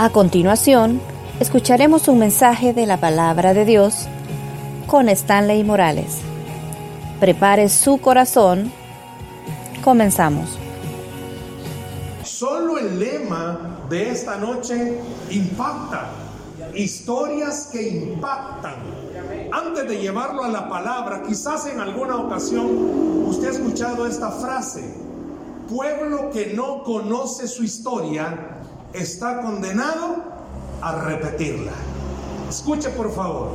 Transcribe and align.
A 0.00 0.10
continuación, 0.10 1.00
escucharemos 1.40 2.06
un 2.06 2.20
mensaje 2.20 2.72
de 2.72 2.86
la 2.86 2.98
palabra 2.98 3.52
de 3.52 3.64
Dios 3.64 4.06
con 4.86 5.08
Stanley 5.08 5.64
Morales. 5.64 6.18
Prepare 7.18 7.68
su 7.68 7.98
corazón. 7.98 8.70
Comenzamos. 9.82 10.56
Solo 12.22 12.78
el 12.78 12.96
lema 13.00 13.80
de 13.90 14.10
esta 14.10 14.36
noche 14.36 15.00
impacta. 15.32 16.10
Historias 16.76 17.68
que 17.72 17.88
impactan. 17.88 18.76
Antes 19.50 19.88
de 19.88 19.98
llevarlo 19.98 20.44
a 20.44 20.48
la 20.48 20.68
palabra, 20.68 21.24
quizás 21.26 21.66
en 21.66 21.80
alguna 21.80 22.18
ocasión 22.18 23.26
usted 23.26 23.48
ha 23.48 23.50
escuchado 23.50 24.06
esta 24.06 24.30
frase. 24.30 24.94
Pueblo 25.68 26.30
que 26.30 26.52
no 26.54 26.84
conoce 26.84 27.48
su 27.48 27.64
historia 27.64 28.57
está 28.92 29.40
condenado 29.42 30.16
a 30.80 31.02
repetirla. 31.04 31.72
Escuche 32.48 32.90
por 32.90 33.14
favor, 33.14 33.54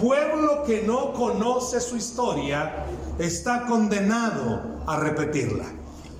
pueblo 0.00 0.64
que 0.64 0.82
no 0.82 1.12
conoce 1.12 1.80
su 1.80 1.96
historia 1.96 2.86
está 3.18 3.66
condenado 3.66 4.82
a 4.86 4.98
repetirla. 4.98 5.64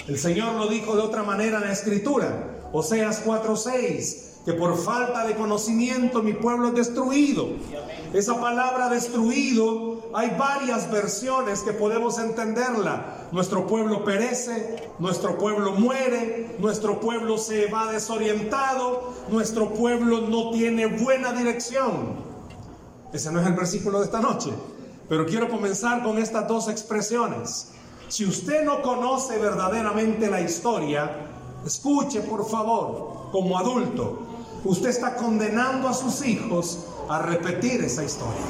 El 0.07 0.19
Señor 0.19 0.55
lo 0.55 0.69
dijo 0.69 0.97
de 0.97 1.03
otra 1.03 1.23
manera 1.23 1.59
en 1.59 1.65
la 1.65 1.73
escritura, 1.73 2.69
Oseas 2.73 3.25
4:6 3.25 4.32
que 4.45 4.53
por 4.53 4.77
falta 4.77 5.27
de 5.27 5.37
conocimiento 5.37 6.23
mi 6.23 6.33
pueblo 6.33 6.69
es 6.69 6.75
destruido. 6.75 7.49
Esa 8.13 8.41
palabra 8.41 8.89
destruido, 8.89 10.11
hay 10.13 10.37
varias 10.39 10.91
versiones 10.91 11.61
que 11.61 11.73
podemos 11.73 12.19
entenderla. 12.19 13.29
Nuestro 13.33 13.67
pueblo 13.67 14.05
perece, 14.05 14.91
nuestro 14.99 15.39
pueblo 15.39 15.73
muere, 15.73 16.57
nuestro 16.59 17.01
pueblo 17.01 17.39
se 17.39 17.67
va 17.67 17.91
desorientado, 17.91 19.15
nuestro 19.31 19.73
pueblo 19.73 20.23
no 20.23 20.51
tiene 20.51 20.87
buena 20.87 21.33
dirección. 21.33 22.33
Ese 23.13 23.31
no 23.31 23.41
es 23.41 23.47
el 23.47 23.55
versículo 23.55 24.01
de 24.01 24.07
esta 24.07 24.21
noche, 24.21 24.51
pero 25.09 25.25
quiero 25.25 25.49
comenzar 25.49 26.03
con 26.03 26.19
estas 26.19 26.49
dos 26.49 26.69
expresiones. 26.69 27.73
Si 28.09 28.27
usted 28.27 28.65
no 28.65 28.83
conoce 28.83 29.39
verdaderamente 29.39 30.29
la 30.29 30.41
historia, 30.43 31.11
escuche 31.65 32.21
por 32.21 32.47
favor, 32.47 33.31
como 33.33 33.59
adulto, 33.59 34.32
usted 34.65 34.91
está 34.91 35.17
condenando 35.17 35.89
a 35.89 35.95
sus 35.95 36.25
hijos 36.25 36.87
a 37.09 37.19
repetir 37.21 37.83
esa 37.83 38.05
historia. 38.05 38.41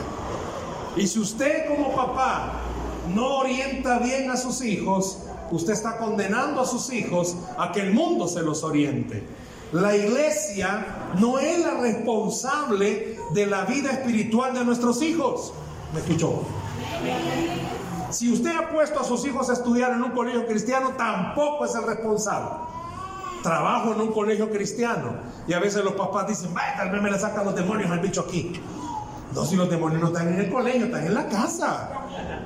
Y 0.97 1.07
si 1.07 1.19
usted 1.19 1.69
como 1.69 1.95
papá 1.95 2.53
no 3.15 3.39
orienta 3.39 3.99
bien 3.99 4.31
a 4.31 4.37
sus 4.37 4.63
hijos, 4.63 5.19
usted 5.51 5.73
está 5.73 5.97
condenando 5.99 6.61
a 6.61 6.67
sus 6.67 6.93
hijos 6.93 7.37
a 7.59 7.73
que 7.73 7.81
el 7.81 7.95
mundo 7.95 8.29
se 8.29 8.43
los 8.43 8.63
oriente. 8.63 9.23
La 9.73 9.97
iglesia 9.97 11.15
no 11.19 11.39
es 11.39 11.61
la 11.61 11.81
responsable 11.81 13.17
de 13.33 13.47
la 13.47 13.65
vida 13.65 13.91
espiritual 13.91 14.53
de 14.53 14.65
nuestros 14.65 15.01
hijos. 15.01 15.55
¿Me 15.95 16.01
escuchó? 16.01 16.43
Si 18.11 18.31
usted 18.31 18.55
ha 18.55 18.69
puesto 18.71 19.01
a 19.01 19.05
sus 19.05 19.25
hijos 19.25 19.49
a 19.49 19.55
estudiar 19.55 19.93
en 19.93 20.03
un 20.03 20.11
colegio 20.11 20.47
cristiano, 20.47 20.91
tampoco 20.91 21.65
es 21.65 21.75
el 21.75 21.85
responsable 21.85 22.72
trabajo 23.43 23.93
en 23.93 24.01
un 24.01 24.13
colegio 24.13 24.51
cristiano. 24.51 25.15
Y 25.47 25.53
a 25.53 25.59
veces 25.59 25.85
los 25.85 25.95
papás 25.95 26.29
dicen, 26.29 26.55
vaya, 26.55 26.77
tal 26.77 26.91
vez 26.91 27.03
me 27.03 27.11
le 27.11 27.19
sacan 27.19 27.45
los 27.45 27.55
demonios 27.55 27.91
al 27.91 28.01
bicho 28.01 28.23
aquí. 28.23 28.61
No, 29.35 29.45
si 29.45 29.57
los 29.57 29.69
demonios 29.69 30.01
no 30.01 30.09
están 30.09 30.29
en 30.29 30.41
el 30.41 30.51
colegio, 30.51 30.87
están 30.87 31.07
en 31.07 31.15
la 31.15 31.27
casa. 31.27 31.91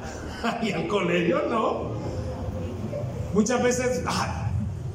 y 0.63 0.71
el 0.71 0.89
colegio 0.89 1.43
no. 1.49 1.97
Muchas 3.35 3.63
veces, 3.63 4.03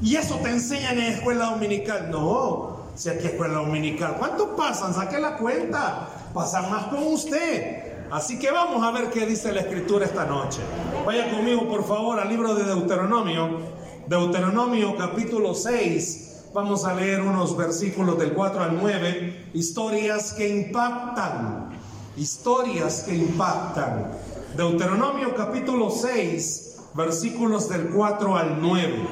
y 0.00 0.16
eso 0.16 0.36
te 0.42 0.50
enseñan 0.50 0.98
en 0.98 1.12
escuela 1.12 1.50
dominical. 1.50 2.10
No, 2.10 2.76
si 2.94 3.08
aquí 3.08 3.26
es 3.26 3.32
escuela 3.32 3.54
dominical, 3.54 4.16
¿cuántos 4.18 4.48
pasan? 4.56 4.92
Saque 4.92 5.18
la 5.18 5.36
cuenta. 5.36 6.08
Pasan 6.34 6.70
más 6.70 6.86
con 6.86 7.04
usted. 7.04 7.92
Así 8.10 8.38
que 8.38 8.50
vamos 8.50 8.82
a 8.82 8.90
ver 8.90 9.10
qué 9.10 9.26
dice 9.26 9.52
la 9.52 9.60
escritura 9.60 10.06
esta 10.06 10.24
noche. 10.24 10.60
Vaya 11.06 11.30
conmigo, 11.30 11.68
por 11.68 11.86
favor, 11.86 12.18
al 12.18 12.28
libro 12.28 12.54
de 12.54 12.64
Deuteronomio 12.64 13.81
Deuteronomio 14.12 14.94
capítulo 14.94 15.54
6, 15.54 16.50
vamos 16.52 16.84
a 16.84 16.92
leer 16.92 17.22
unos 17.22 17.56
versículos 17.56 18.18
del 18.18 18.34
4 18.34 18.62
al 18.62 18.76
9, 18.78 19.52
historias 19.54 20.34
que 20.34 20.46
impactan, 20.50 21.70
historias 22.18 23.04
que 23.04 23.14
impactan. 23.14 24.10
Deuteronomio 24.54 25.34
capítulo 25.34 25.88
6, 25.88 26.76
versículos 26.92 27.70
del 27.70 27.88
4 27.88 28.36
al 28.36 28.60
9. 28.60 29.08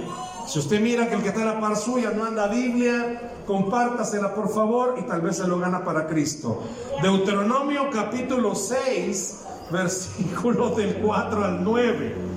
Si 0.47 0.59
usted 0.59 0.83
mira 0.83 1.09
que 1.09 1.15
el 1.15 1.23
que 1.23 1.29
está 1.29 1.41
en 1.41 1.47
la 1.47 1.61
par 1.61 1.79
suya 1.79 2.11
no 2.11 2.27
anda 2.27 2.49
Biblia, 2.49 3.41
compártasela 3.47 4.35
por 4.35 4.53
favor 4.53 4.97
y 4.99 5.05
tal 5.05 5.23
vez 5.23 5.39
se 5.39 5.49
lo 5.49 5.59
gana 5.59 5.83
para 5.83 6.09
Cristo. 6.09 6.63
Deuteronomio 7.01 7.89
capítulo 7.91 8.55
6, 8.55 9.45
versículos 9.73 10.77
del 10.77 10.97
4 10.97 11.43
al 11.43 11.65
9. 11.65 12.30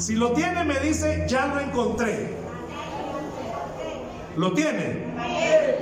Si 0.00 0.14
lo 0.14 0.32
tiene, 0.32 0.64
me 0.64 0.80
dice, 0.80 1.26
ya 1.28 1.46
lo 1.46 1.60
encontré. 1.60 2.30
¿Lo 4.36 4.52
tiene? 4.54 5.04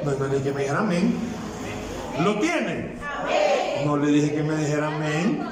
No, 0.05 0.11
le 0.11 0.35
dije 0.35 0.43
que 0.43 0.53
me 0.53 0.61
dijera 0.63 0.81
amén. 0.81 1.15
¿Lo 2.25 2.39
tiene? 2.41 2.97
No 3.85 3.97
le 3.97 4.11
dije 4.11 4.35
que 4.35 4.43
me 4.43 4.57
dijera 4.57 4.89
amén. 4.89 5.47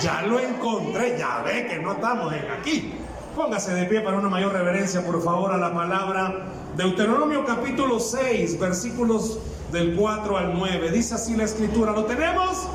Ya 0.00 0.22
lo 0.22 0.38
encontré, 0.38 1.18
ya 1.18 1.42
ve 1.42 1.66
que 1.66 1.80
no 1.80 1.92
estamos 1.92 2.32
en 2.32 2.48
aquí. 2.52 2.94
Póngase 3.34 3.74
de 3.74 3.84
pie 3.86 4.00
para 4.00 4.18
una 4.18 4.28
mayor 4.28 4.52
reverencia, 4.52 5.04
por 5.04 5.20
favor, 5.22 5.52
a 5.52 5.56
la 5.56 5.74
palabra. 5.74 6.46
Deuteronomio 6.76 7.44
capítulo 7.44 7.98
6, 7.98 8.60
versículos 8.60 9.40
del 9.72 9.96
4 9.96 10.36
al 10.36 10.54
9. 10.56 10.92
Dice 10.92 11.16
así 11.16 11.34
la 11.34 11.44
escritura, 11.44 11.90
¿lo 11.90 12.04
tenemos? 12.04 12.68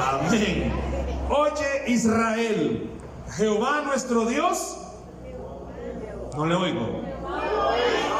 Amén. 0.00 0.72
Oye 1.28 1.82
Israel, 1.88 2.95
Jehová 3.36 3.82
nuestro 3.84 4.24
Dios, 4.24 4.78
no 6.34 6.46
le 6.46 6.54
oigo. 6.54 7.02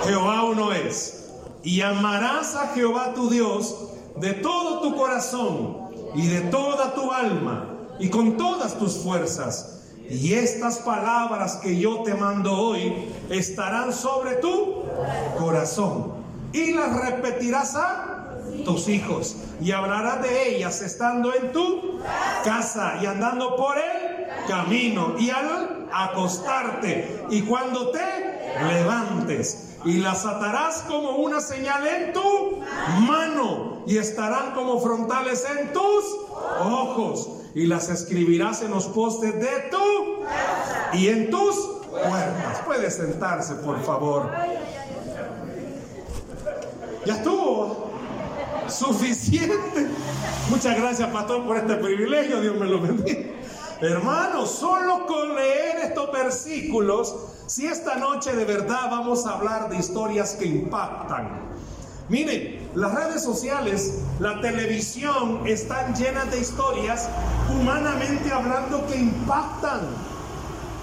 Jehová 0.05 0.45
uno 0.45 0.73
es. 0.73 1.31
Y 1.63 1.81
amarás 1.81 2.55
a 2.55 2.69
Jehová 2.75 3.15
tu 3.15 3.31
Dios 3.31 3.77
de 4.17 4.35
todo 4.35 4.81
tu 4.81 4.95
corazón 4.95 5.89
y 6.15 6.27
de 6.27 6.43
toda 6.43 6.95
tu 6.95 7.11
alma 7.11 7.67
y 7.99 8.11
con 8.11 8.37
todas 8.37 8.79
tus 8.79 8.99
fuerzas. 8.99 9.85
Y 10.09 10.35
estas 10.35 10.79
palabras 10.79 11.57
que 11.57 11.79
yo 11.79 12.03
te 12.03 12.15
mando 12.15 12.53
hoy 12.53 13.09
estarán 13.31 13.95
sobre 13.95 14.35
tu 14.35 14.83
corazón. 15.39 16.13
Y 16.53 16.73
las 16.73 16.95
repetirás 16.95 17.75
a 17.75 18.35
tus 18.67 18.87
hijos. 18.89 19.37
Y 19.63 19.73
hablarás 19.73 20.23
de 20.23 20.57
ellas 20.57 20.83
estando 20.83 21.35
en 21.35 21.53
tu 21.53 22.01
casa 22.45 22.99
y 23.03 23.07
andando 23.07 23.57
por 23.57 23.79
él 23.79 24.16
camino 24.49 25.15
y 25.19 25.31
al 25.31 25.87
acostarte 25.93 27.27
y 27.31 27.43
cuando 27.43 27.91
te 27.91 28.01
levantes 28.69 29.77
y 29.85 29.99
las 29.99 30.27
atarás 30.27 30.85
como 30.89 31.17
una 31.17 31.41
señal 31.41 31.87
en 31.87 32.13
tu 32.13 32.61
mano 33.01 33.83
y 33.87 33.99
estarán 33.99 34.53
como 34.55 34.81
frontales 34.81 35.45
en 35.59 35.73
tus 35.73 36.05
ojos 36.61 37.29
y 37.55 37.67
las 37.67 37.89
escribirás 37.89 38.63
en 38.63 38.71
los 38.71 38.87
postes 38.87 39.35
de 39.35 39.71
tu 39.71 40.97
y 40.97 41.09
en 41.09 41.31
tus 41.31 41.57
puertas. 41.91 42.61
Puede 42.65 42.91
sentarse, 42.91 43.55
por 43.57 43.83
favor. 43.83 44.31
Ya 47.07 47.15
estuvo. 47.15 47.87
Suficiente. 48.69 49.87
Muchas 50.51 50.77
gracias, 50.77 51.09
pastor, 51.11 51.47
por 51.47 51.57
este 51.57 51.77
privilegio. 51.77 52.41
Dios 52.41 52.57
me 52.57 52.67
lo 52.67 52.81
bendiga. 52.81 53.21
Hermanos, 53.81 54.51
solo 54.53 55.07
con 55.07 55.35
leer 55.35 55.77
estos 55.85 56.11
versículos, 56.11 57.15
si 57.47 57.67
esta 57.67 57.97
noche 57.97 58.35
de 58.35 58.47
verdad 58.47 58.91
vamos 58.91 59.27
a 59.27 59.33
hablar 59.33 59.69
de 59.69 59.77
historias 59.77 60.35
que 60.35 60.47
impactan. 60.47 61.29
Miren, 62.09 62.71
las 62.75 62.95
redes 62.95 63.23
sociales, 63.23 63.99
la 64.19 64.41
televisión 64.41 65.47
están 65.47 65.95
llenas 65.95 66.31
de 66.31 66.41
historias, 66.41 67.09
humanamente 67.51 68.33
hablando, 68.33 68.87
que 68.87 68.97
impactan. 68.97 69.81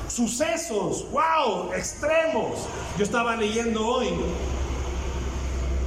Sucesos, 0.07 1.07
wow, 1.11 1.73
extremos. 1.73 2.67
Yo 2.97 3.03
estaba 3.03 3.35
leyendo 3.35 3.87
hoy, 3.87 4.09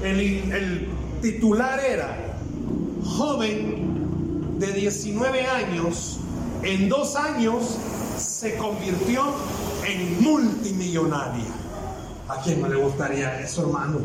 el, 0.03 0.53
el 0.53 0.89
titular 1.23 1.79
era, 1.79 2.17
joven 3.05 4.59
de 4.59 4.73
19 4.73 5.47
años, 5.47 6.19
en 6.67 6.89
dos 6.89 7.15
años 7.15 7.77
se 8.19 8.57
convirtió 8.57 9.23
en 9.87 10.23
multimillonaria. 10.23 11.45
¿A 12.29 12.41
quién 12.43 12.61
no 12.61 12.69
le 12.69 12.77
gustaría 12.77 13.41
eso, 13.41 13.63
hermanos? 13.63 14.03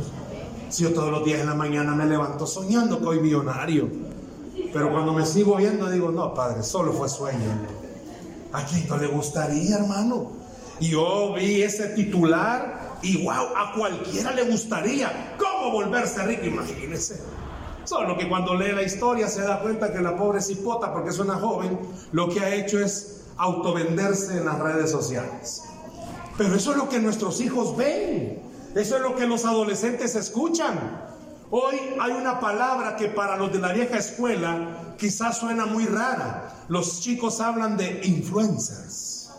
Si 0.69 0.83
yo 0.83 0.93
todos 0.93 1.11
los 1.11 1.25
días 1.25 1.41
en 1.41 1.47
la 1.47 1.55
mañana 1.55 1.95
me 1.95 2.05
levanto 2.05 2.45
soñando 2.45 2.99
que 2.99 3.05
soy 3.05 3.19
millonario. 3.19 3.89
Pero 4.71 4.91
cuando 4.91 5.11
me 5.11 5.25
sigo 5.25 5.55
viendo 5.55 5.89
digo, 5.89 6.11
no, 6.11 6.33
padre, 6.35 6.61
solo 6.61 6.93
fue 6.93 7.09
sueño. 7.09 7.39
¿A 8.53 8.63
quién 8.65 8.87
no 8.87 8.97
le 8.97 9.07
gustaría, 9.07 9.77
hermano? 9.77 10.31
Y 10.79 10.89
yo 10.89 11.33
vi 11.33 11.63
ese 11.63 11.89
titular 11.89 12.99
y 13.01 13.23
wow, 13.23 13.47
a 13.55 13.73
cualquiera 13.75 14.33
le 14.33 14.43
gustaría. 14.43 15.35
¿Cómo 15.37 15.71
volverse 15.71 16.23
rico, 16.25 16.45
imagínense. 16.45 17.21
Solo 17.83 18.17
que 18.17 18.29
cuando 18.29 18.55
lee 18.55 18.73
la 18.73 18.83
historia 18.83 19.27
se 19.27 19.41
da 19.41 19.59
cuenta 19.59 19.91
que 19.91 20.01
la 20.01 20.15
pobre 20.15 20.41
cipota, 20.41 20.93
porque 20.93 21.09
es 21.09 21.19
una 21.19 21.35
joven, 21.35 21.79
lo 22.11 22.29
que 22.29 22.39
ha 22.39 22.53
hecho 22.53 22.79
es 22.79 23.23
autovenderse 23.37 24.37
en 24.37 24.45
las 24.45 24.59
redes 24.59 24.91
sociales. 24.91 25.63
Pero 26.37 26.55
eso 26.55 26.71
es 26.71 26.77
lo 26.77 26.89
que 26.89 26.99
nuestros 26.99 27.41
hijos 27.41 27.75
ven. 27.75 28.41
Eso 28.75 28.95
es 28.95 29.01
lo 29.01 29.15
que 29.15 29.27
los 29.27 29.45
adolescentes 29.45 30.15
escuchan. 30.15 30.79
Hoy 31.49 31.75
hay 31.99 32.11
una 32.13 32.39
palabra 32.39 32.95
que 32.95 33.09
para 33.09 33.35
los 33.35 33.51
de 33.51 33.59
la 33.59 33.73
vieja 33.73 33.97
escuela 33.97 34.95
quizás 34.97 35.39
suena 35.39 35.65
muy 35.65 35.85
rara. 35.85 36.65
Los 36.69 37.01
chicos 37.01 37.41
hablan 37.41 37.75
de 37.75 38.01
influencers. 38.05 39.31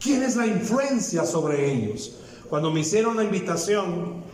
¿Quién 0.00 0.22
es 0.22 0.34
la 0.34 0.46
influencia 0.46 1.24
sobre 1.24 1.72
ellos? 1.72 2.16
Cuando 2.48 2.72
me 2.72 2.80
hicieron 2.80 3.16
la 3.16 3.22
invitación, 3.22 4.24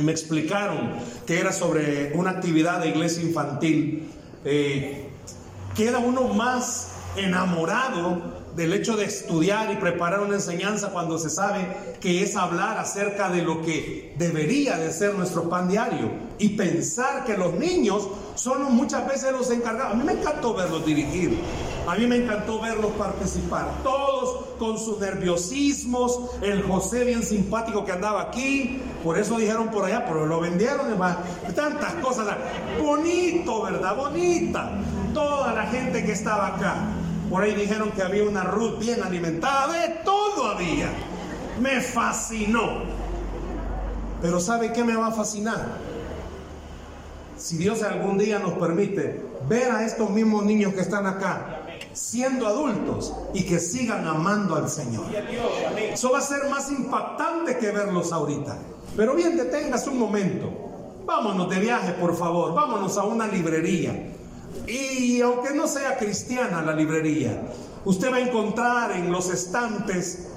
me 0.00 0.12
explicaron 0.12 0.92
que 1.26 1.38
era 1.38 1.52
sobre 1.52 2.12
una 2.14 2.30
actividad 2.30 2.80
de 2.80 2.88
iglesia 2.88 3.22
infantil. 3.22 4.08
Eh, 4.44 5.08
queda 5.74 5.98
uno 5.98 6.28
más 6.28 6.92
enamorado 7.16 8.42
del 8.56 8.72
hecho 8.74 8.96
de 8.96 9.04
estudiar 9.04 9.72
y 9.72 9.76
preparar 9.76 10.20
una 10.20 10.34
enseñanza 10.34 10.90
cuando 10.90 11.18
se 11.18 11.30
sabe 11.30 11.96
que 12.00 12.22
es 12.22 12.36
hablar 12.36 12.78
acerca 12.78 13.30
de 13.30 13.42
lo 13.42 13.62
que 13.62 14.14
debería 14.18 14.76
de 14.76 14.92
ser 14.92 15.14
nuestro 15.14 15.48
pan 15.48 15.68
diario 15.68 16.10
y 16.38 16.50
pensar 16.50 17.24
que 17.24 17.36
los 17.36 17.54
niños 17.54 18.08
son 18.34 18.74
muchas 18.74 19.06
veces 19.08 19.32
los 19.32 19.50
encargados. 19.50 19.94
A 19.94 19.96
mí 19.96 20.04
me 20.04 20.12
encantó 20.12 20.54
verlos 20.54 20.84
dirigir, 20.84 21.38
a 21.86 21.94
mí 21.94 22.06
me 22.06 22.16
encantó 22.16 22.60
verlos 22.60 22.92
participar, 22.92 23.82
todos 23.82 24.41
con 24.62 24.78
sus 24.78 25.00
nerviosismos, 25.00 26.20
el 26.40 26.62
José 26.62 27.02
bien 27.02 27.24
simpático 27.24 27.84
que 27.84 27.90
andaba 27.90 28.22
aquí, 28.22 28.80
por 29.02 29.18
eso 29.18 29.36
dijeron 29.36 29.72
por 29.72 29.84
allá, 29.84 30.04
pero 30.06 30.24
lo 30.24 30.38
vendieron, 30.38 30.88
demás, 30.88 31.16
tantas 31.56 31.94
cosas, 31.94 32.28
bonito, 32.80 33.64
¿verdad? 33.64 33.96
Bonita, 33.96 34.70
toda 35.12 35.52
la 35.52 35.66
gente 35.66 36.04
que 36.04 36.12
estaba 36.12 36.54
acá. 36.54 36.76
Por 37.28 37.42
ahí 37.42 37.56
dijeron 37.56 37.90
que 37.90 38.02
había 38.02 38.22
una 38.22 38.44
Ruth 38.44 38.78
bien 38.78 39.02
alimentada, 39.02 39.72
de 39.72 39.88
todo 40.04 40.46
había. 40.46 40.90
Me 41.60 41.80
fascinó. 41.80 42.84
Pero 44.20 44.38
¿sabe 44.38 44.72
qué 44.72 44.84
me 44.84 44.94
va 44.94 45.08
a 45.08 45.12
fascinar? 45.12 45.66
Si 47.36 47.56
Dios 47.56 47.82
algún 47.82 48.16
día 48.16 48.38
nos 48.38 48.52
permite 48.52 49.26
ver 49.48 49.72
a 49.72 49.84
estos 49.84 50.08
mismos 50.10 50.44
niños 50.44 50.72
que 50.72 50.82
están 50.82 51.04
acá 51.06 51.61
siendo 51.92 52.46
adultos 52.46 53.12
y 53.34 53.44
que 53.44 53.58
sigan 53.58 54.06
amando 54.06 54.56
al 54.56 54.68
Señor. 54.68 55.06
Eso 55.92 56.12
va 56.12 56.18
a 56.18 56.22
ser 56.22 56.48
más 56.48 56.70
impactante 56.70 57.58
que 57.58 57.70
verlos 57.70 58.12
ahorita. 58.12 58.58
Pero 58.96 59.14
bien, 59.14 59.36
detengas 59.36 59.86
un 59.86 59.98
momento. 59.98 60.50
Vámonos 61.04 61.48
de 61.50 61.58
viaje, 61.58 61.92
por 61.92 62.16
favor. 62.16 62.54
Vámonos 62.54 62.96
a 62.98 63.04
una 63.04 63.26
librería. 63.26 64.12
Y 64.66 65.20
aunque 65.20 65.54
no 65.54 65.66
sea 65.66 65.96
cristiana 65.96 66.62
la 66.62 66.74
librería, 66.74 67.42
usted 67.84 68.12
va 68.12 68.16
a 68.16 68.20
encontrar 68.20 68.92
en 68.92 69.10
los 69.10 69.28
estantes 69.30 70.28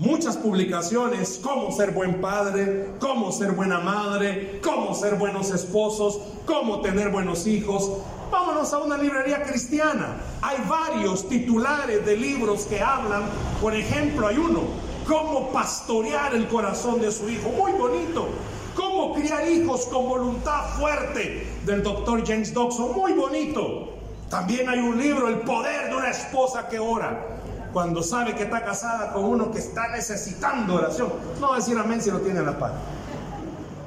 muchas 0.00 0.36
publicaciones, 0.36 1.40
cómo 1.42 1.70
ser 1.72 1.90
buen 1.92 2.20
padre, 2.20 2.90
cómo 3.00 3.32
ser 3.32 3.52
buena 3.52 3.80
madre, 3.80 4.60
cómo 4.62 4.94
ser 4.94 5.16
buenos 5.16 5.50
esposos, 5.50 6.20
cómo 6.46 6.80
tener 6.80 7.10
buenos 7.10 7.46
hijos. 7.46 7.90
Vámonos 8.30 8.72
a 8.72 8.78
una 8.78 8.96
librería 8.96 9.42
cristiana. 9.42 10.16
Hay 10.40 10.58
varios 10.68 11.28
titulares 11.28 12.06
de 12.06 12.16
libros 12.16 12.62
que 12.62 12.80
hablan, 12.80 13.24
por 13.60 13.74
ejemplo, 13.74 14.28
hay 14.28 14.38
uno, 14.38 14.60
cómo 15.06 15.50
pastorear 15.50 16.34
el 16.34 16.46
corazón 16.46 17.00
de 17.00 17.10
su 17.10 17.28
hijo, 17.28 17.48
muy 17.50 17.72
bonito. 17.72 18.28
Cómo 18.76 19.14
criar 19.14 19.48
hijos 19.48 19.86
con 19.86 20.08
voluntad 20.08 20.76
fuerte 20.78 21.46
del 21.66 21.82
doctor 21.82 22.24
James 22.24 22.54
Dobson, 22.54 22.92
muy 22.94 23.12
bonito. 23.12 23.88
También 24.30 24.68
hay 24.68 24.78
un 24.78 24.96
libro, 24.96 25.28
El 25.28 25.40
poder 25.40 25.90
de 25.90 25.96
una 25.96 26.10
esposa 26.10 26.68
que 26.68 26.78
ora. 26.78 27.38
Cuando 27.72 28.02
sabe 28.02 28.34
que 28.34 28.44
está 28.44 28.64
casada 28.64 29.12
con 29.12 29.24
uno 29.24 29.50
que 29.50 29.58
está 29.58 29.88
necesitando 29.88 30.76
oración. 30.76 31.12
No 31.40 31.52
a 31.52 31.56
decir 31.56 31.76
amén 31.76 32.00
si 32.00 32.10
lo 32.10 32.20
tiene 32.20 32.42
la 32.42 32.56
par. 32.56 32.74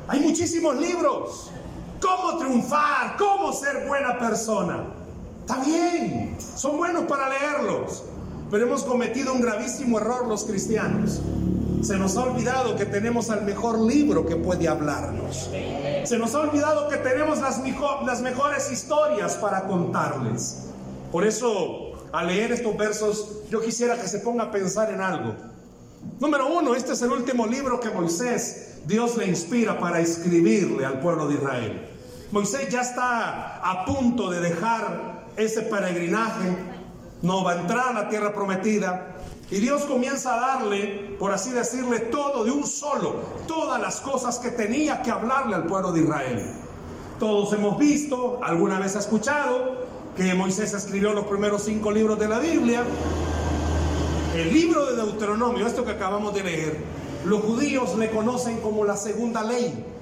Hay 0.10 0.20
muchísimos 0.20 0.76
libros. 0.76 1.50
Cómo 2.04 2.38
triunfar, 2.38 3.16
cómo 3.18 3.54
ser 3.54 3.88
buena 3.88 4.20
persona. 4.20 4.84
Está 5.40 5.64
bien, 5.64 6.36
son 6.38 6.76
buenos 6.76 7.04
para 7.04 7.30
leerlos. 7.30 8.04
Pero 8.52 8.66
hemos 8.66 8.84
cometido 8.84 9.32
un 9.32 9.40
gravísimo 9.40 10.00
error 10.00 10.28
los 10.28 10.44
cristianos. 10.44 11.22
Se 11.82 11.96
nos 11.96 12.18
ha 12.18 12.24
olvidado 12.24 12.76
que 12.76 12.86
tenemos 12.86 13.30
al 13.30 13.46
mejor 13.46 13.80
libro 13.80 14.26
que 14.26 14.36
puede 14.36 14.68
hablarnos. 14.68 15.50
Se 16.04 16.18
nos 16.18 16.36
ha 16.36 16.42
olvidado 16.42 16.90
que 16.90 16.98
tenemos 16.98 17.40
las, 17.40 17.62
las 18.06 18.22
mejores 18.22 18.70
historias 18.70 19.36
para 19.36 19.66
contarles. 19.66 20.66
Por 21.10 21.26
eso, 21.26 21.94
al 22.12 22.28
leer 22.28 22.52
estos 22.52 22.76
versos, 22.76 23.44
yo 23.50 23.62
quisiera 23.62 23.96
que 23.96 24.10
se 24.10 24.20
ponga 24.20 24.44
a 24.44 24.52
pensar 24.52 24.92
en 24.92 25.00
algo. 25.00 25.36
Número 26.20 26.48
uno, 26.48 26.76
este 26.76 26.92
es 26.92 27.02
el 27.02 27.12
último 27.12 27.48
libro 27.48 27.80
que 27.80 27.90
Moisés, 27.90 28.80
Dios 28.86 29.16
le 29.16 29.26
inspira 29.26 29.80
para 29.80 30.02
escribirle 30.02 30.86
al 30.86 31.00
pueblo 31.00 31.30
de 31.30 31.36
Israel. 31.36 31.93
Moisés 32.34 32.68
ya 32.70 32.82
está 32.82 33.60
a 33.64 33.86
punto 33.86 34.32
de 34.32 34.40
dejar 34.40 35.28
ese 35.38 35.62
peregrinaje, 35.62 36.58
no 37.22 37.44
va 37.44 37.52
a 37.52 37.62
entrar 37.62 37.90
a 37.90 37.94
la 37.94 38.10
tierra 38.10 38.34
prometida, 38.34 39.18
y 39.52 39.60
Dios 39.60 39.84
comienza 39.84 40.34
a 40.34 40.40
darle, 40.40 41.16
por 41.20 41.32
así 41.32 41.52
decirle, 41.52 42.00
todo 42.00 42.44
de 42.44 42.50
un 42.50 42.66
solo, 42.66 43.18
todas 43.48 43.80
las 43.80 44.02
cosas 44.02 44.40
que 44.40 44.50
tenía 44.50 45.04
que 45.04 45.12
hablarle 45.12 45.54
al 45.54 45.68
pueblo 45.68 45.92
de 45.92 46.02
Israel. 46.02 46.44
Todos 47.20 47.54
hemos 47.54 47.78
visto, 47.78 48.40
alguna 48.42 48.80
vez 48.80 48.96
ha 48.96 49.00
escuchado, 49.00 49.86
que 50.18 50.34
Moisés 50.34 50.74
escribió 50.74 51.14
los 51.14 51.26
primeros 51.26 51.62
cinco 51.62 51.92
libros 51.92 52.18
de 52.18 52.30
la 52.30 52.40
Biblia. 52.40 52.84
El 54.36 54.52
libro 54.52 54.88
de 54.88 54.96
Deuteronomio, 54.96 55.68
esto 55.68 55.86
que 55.86 55.92
acabamos 55.92 56.34
de 56.34 56.44
leer, 56.44 56.78
los 57.26 57.42
judíos 57.42 57.96
le 57.96 58.10
conocen 58.10 58.60
como 58.62 58.86
la 58.86 58.98
segunda 58.98 59.44
ley. 59.44 59.93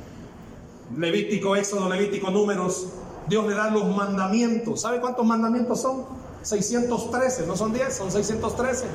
Levítico, 0.98 1.56
Éxodo, 1.56 1.90
Levítico, 1.90 2.32
Números. 2.32 2.88
Dios 3.28 3.48
le 3.48 3.56
da 3.56 3.70
los 3.70 3.86
mandamientos. 3.96 4.82
¿Sabe 4.82 5.00
cuántos 5.00 5.26
mandamientos 5.26 5.82
son? 5.82 6.06
613, 6.42 7.46
no 7.46 7.56
son 7.56 7.74
10, 7.74 7.96
son 7.96 8.12
613. 8.12 8.86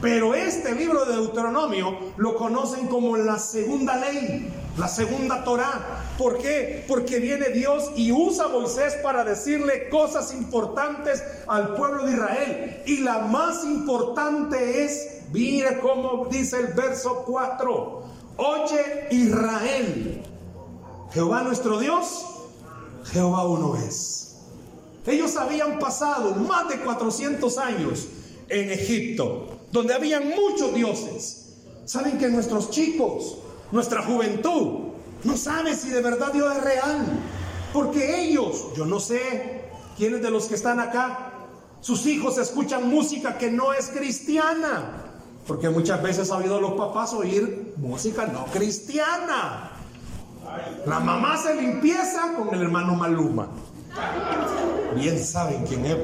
Pero 0.00 0.34
este 0.34 0.74
libro 0.74 1.04
de 1.06 1.16
Deuteronomio 1.16 1.96
lo 2.18 2.36
conocen 2.36 2.88
como 2.88 3.16
la 3.16 3.38
segunda 3.38 3.96
ley, 3.96 4.52
la 4.76 4.86
segunda 4.86 5.42
Torah. 5.44 6.02
¿Por 6.18 6.38
qué? 6.38 6.84
Porque 6.86 7.20
viene 7.20 7.48
Dios 7.48 7.90
y 7.96 8.12
usa 8.12 8.44
a 8.44 8.48
Moisés 8.48 8.96
para 9.02 9.24
decirle 9.24 9.88
cosas 9.88 10.34
importantes 10.34 11.22
al 11.46 11.74
pueblo 11.74 12.04
de 12.04 12.12
Israel. 12.12 12.82
Y 12.86 12.98
la 12.98 13.20
más 13.20 13.64
importante 13.64 14.84
es, 14.84 15.22
mire 15.32 15.78
cómo 15.80 16.26
dice 16.30 16.58
el 16.58 16.66
verso 16.74 17.24
4. 17.26 18.02
Oye 18.36 19.08
Israel, 19.10 20.23
Jehová 21.14 21.42
nuestro 21.42 21.78
Dios, 21.78 22.26
Jehová 23.04 23.46
uno 23.46 23.76
es. 23.76 24.36
Ellos 25.06 25.36
habían 25.36 25.78
pasado 25.78 26.34
más 26.34 26.68
de 26.68 26.80
400 26.80 27.56
años 27.58 28.08
en 28.48 28.70
Egipto 28.70 29.46
donde 29.70 29.94
habían 29.94 30.30
muchos 30.30 30.74
dioses. 30.74 31.52
Saben 31.84 32.18
que 32.18 32.28
nuestros 32.28 32.70
chicos, 32.70 33.38
nuestra 33.70 34.02
juventud, 34.02 34.92
no 35.24 35.36
sabe 35.36 35.74
si 35.76 35.90
de 35.90 36.00
verdad 36.00 36.32
Dios 36.32 36.56
es 36.56 36.64
real. 36.64 37.06
Porque 37.72 38.24
ellos, 38.24 38.68
yo 38.76 38.86
no 38.86 39.00
sé 39.00 39.62
quiénes 39.96 40.22
de 40.22 40.30
los 40.30 40.46
que 40.46 40.54
están 40.54 40.80
acá, 40.80 41.32
sus 41.80 42.06
hijos 42.06 42.38
escuchan 42.38 42.88
música 42.88 43.36
que 43.36 43.50
no 43.50 43.72
es 43.72 43.88
cristiana. 43.88 45.12
Porque 45.46 45.68
muchas 45.68 46.02
veces 46.02 46.30
ha 46.30 46.38
oído 46.38 46.60
los 46.60 46.72
papás 46.74 47.12
oír 47.12 47.74
música 47.76 48.26
no 48.26 48.46
cristiana. 48.46 49.73
La 50.86 51.00
mamá 51.00 51.36
se 51.36 51.54
limpieza 51.54 52.32
con 52.36 52.54
el 52.54 52.62
hermano 52.62 52.94
Maluma. 52.94 53.48
Bien 54.94 55.18
saben 55.18 55.64
quién 55.66 55.86
es, 55.86 55.96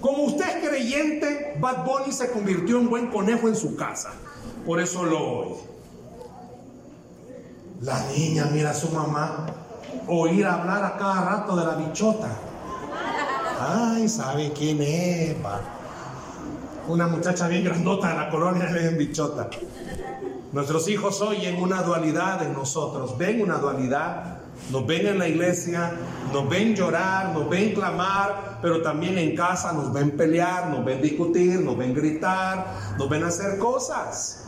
como 0.00 0.22
usted 0.22 0.44
es 0.48 0.68
creyente, 0.68 1.56
Bad 1.60 1.84
Bunny 1.84 2.12
se 2.12 2.30
convirtió 2.30 2.78
en 2.78 2.88
buen 2.88 3.08
conejo 3.08 3.48
en 3.48 3.56
su 3.56 3.76
casa. 3.76 4.12
Por 4.64 4.80
eso 4.80 5.04
lo 5.04 5.18
oye. 5.18 5.56
La 7.82 8.02
niña 8.08 8.46
mira 8.50 8.70
a 8.70 8.74
su 8.74 8.88
mamá 8.90 9.46
oír 10.06 10.46
hablar 10.46 10.84
a 10.84 10.96
cada 10.96 11.22
rato 11.22 11.56
de 11.56 11.64
la 11.66 11.74
bichota. 11.74 12.28
Ay, 13.60 14.08
¿sabe 14.08 14.52
quién 14.52 14.80
es? 14.80 15.36
Una 16.88 17.06
muchacha 17.06 17.46
bien 17.46 17.64
grandota 17.64 18.08
de 18.08 18.16
la 18.16 18.30
colonia 18.30 18.70
le 18.70 18.90
bichota. 18.90 19.50
Nuestros 20.52 20.88
hijos 20.88 21.20
oyen 21.20 21.62
una 21.62 21.82
dualidad 21.82 22.42
en 22.42 22.52
nosotros, 22.52 23.16
ven 23.16 23.40
una 23.42 23.58
dualidad 23.58 24.40
nos 24.70 24.86
ven 24.86 25.06
en 25.06 25.18
la 25.18 25.26
iglesia, 25.26 25.92
nos 26.32 26.48
ven 26.48 26.76
llorar, 26.76 27.32
nos 27.32 27.48
ven 27.48 27.74
clamar, 27.74 28.58
pero 28.62 28.82
también 28.82 29.18
en 29.18 29.34
casa 29.34 29.72
nos 29.72 29.92
ven 29.92 30.12
pelear, 30.12 30.68
nos 30.68 30.84
ven 30.84 31.02
discutir, 31.02 31.60
nos 31.60 31.76
ven 31.76 31.92
gritar, 31.92 32.94
nos 32.96 33.08
ven 33.08 33.24
hacer 33.24 33.58
cosas. 33.58 34.44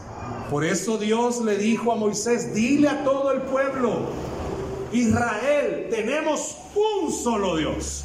Por 0.48 0.64
eso 0.64 0.96
Dios 0.98 1.40
le 1.42 1.56
dijo 1.56 1.90
a 1.90 1.96
Moisés, 1.96 2.54
dile 2.54 2.88
a 2.88 3.02
todo 3.02 3.32
el 3.32 3.42
pueblo, 3.42 4.00
Israel, 4.92 5.88
tenemos 5.90 6.56
un 6.76 7.10
solo 7.10 7.56
Dios. 7.56 8.04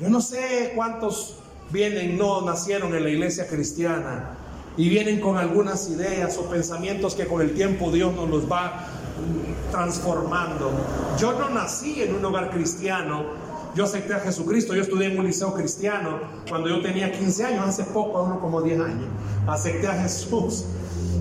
Yo 0.00 0.08
no 0.08 0.20
sé 0.20 0.72
cuántos 0.74 1.36
vienen, 1.70 2.18
no 2.18 2.42
nacieron 2.42 2.94
en 2.96 3.04
la 3.04 3.10
iglesia 3.10 3.46
cristiana 3.46 4.35
y 4.76 4.88
vienen 4.88 5.20
con 5.20 5.36
algunas 5.36 5.88
ideas 5.88 6.36
o 6.38 6.48
pensamientos 6.48 7.14
que 7.14 7.26
con 7.26 7.40
el 7.40 7.54
tiempo 7.54 7.90
Dios 7.90 8.14
nos 8.14 8.28
los 8.28 8.50
va 8.50 8.86
transformando. 9.70 10.70
Yo 11.18 11.32
no 11.32 11.48
nací 11.50 12.02
en 12.02 12.14
un 12.14 12.24
hogar 12.24 12.50
cristiano, 12.50 13.24
yo 13.74 13.84
acepté 13.84 14.14
a 14.14 14.20
Jesucristo, 14.20 14.74
yo 14.74 14.82
estudié 14.82 15.08
en 15.12 15.18
un 15.18 15.26
liceo 15.26 15.52
cristiano 15.52 16.20
cuando 16.48 16.68
yo 16.68 16.80
tenía 16.80 17.12
15 17.12 17.44
años, 17.44 17.68
hace 17.68 17.84
poco, 17.84 18.22
uno 18.22 18.40
como 18.40 18.62
10 18.62 18.80
años, 18.80 19.08
acepté 19.46 19.86
a 19.86 19.94
Jesús. 20.02 20.64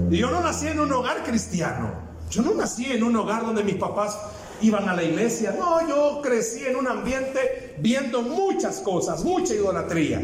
Y 0.10 0.18
yo 0.18 0.30
no 0.30 0.42
nací 0.42 0.68
en 0.68 0.80
un 0.80 0.92
hogar 0.92 1.24
cristiano, 1.24 1.92
yo 2.30 2.42
no 2.42 2.54
nací 2.54 2.86
en 2.92 3.04
un 3.04 3.16
hogar 3.16 3.46
donde 3.46 3.64
mis 3.64 3.76
papás 3.76 4.18
iban 4.62 4.88
a 4.88 4.94
la 4.94 5.04
iglesia, 5.04 5.56
no, 5.58 5.88
yo 5.88 6.22
crecí 6.22 6.66
en 6.66 6.76
un 6.76 6.88
ambiente 6.88 7.76
viendo 7.80 8.22
muchas 8.22 8.80
cosas, 8.80 9.24
mucha 9.24 9.54
idolatría. 9.54 10.22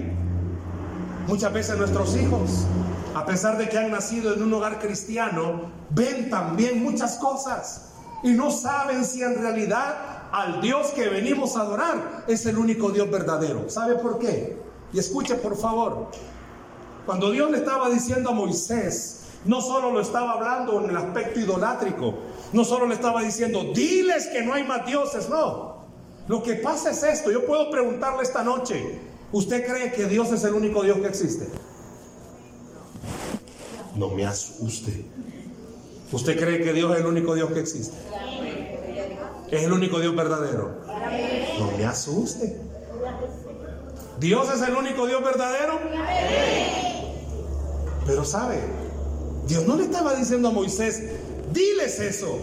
Muchas 1.28 1.54
veces 1.54 1.78
nuestros 1.78 2.16
hijos, 2.18 2.66
a 3.14 3.26
pesar 3.26 3.58
de 3.58 3.68
que 3.68 3.78
han 3.78 3.92
nacido 3.92 4.34
en 4.34 4.44
un 4.44 4.54
hogar 4.54 4.80
cristiano, 4.80 5.72
ven 5.90 6.30
también 6.30 6.82
muchas 6.82 7.16
cosas 7.18 7.92
y 8.24 8.32
no 8.32 8.52
saben 8.52 9.04
si 9.04 9.22
en 9.22 9.36
realidad 9.36 9.96
al 10.32 10.62
Dios 10.62 10.88
que 10.88 11.10
venimos 11.10 11.58
a 11.58 11.62
adorar 11.62 12.24
es 12.28 12.46
el 12.46 12.58
único 12.58 12.90
Dios 12.92 13.12
verdadero. 13.12 13.70
¿Sabe 13.70 13.96
por 13.96 14.18
qué? 14.18 14.58
Y 14.94 15.00
escuche 15.00 15.36
por 15.36 15.58
favor, 15.58 16.08
cuando 17.06 17.32
Dios 17.32 17.52
le 17.52 17.58
estaba 17.58 17.90
diciendo 17.90 18.30
a 18.30 18.34
Moisés, 18.34 19.24
no 19.46 19.60
solo 19.60 19.92
lo 19.92 20.02
estaba 20.02 20.34
hablando 20.34 20.84
en 20.84 20.92
el 20.92 20.98
aspecto 20.98 21.40
idolátrico, 21.40 22.14
no 22.54 22.64
solo 22.64 22.86
le 22.86 22.94
estaba 22.94 23.22
diciendo, 23.22 23.64
diles 23.74 24.28
que 24.28 24.44
no 24.44 24.54
hay 24.54 24.64
más 24.64 24.86
dioses, 24.86 25.28
no. 25.30 25.82
Lo 26.28 26.44
que 26.44 26.56
pasa 26.56 26.92
es 26.92 27.04
esto, 27.04 27.32
yo 27.32 27.46
puedo 27.46 27.70
preguntarle 27.72 28.24
esta 28.24 28.44
noche, 28.44 29.00
¿usted 29.32 29.66
cree 29.66 29.92
que 29.92 30.06
Dios 30.06 30.32
es 30.32 30.44
el 30.44 30.54
único 30.54 30.84
Dios 30.84 31.00
que 31.00 31.08
existe? 31.08 31.48
No 33.96 34.10
me 34.10 34.26
asuste. 34.26 35.06
¿Usted 36.12 36.38
cree 36.38 36.64
que 36.64 36.74
Dios 36.74 36.92
es 36.94 37.00
el 37.00 37.06
único 37.06 37.36
Dios 37.36 37.52
que 37.52 37.60
existe? 37.60 37.96
Es 39.50 39.64
el 39.64 39.72
único 39.72 40.00
Dios 40.00 40.16
verdadero. 40.16 40.82
No 41.60 41.72
me 41.78 41.86
asuste. 41.86 42.58
¿Dios 44.20 44.48
es 44.54 44.62
el 44.68 44.76
único 44.76 45.08
Dios 45.08 45.24
verdadero? 45.24 45.80
Pero 48.06 48.26
sabe, 48.26 48.60
Dios 49.48 49.66
no 49.66 49.76
le 49.76 49.84
estaba 49.84 50.16
diciendo 50.16 50.50
a 50.50 50.52
Moisés, 50.52 51.04
diles 51.52 52.00
eso. 52.00 52.38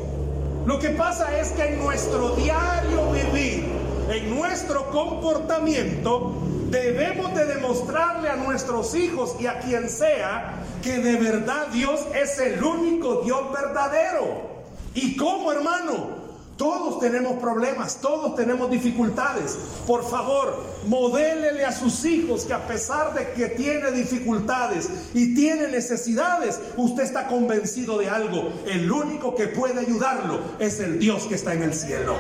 Lo 0.67 0.79
que 0.79 0.91
pasa 0.91 1.39
es 1.39 1.49
que 1.53 1.65
en 1.65 1.79
nuestro 1.79 2.37
diario 2.37 3.11
vivir, 3.13 3.65
en 4.11 4.35
nuestro 4.35 4.91
comportamiento, 4.91 6.35
debemos 6.71 7.35
de 7.35 7.47
demostrarle 7.47 8.29
a 8.29 8.37
nuestros 8.37 8.95
hijos 8.95 9.37
y 9.41 9.47
a 9.47 9.61
quien 9.61 9.89
sea 9.89 10.63
que 10.83 10.99
de 10.99 11.17
verdad 11.17 11.69
Dios 11.69 12.01
es 12.15 12.39
el 12.39 12.63
único 12.63 13.23
Dios 13.23 13.53
verdadero. 13.53 14.49
¿Y 14.95 15.17
cómo, 15.17 15.53
hermano? 15.53 16.19
Todos 16.59 16.99
tenemos 16.99 17.39
problemas, 17.39 18.01
todos 18.01 18.35
tenemos 18.35 18.69
dificultades. 18.69 19.57
Por 19.87 20.05
favor, 20.05 20.61
modélele 20.89 21.65
a 21.65 21.71
sus 21.71 22.05
hijos 22.05 22.45
que 22.45 22.53
a 22.53 22.67
pesar 22.67 23.15
de 23.15 23.31
que 23.31 23.47
tiene 23.51 23.93
dificultades 23.93 24.91
y 25.15 25.37
tiene 25.37 25.69
necesidades, 25.69 26.59
usted 26.77 27.05
está 27.05 27.29
convencido 27.29 27.97
de 27.97 28.09
algo. 28.09 28.53
El 28.67 28.91
único 28.91 29.37
que 29.37 29.47
puede 29.47 29.79
ayudarlo 29.79 30.41
es 30.59 30.81
el 30.81 30.99
Dios 30.99 31.27
que 31.29 31.37
está 31.37 31.55
en 31.55 31.63
el 31.63 31.75
cielo. 31.75 32.17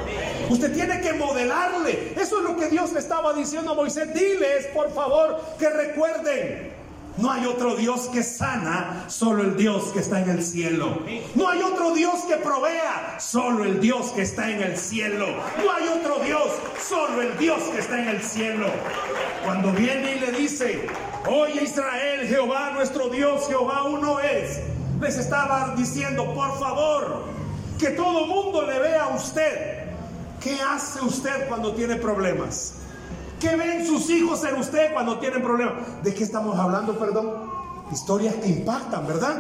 Usted 0.48 0.72
tiene 0.72 1.00
que 1.00 1.14
modelarle. 1.14 2.12
Eso 2.14 2.38
es 2.38 2.44
lo 2.44 2.56
que 2.56 2.68
Dios 2.68 2.92
le 2.92 3.00
estaba 3.00 3.32
diciendo 3.32 3.72
a 3.72 3.74
Moisés. 3.74 4.14
Diles, 4.14 4.66
por 4.72 4.94
favor, 4.94 5.40
que 5.58 5.68
recuerden 5.68 6.77
no 7.18 7.32
hay 7.32 7.46
otro 7.46 7.74
Dios 7.74 8.08
que 8.12 8.22
sana, 8.22 9.04
solo 9.08 9.42
el 9.42 9.56
Dios 9.56 9.90
que 9.92 9.98
está 9.98 10.20
en 10.20 10.30
el 10.30 10.44
cielo. 10.44 11.02
No 11.34 11.48
hay 11.48 11.62
otro 11.62 11.92
Dios 11.92 12.20
que 12.28 12.36
provea, 12.36 13.18
solo 13.18 13.64
el 13.64 13.80
Dios 13.80 14.12
que 14.12 14.22
está 14.22 14.48
en 14.50 14.62
el 14.62 14.76
cielo. 14.76 15.26
No 15.64 15.72
hay 15.72 15.88
otro 15.88 16.20
Dios, 16.20 16.48
solo 16.80 17.20
el 17.20 17.36
Dios 17.36 17.60
que 17.72 17.80
está 17.80 18.00
en 18.00 18.08
el 18.08 18.22
cielo. 18.22 18.68
Cuando 19.44 19.72
viene 19.72 20.14
y 20.16 20.20
le 20.20 20.32
dice, 20.32 20.86
oye 21.26 21.64
Israel, 21.64 22.28
Jehová 22.28 22.70
nuestro 22.70 23.08
Dios, 23.08 23.48
Jehová 23.48 23.82
uno 23.82 24.20
es, 24.20 24.60
les 25.00 25.18
estaba 25.18 25.74
diciendo, 25.76 26.32
por 26.34 26.56
favor, 26.60 27.24
que 27.80 27.90
todo 27.90 28.26
mundo 28.26 28.62
le 28.62 28.78
vea 28.78 29.04
a 29.04 29.16
usted. 29.16 29.88
¿Qué 30.40 30.56
hace 30.62 31.00
usted 31.00 31.48
cuando 31.48 31.74
tiene 31.74 31.96
problemas? 31.96 32.74
¿Qué 33.40 33.54
ven 33.54 33.86
sus 33.86 34.10
hijos 34.10 34.44
en 34.44 34.56
usted 34.56 34.92
cuando 34.92 35.18
tienen 35.18 35.42
problemas? 35.42 36.02
¿De 36.02 36.12
qué 36.14 36.24
estamos 36.24 36.58
hablando, 36.58 36.98
perdón? 36.98 37.50
Historias 37.92 38.34
que 38.34 38.48
impactan, 38.48 39.06
¿verdad? 39.06 39.36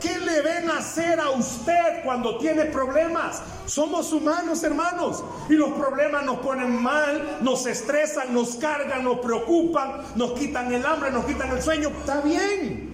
¿Qué 0.00 0.18
le 0.18 0.42
ven 0.42 0.68
hacer 0.68 1.20
a 1.20 1.30
usted 1.30 2.02
cuando 2.04 2.36
tiene 2.38 2.64
problemas? 2.64 3.40
Somos 3.66 4.12
humanos, 4.12 4.62
hermanos. 4.64 5.22
Y 5.48 5.54
los 5.54 5.70
problemas 5.70 6.24
nos 6.24 6.38
ponen 6.38 6.82
mal, 6.82 7.38
nos 7.40 7.66
estresan, 7.66 8.34
nos 8.34 8.56
cargan, 8.56 9.04
nos 9.04 9.20
preocupan, 9.20 10.02
nos 10.16 10.32
quitan 10.32 10.72
el 10.72 10.84
hambre, 10.84 11.12
nos 11.12 11.24
quitan 11.24 11.50
el 11.50 11.62
sueño. 11.62 11.88
Está 11.88 12.20
bien. 12.20 12.92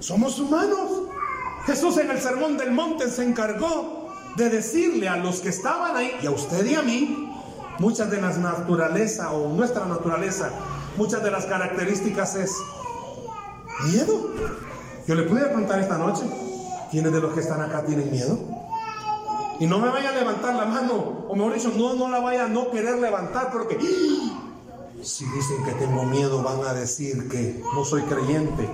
Somos 0.00 0.38
humanos. 0.38 1.02
Jesús 1.64 1.96
en 1.98 2.10
el 2.10 2.20
Sermón 2.20 2.56
del 2.56 2.72
Monte 2.72 3.08
se 3.08 3.24
encargó 3.24 4.08
de 4.36 4.50
decirle 4.50 5.08
a 5.08 5.16
los 5.16 5.40
que 5.40 5.50
estaban 5.50 5.96
ahí, 5.96 6.16
y 6.22 6.26
a 6.26 6.30
usted 6.30 6.64
y 6.64 6.74
a 6.74 6.82
mí, 6.82 7.27
muchas 7.78 8.10
de 8.10 8.20
las 8.20 8.38
naturaleza 8.38 9.32
o 9.32 9.48
nuestra 9.52 9.86
naturaleza, 9.86 10.50
muchas 10.96 11.22
de 11.22 11.30
las 11.30 11.46
características 11.46 12.34
es 12.36 12.56
miedo. 13.90 14.30
Yo 15.06 15.14
le 15.14 15.22
pude 15.22 15.44
preguntar 15.44 15.80
esta 15.80 15.96
noche, 15.96 16.22
¿quiénes 16.90 17.12
de 17.12 17.20
los 17.20 17.32
que 17.32 17.40
están 17.40 17.60
acá 17.60 17.84
tienen 17.84 18.10
miedo? 18.10 18.38
Y 19.60 19.66
no 19.66 19.78
me 19.78 19.88
vaya 19.88 20.10
a 20.10 20.12
levantar 20.12 20.54
la 20.54 20.66
mano, 20.66 21.26
o 21.28 21.34
mejor 21.34 21.54
dicho, 21.54 21.72
no, 21.76 21.94
no 21.94 22.08
la 22.08 22.20
vaya 22.20 22.44
a 22.44 22.48
no 22.48 22.70
querer 22.70 22.98
levantar, 22.98 23.50
porque 23.50 23.78
¡ah! 23.80 24.52
si 25.02 25.24
dicen 25.24 25.64
que 25.64 25.72
tengo 25.72 26.04
miedo 26.04 26.42
van 26.42 26.64
a 26.64 26.74
decir 26.74 27.28
que 27.28 27.62
no 27.74 27.84
soy 27.84 28.02
creyente. 28.02 28.68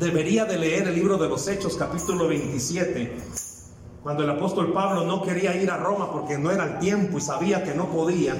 Debería 0.00 0.44
de 0.44 0.58
leer 0.58 0.88
el 0.88 0.94
libro 0.94 1.16
de 1.16 1.28
los 1.28 1.46
Hechos, 1.48 1.76
capítulo 1.76 2.28
27 2.28 3.55
cuando 4.06 4.22
el 4.22 4.30
apóstol 4.30 4.72
Pablo 4.72 5.04
no 5.04 5.20
quería 5.20 5.56
ir 5.56 5.68
a 5.68 5.78
Roma 5.78 6.12
porque 6.12 6.38
no 6.38 6.52
era 6.52 6.62
el 6.62 6.78
tiempo 6.78 7.18
y 7.18 7.20
sabía 7.20 7.64
que 7.64 7.74
no 7.74 7.86
podía, 7.86 8.36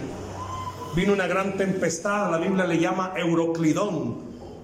vino 0.95 1.13
una 1.13 1.27
gran 1.27 1.57
tempestad, 1.57 2.31
la 2.31 2.39
Biblia 2.39 2.65
le 2.67 2.79
llama 2.79 3.15
Euroclidón. 3.17 4.17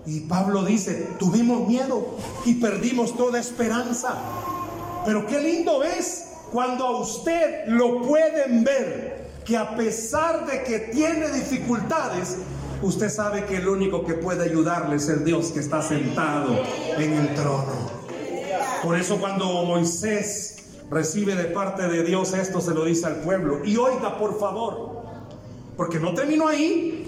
Y 0.07 0.21
Pablo 0.21 0.65
dice, 0.65 1.09
tuvimos 1.19 1.67
miedo 1.67 2.07
y 2.45 2.55
perdimos 2.55 3.17
toda 3.17 3.41
esperanza. 3.41 4.15
Pero 5.05 5.27
qué 5.27 5.41
lindo 5.41 5.83
es 5.83 6.35
cuando 6.53 6.87
a 6.87 7.01
usted 7.01 7.67
lo 7.67 8.03
pueden 8.03 8.63
ver, 8.63 9.27
que 9.45 9.57
a 9.57 9.75
pesar 9.75 10.47
de 10.47 10.63
que 10.63 10.79
tiene 10.79 11.33
dificultades, 11.33 12.37
usted 12.81 13.09
sabe 13.09 13.45
que 13.45 13.57
el 13.57 13.67
único 13.67 14.05
que 14.05 14.15
puede 14.15 14.45
ayudarle 14.45 14.95
es 14.95 15.09
el 15.09 15.25
Dios 15.25 15.51
que 15.51 15.59
está 15.59 15.83
sentado 15.83 16.57
en 16.97 17.13
el 17.13 17.35
trono. 17.35 17.91
Por 18.85 18.97
eso 18.97 19.19
cuando 19.19 19.65
Moisés 19.65 20.52
recibe 20.93 21.35
de 21.35 21.45
parte 21.45 21.89
de 21.89 22.05
Dios 22.05 22.35
esto, 22.35 22.61
se 22.61 22.75
lo 22.75 22.85
dice 22.85 23.07
al 23.07 23.17
pueblo. 23.17 23.65
Y 23.65 23.77
oiga, 23.77 24.19
por 24.19 24.39
favor, 24.39 25.03
porque 25.77 25.99
no 25.99 26.15
terminó 26.15 26.49
ahí. 26.49 26.99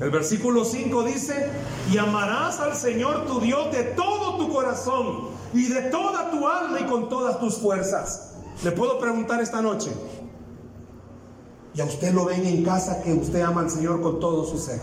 El 0.00 0.10
versículo 0.10 0.64
5 0.64 1.04
dice, 1.04 1.50
y 1.92 1.98
amarás 1.98 2.60
al 2.60 2.74
Señor 2.74 3.26
tu 3.26 3.40
Dios 3.40 3.70
de 3.72 3.84
todo 3.84 4.36
tu 4.38 4.52
corazón 4.52 5.28
y 5.52 5.66
de 5.66 5.82
toda 5.82 6.30
tu 6.30 6.48
alma 6.48 6.80
y 6.80 6.84
con 6.84 7.08
todas 7.08 7.38
tus 7.38 7.56
fuerzas. 7.56 8.34
Le 8.62 8.72
puedo 8.72 8.98
preguntar 8.98 9.40
esta 9.40 9.62
noche, 9.62 9.90
y 11.74 11.80
a 11.80 11.84
usted 11.84 12.12
lo 12.12 12.24
ven 12.24 12.44
en 12.46 12.64
casa 12.64 13.02
que 13.02 13.12
usted 13.12 13.40
ama 13.40 13.62
al 13.62 13.70
Señor 13.70 14.00
con 14.00 14.20
todo 14.20 14.44
su 14.44 14.58
ser. 14.58 14.80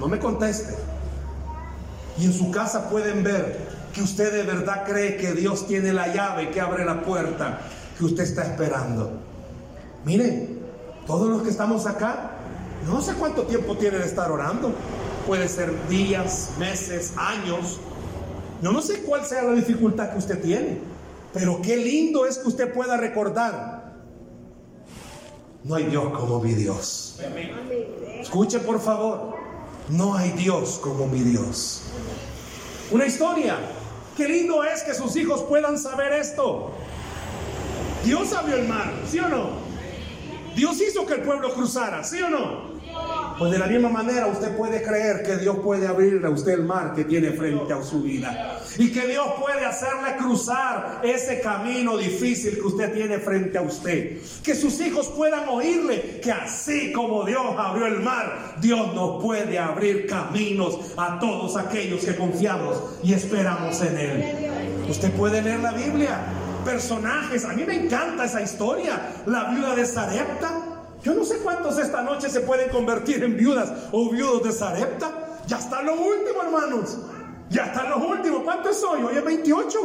No 0.00 0.08
me 0.08 0.18
conteste. 0.18 0.74
Y 2.18 2.24
en 2.26 2.32
su 2.32 2.50
casa 2.50 2.90
pueden 2.90 3.22
ver 3.22 3.58
que 3.94 4.02
usted 4.02 4.32
de 4.32 4.42
verdad 4.42 4.84
cree 4.84 5.16
que 5.16 5.32
Dios 5.32 5.66
tiene 5.66 5.92
la 5.92 6.12
llave 6.12 6.50
que 6.50 6.60
abre 6.60 6.84
la 6.84 7.02
puerta 7.02 7.60
que 8.02 8.06
usted 8.06 8.24
está 8.24 8.42
esperando. 8.42 9.12
Miren, 10.04 10.58
todos 11.06 11.28
los 11.28 11.42
que 11.42 11.50
estamos 11.50 11.86
acá, 11.86 12.32
no 12.88 13.00
sé 13.00 13.14
cuánto 13.14 13.44
tiempo 13.44 13.76
tiene 13.76 13.98
de 13.98 14.06
estar 14.06 14.30
orando. 14.32 14.72
Puede 15.24 15.48
ser 15.48 15.72
días, 15.88 16.50
meses, 16.58 17.12
años. 17.16 17.78
Yo 18.60 18.72
no 18.72 18.82
sé 18.82 19.02
cuál 19.02 19.24
sea 19.24 19.44
la 19.44 19.52
dificultad 19.52 20.10
que 20.10 20.18
usted 20.18 20.42
tiene, 20.42 20.80
pero 21.32 21.62
qué 21.62 21.76
lindo 21.76 22.26
es 22.26 22.38
que 22.38 22.48
usted 22.48 22.72
pueda 22.72 22.96
recordar. 22.96 23.92
No 25.62 25.76
hay 25.76 25.84
Dios 25.84 26.12
como 26.18 26.40
mi 26.40 26.54
Dios. 26.54 27.20
Escuche 28.20 28.58
por 28.58 28.80
favor, 28.80 29.36
no 29.90 30.16
hay 30.16 30.32
Dios 30.32 30.80
como 30.82 31.06
mi 31.06 31.20
Dios. 31.20 31.82
Una 32.90 33.06
historia 33.06 33.58
Qué 34.16 34.28
lindo 34.28 34.62
es 34.62 34.82
que 34.82 34.94
sus 34.94 35.16
hijos 35.16 35.42
puedan 35.42 35.78
saber 35.78 36.12
esto. 36.12 36.70
Dios 38.04 38.32
abrió 38.32 38.56
el 38.56 38.68
mar, 38.68 38.92
¿sí 39.08 39.18
o 39.18 39.28
no? 39.28 39.50
Dios 40.54 40.80
hizo 40.80 41.06
que 41.06 41.14
el 41.14 41.22
pueblo 41.22 41.52
cruzara, 41.54 42.04
¿sí 42.04 42.20
o 42.22 42.28
no? 42.28 42.72
Pues 43.38 43.50
de 43.50 43.58
la 43.58 43.66
misma 43.66 43.88
manera 43.88 44.26
usted 44.26 44.56
puede 44.56 44.82
creer 44.82 45.22
que 45.22 45.36
Dios 45.36 45.56
puede 45.64 45.86
abrirle 45.86 46.26
a 46.26 46.30
usted 46.30 46.52
el 46.52 46.64
mar 46.64 46.92
que 46.94 47.04
tiene 47.04 47.30
frente 47.32 47.72
a 47.72 47.82
su 47.82 48.02
vida. 48.02 48.60
Y 48.78 48.92
que 48.92 49.06
Dios 49.06 49.26
puede 49.40 49.64
hacerle 49.64 50.16
cruzar 50.18 51.00
ese 51.02 51.40
camino 51.40 51.96
difícil 51.96 52.54
que 52.54 52.60
usted 52.60 52.92
tiene 52.92 53.18
frente 53.18 53.58
a 53.58 53.62
usted. 53.62 54.18
Que 54.42 54.54
sus 54.54 54.78
hijos 54.80 55.08
puedan 55.08 55.48
oírle 55.48 56.20
que 56.22 56.30
así 56.30 56.92
como 56.92 57.24
Dios 57.24 57.42
abrió 57.56 57.86
el 57.86 58.00
mar, 58.00 58.56
Dios 58.60 58.94
nos 58.94 59.22
puede 59.22 59.58
abrir 59.58 60.06
caminos 60.06 60.78
a 60.96 61.18
todos 61.18 61.56
aquellos 61.56 62.04
que 62.04 62.14
confiamos 62.14 62.76
y 63.02 63.14
esperamos 63.14 63.80
en 63.80 63.98
Él. 63.98 64.50
Usted 64.88 65.10
puede 65.12 65.40
leer 65.40 65.60
la 65.60 65.72
Biblia. 65.72 66.41
Personajes, 66.64 67.44
a 67.44 67.48
mí 67.48 67.64
me 67.64 67.84
encanta 67.84 68.24
esa 68.24 68.40
historia. 68.40 69.00
La 69.26 69.50
viuda 69.50 69.74
de 69.74 69.84
Sarepta 69.84 70.72
yo 71.02 71.14
no 71.14 71.24
sé 71.24 71.38
cuántos 71.38 71.78
esta 71.78 72.02
noche 72.02 72.28
se 72.30 72.40
pueden 72.42 72.70
convertir 72.70 73.24
en 73.24 73.36
viudas 73.36 73.72
o 73.90 74.08
viudos 74.10 74.44
de 74.44 74.52
Sarepta. 74.52 75.10
Ya 75.48 75.58
están 75.58 75.84
los 75.84 75.98
últimos, 75.98 76.44
hermanos. 76.44 76.98
Ya 77.50 77.66
están 77.66 77.90
los 77.90 78.02
últimos. 78.02 78.42
¿Cuántos 78.44 78.80
soy? 78.80 79.02
Hoy 79.02 79.16
es 79.16 79.24
28. 79.24 79.78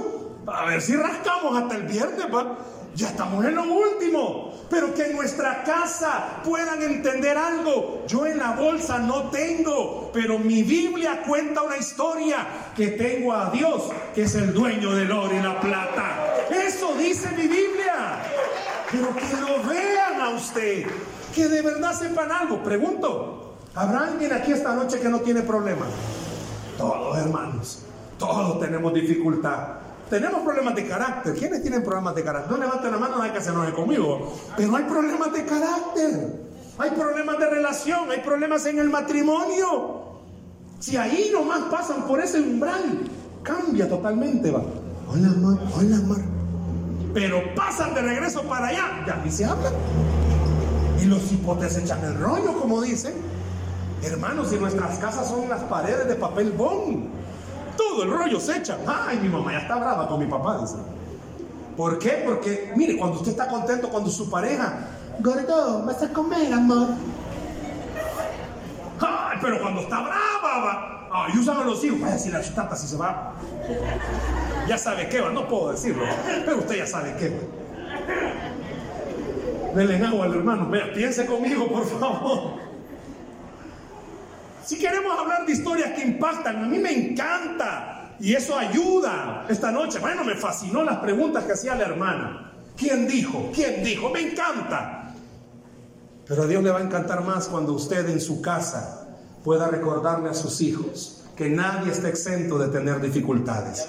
A 0.45 0.65
ver 0.65 0.81
si 0.81 0.95
rascamos 0.95 1.57
hasta 1.57 1.75
el 1.75 1.83
viernes, 1.83 2.25
¿va? 2.33 2.57
Ya 2.97 3.09
estamos 3.09 3.45
en 3.45 3.55
lo 3.55 3.63
último. 3.63 4.53
Pero 4.69 4.93
que 4.93 5.05
en 5.05 5.15
nuestra 5.15 5.63
casa 5.63 6.41
puedan 6.43 6.81
entender 6.81 7.37
algo. 7.37 8.03
Yo 8.05 8.25
en 8.25 8.37
la 8.37 8.51
bolsa 8.51 8.99
no 8.99 9.29
tengo, 9.29 10.09
pero 10.11 10.37
mi 10.37 10.63
Biblia 10.63 11.21
cuenta 11.25 11.61
una 11.61 11.77
historia 11.77 12.45
que 12.75 12.87
tengo 12.87 13.31
a 13.31 13.49
Dios, 13.49 13.83
que 14.13 14.23
es 14.23 14.35
el 14.35 14.53
dueño 14.53 14.93
del 14.93 15.09
oro 15.09 15.33
y 15.33 15.41
la 15.41 15.57
plata. 15.61 16.47
Eso 16.49 16.95
dice 16.97 17.29
mi 17.37 17.47
Biblia 17.47 18.17
pero 18.91 19.13
que 19.15 19.35
lo 19.41 19.67
vean 19.67 20.21
a 20.21 20.29
usted, 20.29 20.85
que 21.33 21.47
de 21.47 21.61
verdad 21.61 21.93
sepan 21.93 22.31
algo. 22.31 22.63
Pregunto, 22.63 23.55
¿habrá 23.75 24.07
alguien 24.07 24.31
aquí 24.33 24.53
esta 24.53 24.73
noche 24.73 24.99
que 24.99 25.09
no 25.09 25.19
tiene 25.19 25.41
problemas? 25.41 25.89
Todos, 26.77 27.17
hermanos, 27.17 27.83
todos 28.17 28.59
tenemos 28.59 28.93
dificultad. 28.93 29.76
Tenemos 30.09 30.41
problemas 30.41 30.75
de 30.75 30.87
carácter. 30.87 31.35
¿Quiénes 31.35 31.61
tienen 31.61 31.83
problemas 31.83 32.15
de 32.15 32.23
carácter? 32.23 32.51
No 32.51 32.57
levanten 32.57 32.91
la 32.91 32.97
mano, 32.97 33.17
no 33.17 33.23
hay 33.23 33.31
que 33.31 33.41
se 33.41 33.49
enoje 33.49 33.73
conmigo. 33.73 34.33
Pero 34.55 34.75
hay 34.75 34.83
problemas 34.83 35.33
de 35.33 35.45
carácter. 35.45 36.47
Hay 36.77 36.91
problemas 36.91 37.39
de 37.39 37.49
relación. 37.49 38.11
Hay 38.11 38.19
problemas 38.19 38.65
en 38.65 38.79
el 38.79 38.89
matrimonio. 38.89 40.05
Si 40.79 40.95
ahí 40.95 41.29
nomás 41.33 41.63
pasan 41.71 42.07
por 42.07 42.19
ese 42.19 42.39
umbral, 42.39 43.09
cambia 43.43 43.89
totalmente, 43.89 44.51
va. 44.51 44.61
Hola, 45.09 45.27
amor. 45.29 45.59
Hola, 45.75 45.97
amor 45.97 46.37
pero 47.17 47.41
pasan 47.55 47.95
de 47.95 48.01
regreso 48.03 48.43
para 48.43 48.67
allá, 48.67 49.03
ya 49.07 49.15
ni 49.25 49.31
se 49.31 49.43
habla. 49.43 49.71
Y 51.01 51.05
los 51.05 51.31
hipotes 51.31 51.75
echan 51.75 52.03
el 52.05 52.19
rollo, 52.19 52.59
como 52.61 52.79
dicen. 52.79 53.13
Hermanos, 54.03 54.49
si 54.49 54.57
nuestras 54.57 54.99
casas 54.99 55.27
son 55.27 55.49
las 55.49 55.63
paredes 55.63 56.07
de 56.07 56.13
papel 56.13 56.51
bond, 56.51 57.07
todo 57.77 58.03
el 58.03 58.11
rollo 58.11 58.39
se 58.39 58.57
echa. 58.57 58.77
Ay, 58.85 59.19
mi 59.21 59.29
mamá 59.29 59.51
ya 59.53 59.59
está 59.59 59.75
brava 59.75 60.07
con 60.07 60.19
mi 60.19 60.25
papá, 60.25 60.57
dice. 60.59 60.75
¿Por 61.77 61.99
qué? 61.99 62.23
Porque, 62.25 62.73
mire, 62.75 62.97
cuando 62.97 63.17
usted 63.17 63.31
está 63.31 63.47
contento 63.47 63.89
cuando 63.89 64.09
su 64.09 64.29
pareja, 64.29 64.87
gordo, 65.19 65.85
vas 65.85 66.01
a 66.01 66.09
comer, 66.09 66.51
amor. 66.51 66.87
Ay, 68.99 69.37
pero 69.41 69.61
cuando 69.61 69.81
está 69.81 70.01
brava, 70.01 70.59
va. 70.65 71.07
Ay, 71.11 71.37
usan 71.37 71.57
a 71.57 71.63
los 71.63 71.83
hijos. 71.83 72.01
Vaya, 72.01 72.17
si 72.17 72.31
la 72.31 72.41
chutata 72.41 72.75
si 72.75 72.87
se 72.87 72.97
va. 72.97 73.33
Ya 74.67 74.77
sabe 74.77 75.07
qué 75.07 75.21
va, 75.21 75.29
no 75.29 75.47
puedo 75.47 75.71
decirlo, 75.71 76.03
pero 76.45 76.57
usted 76.57 76.77
ya 76.77 76.87
sabe 76.87 77.15
qué 77.17 77.29
va. 77.29 77.37
Denle 79.75 80.05
agua 80.05 80.25
al 80.25 80.33
hermano, 80.33 80.69
vea, 80.69 80.91
piense 80.93 81.25
conmigo, 81.25 81.67
por 81.67 81.85
favor. 81.85 82.66
Si 84.67 84.77
queremos 84.77 85.17
hablar 85.17 85.45
de 85.45 85.53
historias 85.53 85.93
que 85.93 86.01
impactan, 86.01 86.57
a 86.57 86.67
mí 86.67 86.77
me 86.77 86.91
encanta 86.91 88.17
y 88.19 88.33
eso 88.33 88.57
ayuda 88.57 89.45
esta 89.47 89.71
noche. 89.71 89.97
Bueno, 89.99 90.25
me 90.25 90.35
fascinó 90.35 90.83
las 90.83 90.97
preguntas 90.97 91.45
que 91.45 91.53
hacía 91.53 91.73
la 91.73 91.85
hermana. 91.85 92.51
¿Quién 92.75 93.07
dijo? 93.07 93.49
¿Quién 93.55 93.81
dijo? 93.81 94.09
Me 94.09 94.19
encanta. 94.19 95.13
Pero 96.27 96.43
a 96.43 96.47
Dios 96.47 96.61
le 96.61 96.71
va 96.71 96.79
a 96.79 96.81
encantar 96.81 97.23
más 97.23 97.47
cuando 97.47 97.71
usted 97.71 98.09
en 98.09 98.19
su 98.19 98.41
casa 98.41 99.07
pueda 99.41 99.69
recordarle 99.69 100.31
a 100.31 100.33
sus 100.33 100.59
hijos 100.59 101.16
que 101.37 101.49
nadie 101.49 101.91
está 101.91 102.09
exento 102.09 102.57
de 102.57 102.67
tener 102.67 102.99
dificultades 102.99 103.87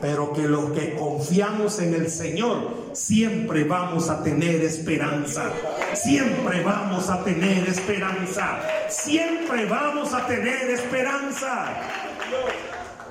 pero 0.00 0.32
que 0.32 0.42
los 0.42 0.70
que 0.72 0.94
confiamos 0.94 1.78
en 1.80 1.94
el 1.94 2.10
Señor 2.10 2.90
siempre 2.92 3.64
vamos 3.64 4.10
a 4.10 4.22
tener 4.22 4.62
esperanza. 4.62 5.50
Siempre 5.94 6.62
vamos 6.62 7.08
a 7.08 7.24
tener 7.24 7.68
esperanza. 7.68 8.60
Siempre 8.88 9.64
vamos 9.66 10.12
a 10.12 10.26
tener 10.26 10.70
esperanza. 10.70 11.74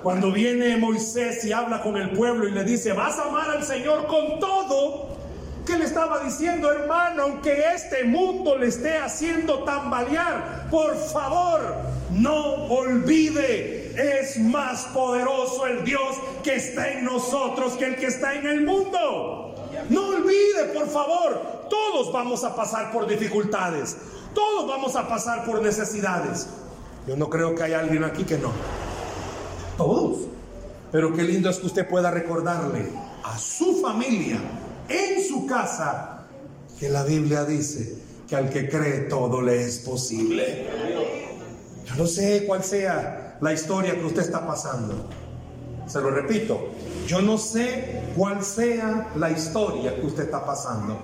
Cuando 0.03 0.31
viene 0.31 0.77
Moisés 0.77 1.43
y 1.45 1.51
habla 1.51 1.81
con 1.81 1.97
el 1.97 2.11
pueblo 2.11 2.47
y 2.47 2.51
le 2.51 2.63
dice, 2.63 2.93
vas 2.93 3.17
a 3.17 3.29
amar 3.29 3.49
al 3.49 3.63
Señor 3.63 4.05
con 4.05 4.39
todo, 4.39 5.17
¿Qué 5.65 5.78
le 5.78 5.86
estaba 5.86 6.19
diciendo, 6.23 6.71
hermano? 6.71 7.23
Aunque 7.23 7.73
este 7.73 8.04
mundo 8.04 8.58
le 8.58 8.67
esté 8.67 8.97
haciendo 8.97 9.63
tambalear, 9.63 10.67
por 10.69 10.95
favor, 10.95 11.62
no 12.12 12.65
olvide 12.67 13.86
es 13.95 14.38
más 14.39 14.86
poderoso 14.93 15.65
el 15.67 15.84
Dios 15.84 16.17
que 16.43 16.56
está 16.56 16.91
en 16.91 17.06
nosotros 17.06 17.73
que 17.73 17.86
el 17.86 17.95
que 17.95 18.08
está 18.08 18.36
en 18.36 18.45
el 18.45 18.65
mundo. 18.65 19.56
No 19.89 20.08
olvide, 20.08 20.65
por 20.73 20.88
favor, 20.88 21.67
todos 21.69 22.12
vamos 22.12 22.43
a 22.43 22.56
pasar 22.56 22.91
por 22.91 23.08
dificultades, 23.08 23.97
todos 24.34 24.67
vamos 24.67 24.95
a 24.95 25.08
pasar 25.08 25.45
por 25.45 25.62
necesidades. 25.62 26.47
Yo 27.08 27.15
no 27.15 27.30
creo 27.30 27.56
que 27.56 27.63
haya 27.63 27.80
alguien 27.80 28.04
aquí 28.04 28.23
que 28.23 28.38
no. 28.38 28.51
Todos. 29.78 30.28
Pero 30.91 31.13
qué 31.13 31.23
lindo 31.23 31.49
es 31.49 31.58
que 31.58 31.67
usted 31.67 31.88
pueda 31.88 32.10
recordarle 32.10 32.89
a 33.23 33.38
su 33.38 33.82
familia, 33.82 34.39
en 34.89 35.24
su 35.24 35.45
casa, 35.45 36.26
que 36.80 36.89
la 36.89 37.04
Biblia 37.04 37.45
dice 37.45 37.98
que 38.28 38.36
al 38.36 38.50
que 38.50 38.69
cree 38.69 39.02
todo 39.02 39.41
le 39.41 39.63
es 39.63 39.80
posible. 39.80 40.67
Yo 41.86 41.95
no 41.95 42.08
sé 42.08 42.45
cuál 42.48 42.63
sea 42.63 43.38
la 43.41 43.54
historia 43.54 43.93
que 43.93 44.06
usted 44.06 44.24
está 44.24 44.45
pasando. 44.45 45.10
Se 45.88 46.02
lo 46.02 46.10
repito, 46.10 46.69
yo 47.08 47.21
no 47.21 47.38
sé 47.38 48.02
cuál 48.15 48.43
sea 48.43 49.12
la 49.15 49.30
historia 49.30 49.95
que 49.95 50.06
usted 50.06 50.24
está 50.24 50.43
pasando, 50.43 50.98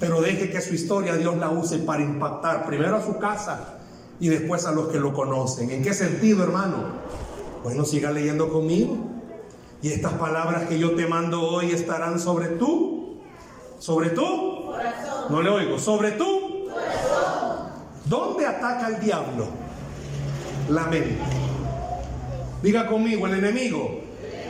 pero 0.00 0.22
deje 0.22 0.50
que 0.50 0.62
su 0.62 0.74
historia 0.74 1.16
Dios 1.16 1.36
la 1.36 1.50
use 1.50 1.78
para 1.78 2.02
impactar 2.02 2.64
primero 2.66 2.96
a 2.96 3.04
su 3.04 3.18
casa 3.18 3.78
y 4.18 4.28
después 4.28 4.64
a 4.64 4.72
los 4.72 4.88
que 4.88 4.98
lo 4.98 5.12
conocen. 5.12 5.70
¿En 5.70 5.82
qué 5.82 5.92
sentido, 5.92 6.42
hermano? 6.42 7.08
Bueno, 7.62 7.84
siga 7.84 8.10
leyendo 8.10 8.48
conmigo. 8.50 8.96
Y 9.82 9.92
estas 9.92 10.14
palabras 10.14 10.68
que 10.68 10.78
yo 10.78 10.92
te 10.96 11.06
mando 11.06 11.42
hoy 11.42 11.70
estarán 11.70 12.18
sobre 12.18 12.48
tú. 12.48 12.97
¿Sobre 13.78 14.10
tú? 14.10 14.72
No 15.30 15.42
le 15.42 15.50
oigo. 15.50 15.78
¿Sobre 15.78 16.12
tú? 16.12 16.68
¿Dónde 18.04 18.46
ataca 18.46 18.88
el 18.88 19.00
diablo? 19.00 19.46
La 20.70 20.84
mente. 20.86 21.18
Diga 22.62 22.86
conmigo, 22.86 23.26
el 23.26 23.34
enemigo. 23.34 24.00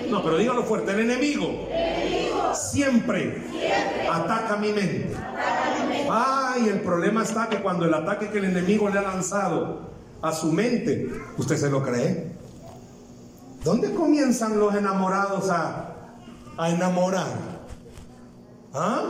No, 0.09 0.23
pero 0.23 0.39
dígalo 0.39 0.63
fuerte, 0.63 0.93
el 0.93 1.01
enemigo. 1.01 1.69
Siempre, 2.55 3.45
ataca 4.11 4.57
mi 4.57 4.73
mente. 4.73 5.15
Ay, 6.11 6.69
el 6.69 6.81
problema 6.81 7.23
está 7.23 7.49
que 7.49 7.61
cuando 7.61 7.85
el 7.85 7.93
ataque 7.93 8.31
que 8.31 8.39
el 8.39 8.47
enemigo 8.47 8.89
le 8.89 8.99
ha 8.99 9.03
lanzado 9.03 9.81
a 10.23 10.33
su 10.33 10.53
mente, 10.53 11.13
usted 11.37 11.57
se 11.57 11.69
lo 11.69 11.83
cree. 11.83 12.33
¿Dónde 13.63 13.93
comienzan 13.93 14.59
los 14.59 14.75
enamorados 14.75 15.51
a, 15.51 15.95
a 16.57 16.71
enamorar? 16.71 17.58
¿Ah? 18.81 19.03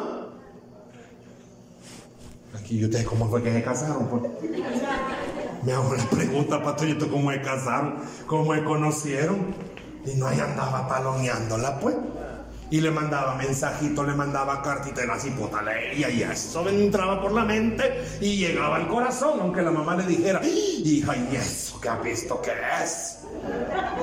Aquí 2.58 2.82
ustedes 2.82 3.04
cómo 3.04 3.28
fue 3.28 3.42
que 3.42 3.52
se 3.52 3.62
casaron. 3.62 4.08
Pues? 4.08 4.22
Me 5.62 5.72
hago 5.72 5.94
la 5.94 6.04
pregunta, 6.08 6.62
pastorito, 6.62 7.10
¿cómo 7.10 7.30
se 7.30 7.42
casaron? 7.42 7.96
¿Cómo 8.26 8.54
se 8.54 8.64
conocieron? 8.64 9.54
Y 10.06 10.16
no 10.16 10.26
ahí 10.26 10.40
andaba 10.40 10.88
taloneándola, 10.88 11.78
pues. 11.80 11.96
Y 12.70 12.80
le 12.80 12.90
mandaba 12.90 13.34
mensajitos, 13.34 14.06
le 14.06 14.14
mandaba 14.14 14.62
cartitas 14.62 15.02
de 15.02 15.06
la 15.06 15.18
cipota, 15.18 15.62
leía 15.62 16.10
y 16.10 16.22
eso 16.22 16.66
entraba 16.68 17.20
por 17.20 17.32
la 17.32 17.44
mente 17.44 18.04
y 18.20 18.36
llegaba 18.36 18.76
al 18.76 18.88
corazón, 18.88 19.38
aunque 19.40 19.62
la 19.62 19.70
mamá 19.70 19.96
le 19.96 20.04
dijera, 20.04 20.40
hija, 20.44 21.16
¿y 21.16 21.36
eso 21.36 21.80
qué 21.80 21.88
ha 21.88 21.96
visto 21.96 22.40
que 22.42 22.52
es? 22.82 23.20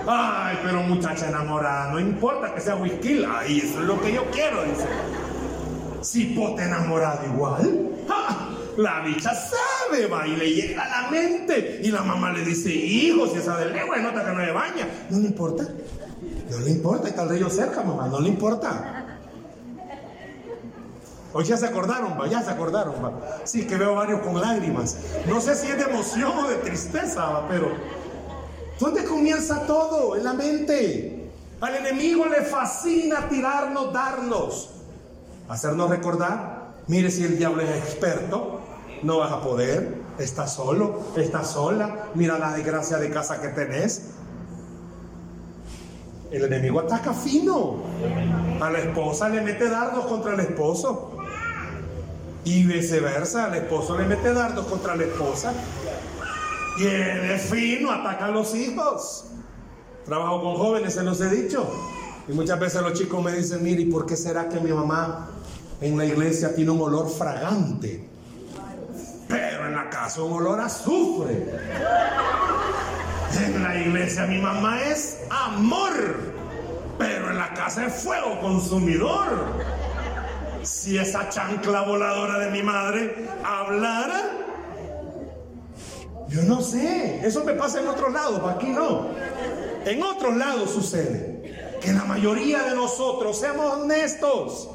Ay, 0.07 0.57
pero 0.63 0.81
muchacha 0.81 1.29
enamorada, 1.29 1.91
no 1.91 1.99
importa 1.99 2.55
que 2.55 2.61
sea 2.61 2.75
whisky, 2.75 3.23
ay, 3.27 3.59
eso 3.59 3.81
es 3.81 3.85
lo 3.85 4.01
que 4.01 4.13
yo 4.13 4.25
quiero, 4.31 4.63
dice. 4.63 4.87
Cipote 6.05 6.63
enamorado 6.63 7.25
igual. 7.25 7.89
La 8.77 9.01
bicha 9.01 9.31
sabe, 9.33 10.07
va, 10.07 10.27
y 10.27 10.35
le 10.35 10.53
llega 10.53 10.83
a 10.83 11.03
la 11.03 11.09
mente. 11.09 11.79
Y 11.81 11.91
la 11.91 12.03
mamá 12.03 12.31
le 12.31 12.43
dice, 12.43 12.69
hijo, 12.69 13.27
si 13.27 13.37
esa 13.37 13.57
del 13.57 13.73
legua 13.73 13.97
nota 13.97 14.23
que 14.23 14.31
no 14.31 14.45
le 14.45 14.51
baña. 14.51 14.87
No 15.09 15.19
le 15.19 15.27
importa. 15.27 15.65
No 16.49 16.59
le 16.59 16.71
importa, 16.71 17.07
está 17.07 17.23
el 17.23 17.29
río 17.29 17.49
cerca, 17.49 17.81
mamá, 17.81 18.07
no 18.07 18.19
le 18.19 18.29
importa. 18.29 19.17
Hoy 21.33 21.43
ya 21.43 21.57
se 21.57 21.65
acordaron, 21.65 22.17
va, 22.19 22.27
ya 22.27 22.41
se 22.41 22.51
acordaron, 22.51 22.95
va. 23.03 23.39
Sí, 23.43 23.65
que 23.65 23.75
veo 23.75 23.95
varios 23.95 24.21
con 24.21 24.39
lágrimas. 24.39 24.97
No 25.27 25.41
sé 25.41 25.55
si 25.55 25.67
es 25.67 25.77
de 25.77 25.83
emoción 25.83 26.37
o 26.37 26.47
de 26.47 26.55
tristeza, 26.57 27.25
va, 27.25 27.47
pero 27.47 27.71
¿dónde 28.79 29.03
comienza 29.03 29.65
todo? 29.65 30.15
En 30.15 30.23
la 30.23 30.33
mente. 30.33 31.31
Al 31.61 31.75
enemigo 31.75 32.25
le 32.25 32.41
fascina 32.41 33.27
tirarnos, 33.27 33.91
darnos, 33.91 34.74
hacernos 35.49 35.89
recordar. 35.89 36.75
Mire 36.87 37.09
si 37.09 37.23
el 37.23 37.37
diablo 37.37 37.61
es 37.61 37.69
experto, 37.69 38.61
no 39.03 39.17
vas 39.17 39.31
a 39.31 39.41
poder, 39.41 39.97
estás 40.19 40.53
solo, 40.53 41.01
estás 41.15 41.51
sola, 41.51 42.09
mira 42.13 42.37
la 42.37 42.53
desgracia 42.53 42.97
de 42.97 43.09
casa 43.09 43.41
que 43.41 43.49
tenés. 43.49 44.11
El 46.31 46.43
enemigo 46.43 46.79
ataca 46.79 47.13
fino. 47.13 47.83
A 48.59 48.69
la 48.69 48.79
esposa 48.79 49.29
le 49.29 49.41
mete 49.41 49.69
dardos 49.69 50.05
contra 50.05 50.33
el 50.33 50.39
esposo. 50.41 51.11
Y 52.43 52.63
viceversa, 52.63 53.47
el 53.47 53.63
esposo 53.63 53.97
le 53.97 54.05
mete 54.05 54.33
dardos 54.33 54.65
contra 54.67 54.95
la 54.95 55.03
esposa. 55.03 55.53
Y 56.77 57.39
fino 57.39 57.91
ataca 57.91 58.25
a 58.25 58.31
los 58.31 58.53
hijos. 58.53 59.25
Trabajo 60.05 60.41
con 60.41 60.55
jóvenes, 60.55 60.93
se 60.93 61.03
los 61.03 61.19
he 61.21 61.29
dicho. 61.29 61.67
Y 62.27 62.33
muchas 62.33 62.59
veces 62.59 62.81
los 62.81 62.93
chicos 62.93 63.23
me 63.23 63.31
dicen, 63.31 63.63
mire, 63.63 63.83
¿y 63.83 63.85
por 63.85 64.05
qué 64.05 64.15
será 64.15 64.49
que 64.49 64.59
mi 64.59 64.71
mamá 64.71 65.29
en 65.81 65.97
la 65.97 66.05
iglesia 66.05 66.55
tiene 66.55 66.71
un 66.71 66.81
olor 66.81 67.09
fragante? 67.09 68.07
Pero 69.27 69.67
en 69.67 69.75
la 69.75 69.89
casa 69.89 70.21
un 70.21 70.33
olor 70.33 70.59
azufre. 70.59 71.45
En 73.43 73.63
la 73.63 73.75
iglesia 73.77 74.25
mi 74.27 74.39
mamá 74.39 74.81
es 74.83 75.21
amor, 75.29 75.91
pero 76.97 77.31
en 77.31 77.37
la 77.37 77.53
casa 77.53 77.85
es 77.85 77.93
fuego 78.03 78.39
consumidor 78.39 79.65
si 80.65 80.97
esa 80.97 81.29
chancla 81.29 81.81
voladora 81.81 82.39
de 82.39 82.49
mi 82.49 82.63
madre 82.63 83.27
hablara, 83.43 84.31
yo 86.27 86.41
no 86.43 86.61
sé, 86.61 87.21
eso 87.25 87.43
me 87.43 87.53
pasa 87.53 87.79
en 87.79 87.87
otros 87.87 88.11
lados, 88.11 88.41
aquí 88.49 88.67
no. 88.67 89.09
En 89.85 90.01
otros 90.01 90.35
lados 90.35 90.71
sucede 90.71 91.77
que 91.81 91.93
la 91.93 92.03
mayoría 92.05 92.63
de 92.63 92.75
nosotros, 92.75 93.39
seamos 93.39 93.73
honestos, 93.75 94.69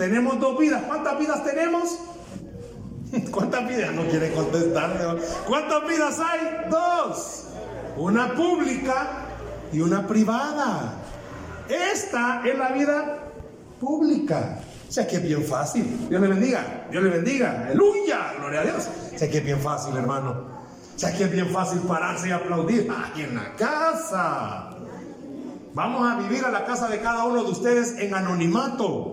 tenemos 0.00 0.40
dos 0.40 0.58
vidas. 0.58 0.82
¿Cuántas 0.88 1.18
vidas 1.18 1.44
tenemos? 1.44 1.98
¿Cuántas 3.30 3.68
vidas? 3.68 3.92
No 3.92 4.06
quiere 4.06 4.32
contestar. 4.32 5.18
¿Cuántas 5.46 5.86
vidas 5.86 6.18
hay? 6.18 6.70
Dos. 6.70 7.44
Una 7.98 8.32
pública 8.32 9.26
y 9.70 9.80
una 9.80 10.06
privada. 10.06 10.94
Esta 11.68 12.40
es 12.46 12.58
la 12.58 12.70
vida 12.70 13.18
pública. 13.78 14.60
Sé 14.88 15.06
que 15.06 15.16
es 15.16 15.22
bien 15.22 15.44
fácil. 15.44 16.08
Dios 16.08 16.22
le 16.22 16.28
bendiga. 16.28 16.86
Dios 16.90 17.04
le 17.04 17.10
bendiga. 17.10 17.66
Aleluya. 17.66 18.32
Gloria 18.38 18.60
a 18.60 18.64
Dios. 18.64 18.88
Sé 19.16 19.28
que 19.28 19.38
es 19.38 19.44
bien 19.44 19.60
fácil, 19.60 19.94
hermano. 19.98 20.46
Sé 20.96 21.14
que 21.14 21.24
es 21.24 21.30
bien 21.30 21.50
fácil 21.50 21.80
pararse 21.80 22.30
y 22.30 22.32
aplaudir. 22.32 22.90
Aquí 22.90 23.20
en 23.20 23.34
la 23.34 23.54
casa. 23.54 24.70
Vamos 25.74 26.10
a 26.10 26.16
vivir 26.20 26.42
a 26.42 26.50
la 26.50 26.64
casa 26.64 26.88
de 26.88 27.00
cada 27.00 27.24
uno 27.24 27.44
de 27.44 27.50
ustedes 27.50 27.98
en 27.98 28.14
anonimato. 28.14 29.09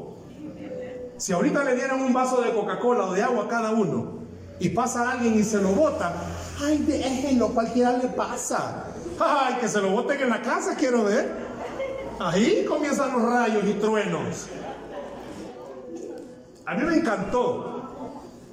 Si 1.18 1.34
ahorita 1.34 1.64
le 1.64 1.76
dieran 1.76 2.02
un 2.02 2.14
vaso 2.14 2.42
de 2.42 2.54
Coca-Cola 2.54 3.06
o 3.06 3.14
de 3.14 3.24
agua 3.24 3.46
a 3.46 3.48
cada 3.48 3.72
uno 3.72 4.20
y 4.60 4.70
pasa 4.70 5.12
alguien 5.12 5.40
y 5.40 5.44
se 5.44 5.62
lo 5.62 5.70
bota, 5.70 6.14
ay, 6.64 6.78
déjenlo, 6.80 7.50
cualquiera 7.50 7.98
le 7.98 8.08
pasa. 8.10 8.86
Ay, 9.20 9.56
que 9.60 9.68
se 9.68 9.82
lo 9.82 9.92
boten 9.92 10.22
en 10.22 10.30
la 10.30 10.42
casa, 10.42 10.76
quiero 10.76 11.04
ver. 11.04 11.48
Ahí 12.20 12.66
comienzan 12.66 13.14
los 13.14 13.22
rayos 13.24 13.64
y 13.66 13.74
truenos. 13.74 14.48
A 16.66 16.76
mí 16.76 16.84
me 16.84 16.98
encantó. 16.98 17.74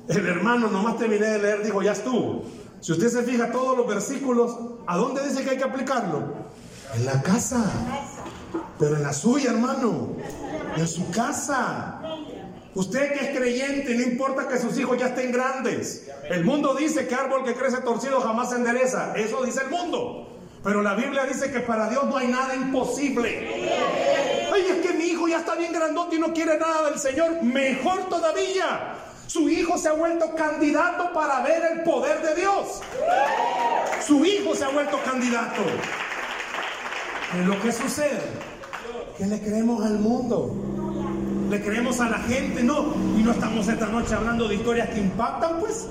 El 0.09 0.27
hermano, 0.27 0.69
nomás 0.69 0.99
terminé 0.99 1.27
de 1.27 1.39
leer, 1.39 1.63
dijo, 1.63 1.83
ya 1.83 1.93
estuvo. 1.93 2.45
Si 2.81 2.93
usted 2.93 3.09
se 3.09 3.23
fija 3.23 3.51
todos 3.51 3.77
los 3.77 3.87
versículos, 3.87 4.57
¿a 4.87 4.97
dónde 4.97 5.27
dice 5.27 5.43
que 5.43 5.51
hay 5.51 5.57
que 5.57 5.65
aplicarlo? 5.65 6.23
En 6.95 7.07
la 7.07 7.21
casa. 7.23 7.65
Pero 8.79 8.97
en 8.97 9.03
la 9.03 9.13
suya, 9.13 9.51
hermano. 9.51 10.11
En 10.77 10.87
su 10.87 11.11
casa. 11.11 11.94
Usted 12.75 13.13
que 13.13 13.27
es 13.27 13.39
creyente, 13.39 13.95
no 13.95 14.03
importa 14.03 14.49
que 14.49 14.59
sus 14.59 14.77
hijos 14.79 14.99
ya 14.99 15.07
estén 15.07 15.31
grandes. 15.31 16.09
El 16.29 16.45
mundo 16.45 16.75
dice 16.75 17.07
que 17.07 17.15
árbol 17.15 17.45
que 17.45 17.55
crece 17.55 17.79
torcido 17.83 18.21
jamás 18.21 18.51
se 18.51 18.57
endereza. 18.57 19.13
Eso 19.15 19.45
dice 19.45 19.63
el 19.63 19.71
mundo. 19.71 20.29
Pero 20.65 20.83
la 20.83 20.95
Biblia 20.95 21.25
dice 21.25 21.53
que 21.53 21.61
para 21.61 21.89
Dios 21.89 22.05
no 22.05 22.17
hay 22.17 22.27
nada 22.27 22.55
imposible. 22.57 23.71
Ay, 24.53 24.67
es 24.71 24.87
que 24.87 24.95
mi 24.95 25.05
hijo 25.05 25.29
ya 25.29 25.39
está 25.39 25.55
bien 25.55 25.73
grandote 25.73 26.17
y 26.17 26.19
no 26.19 26.33
quiere 26.33 26.59
nada 26.59 26.91
del 26.91 26.99
Señor. 26.99 27.43
Mejor 27.43 28.09
todavía. 28.09 28.95
Su 29.27 29.49
hijo 29.49 29.79
se 29.79 29.89
ha 29.89 29.93
vuelto 29.93 30.35
candidato 30.35 31.13
para 31.13 31.43
ver 31.43 31.63
el 31.73 31.83
poder 31.83 32.23
de 32.23 32.35
Dios. 32.41 32.81
Su 34.05 34.25
hijo 34.25 34.55
se 34.55 34.65
ha 34.65 34.69
vuelto 34.69 34.99
candidato. 35.05 35.63
Es 37.39 37.47
lo 37.47 37.61
que 37.61 37.71
sucede. 37.71 38.21
Que 39.17 39.27
le 39.27 39.41
creemos 39.41 39.85
al 39.85 39.99
mundo. 39.99 40.84
Le 41.55 41.63
creemos 41.63 42.01
a 42.01 42.09
la 42.09 42.19
gente. 42.19 42.65
No. 42.65 42.95
Y 43.17 43.23
no 43.23 43.31
estamos 43.31 43.69
esta 43.69 43.87
noche 43.87 44.13
hablando 44.13 44.49
de 44.49 44.57
historias 44.57 44.89
que 44.89 44.99
impactan, 44.99 45.61
pues. 45.61 45.87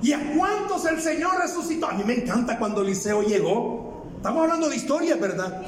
¿Y 0.00 0.12
a 0.12 0.32
cuántos 0.36 0.84
el 0.84 1.00
Señor 1.02 1.40
resucitó? 1.40 1.88
A 1.88 1.92
mí 1.94 2.04
me 2.04 2.14
encanta 2.14 2.56
cuando 2.56 2.82
Eliseo 2.82 3.22
llegó. 3.22 4.04
Estamos 4.16 4.42
hablando 4.42 4.68
de 4.68 4.76
historia, 4.76 5.16
¿verdad? 5.16 5.60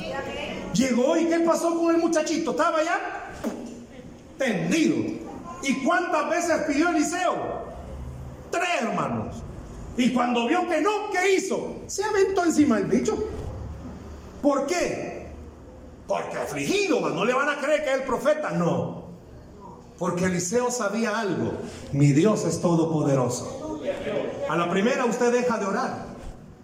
Llegó 0.73 1.17
y 1.17 1.25
¿qué 1.25 1.41
pasó 1.41 1.77
con 1.77 1.97
el 1.97 2.01
muchachito? 2.01 2.53
¿Estaba 2.53 2.81
ya? 2.85 3.33
Tendido. 4.39 4.99
¿Y 5.65 5.75
cuántas 5.85 6.31
veces 6.31 6.57
pidió 6.69 6.91
Eliseo? 6.91 7.35
Tres 8.53 8.69
hermanos. 8.83 9.35
Y 9.97 10.13
cuando 10.13 10.47
vio 10.47 10.69
que 10.69 10.81
no, 10.81 11.11
¿qué 11.11 11.35
hizo? 11.35 11.79
Se 11.89 12.05
aventó 12.05 12.45
encima 12.45 12.77
del 12.77 12.87
bicho. 12.87 13.19
¿Por 14.41 14.65
qué? 14.69 15.16
Porque 16.07 16.37
afligido, 16.37 17.01
no 17.11 17.25
le 17.25 17.33
van 17.33 17.49
a 17.49 17.57
creer 17.57 17.85
que 17.85 17.91
es 17.91 17.97
el 17.97 18.03
profeta. 18.03 18.51
No. 18.51 19.07
Porque 19.99 20.27
Eliseo 20.27 20.71
sabía 20.71 21.19
algo. 21.19 21.53
Mi 21.93 22.13
Dios 22.13 22.45
es 22.45 22.61
todopoderoso. 22.61 23.81
A 24.49 24.57
la 24.57 24.71
primera 24.71 25.05
usted 25.05 25.33
deja 25.33 25.59
de 25.59 25.67
orar. 25.67 26.17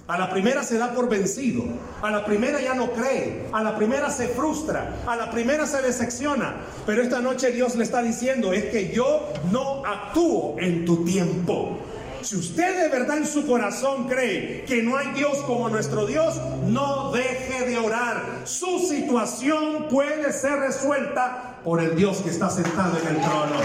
A 0.08 0.18
la 0.18 0.30
primera 0.30 0.62
se 0.62 0.78
da 0.78 0.92
por 0.92 1.08
vencido. 1.08 1.62
A 2.02 2.10
la 2.10 2.24
primera 2.24 2.60
ya 2.60 2.74
no 2.74 2.90
cree. 2.92 3.48
A 3.52 3.62
la 3.62 3.76
primera 3.76 4.10
se 4.10 4.28
frustra. 4.28 4.96
A 5.06 5.16
la 5.16 5.30
primera 5.30 5.66
se 5.66 5.80
decepciona. 5.80 6.56
Pero 6.84 7.02
esta 7.02 7.20
noche 7.20 7.50
Dios 7.52 7.76
le 7.76 7.84
está 7.84 8.02
diciendo 8.02 8.52
es 8.52 8.66
que 8.66 8.92
yo 8.92 9.28
no 9.50 9.84
actúo 9.86 10.56
en 10.58 10.84
tu 10.84 11.04
tiempo. 11.04 11.78
Si 12.22 12.36
usted 12.36 12.82
de 12.82 12.88
verdad 12.88 13.18
en 13.18 13.26
su 13.26 13.46
corazón 13.46 14.06
cree 14.06 14.64
que 14.64 14.80
no 14.82 14.96
hay 14.96 15.08
Dios 15.12 15.38
como 15.38 15.68
nuestro 15.68 16.06
Dios, 16.06 16.40
no 16.68 17.10
deje 17.10 17.66
de 17.66 17.78
orar. 17.78 18.42
Su 18.44 18.78
situación 18.78 19.88
puede 19.90 20.32
ser 20.32 20.60
resuelta 20.60 21.58
por 21.64 21.80
el 21.80 21.96
Dios 21.96 22.18
que 22.18 22.30
está 22.30 22.48
sentado 22.48 22.96
en 22.98 23.08
el 23.08 23.22
trono. 23.22 23.56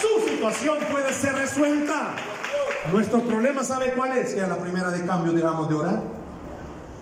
Su 0.00 0.28
situación 0.30 0.78
puede 0.92 1.12
ser 1.12 1.34
resuelta. 1.34 2.14
Nuestro 2.92 3.20
problema, 3.22 3.64
¿sabe 3.64 3.92
cuál 3.94 4.16
es? 4.16 4.34
Que 4.34 4.42
a 4.42 4.46
la 4.46 4.58
primera 4.58 4.90
de 4.90 5.04
cambio 5.04 5.32
dejamos 5.32 5.68
de 5.68 5.74
orar. 5.74 6.02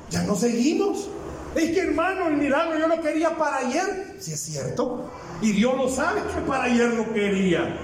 Ya 0.08 0.22
no 0.22 0.34
seguimos. 0.34 1.08
Es 1.54 1.72
que 1.72 1.80
hermano, 1.80 2.28
el 2.28 2.38
milagro 2.38 2.78
yo 2.78 2.88
lo 2.88 3.02
quería 3.02 3.36
para 3.36 3.58
ayer. 3.58 4.16
Si 4.18 4.32
es 4.32 4.40
cierto. 4.40 5.10
Y 5.42 5.52
Dios 5.52 5.76
lo 5.76 5.90
sabe 5.90 6.22
que 6.34 6.40
para 6.40 6.64
ayer 6.64 6.88
lo 6.94 7.12
quería. 7.12 7.76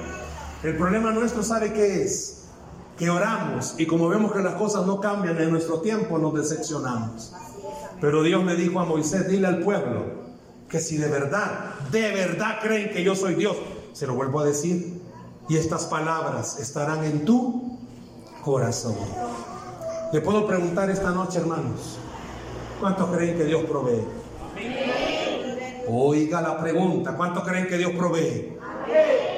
El 0.63 0.77
problema 0.77 1.11
nuestro, 1.11 1.43
¿sabe 1.43 1.75
qué 1.75 2.05
es? 2.05 2.38
Que 2.99 3.09
oramos 3.11 3.77
y 3.79 3.87
como 3.87 4.09
vemos 4.09 4.33
que 4.33 4.41
las 4.41 4.55
cosas 4.55 4.85
no 4.87 5.01
cambian 5.01 5.41
en 5.41 5.51
nuestro 5.51 5.81
tiempo, 5.81 6.19
nos 6.19 6.35
decepcionamos. 6.35 7.33
Pero 8.01 8.23
Dios 8.23 8.43
me 8.43 8.55
dijo 8.57 8.81
a 8.81 8.85
Moisés, 8.85 9.29
dile 9.29 9.47
al 9.47 9.61
pueblo 9.61 10.19
que 10.69 10.81
si 10.81 10.97
de 10.99 11.09
verdad, 11.09 11.75
de 11.91 12.13
verdad 12.13 12.59
creen 12.61 12.91
que 12.91 13.03
yo 13.03 13.15
soy 13.15 13.35
Dios, 13.35 13.57
se 13.93 14.07
lo 14.07 14.15
vuelvo 14.15 14.41
a 14.41 14.45
decir, 14.45 15.01
y 15.49 15.57
estas 15.57 15.87
palabras 15.87 16.59
estarán 16.59 17.05
en 17.05 17.25
tú 17.25 17.79
corazón. 18.45 18.97
Le 20.13 20.21
puedo 20.21 20.47
preguntar 20.47 20.91
esta 20.91 21.11
noche, 21.11 21.39
hermanos, 21.39 21.99
¿cuántos 22.81 23.09
creen 23.11 23.37
que 23.37 23.45
Dios 23.45 23.63
provee? 23.65 24.05
Oiga 25.89 26.43
la 26.43 26.61
pregunta, 26.61 27.17
¿cuántos 27.17 27.45
creen 27.45 27.67
que 27.67 27.79
Dios 27.79 27.93
provee? 27.93 28.59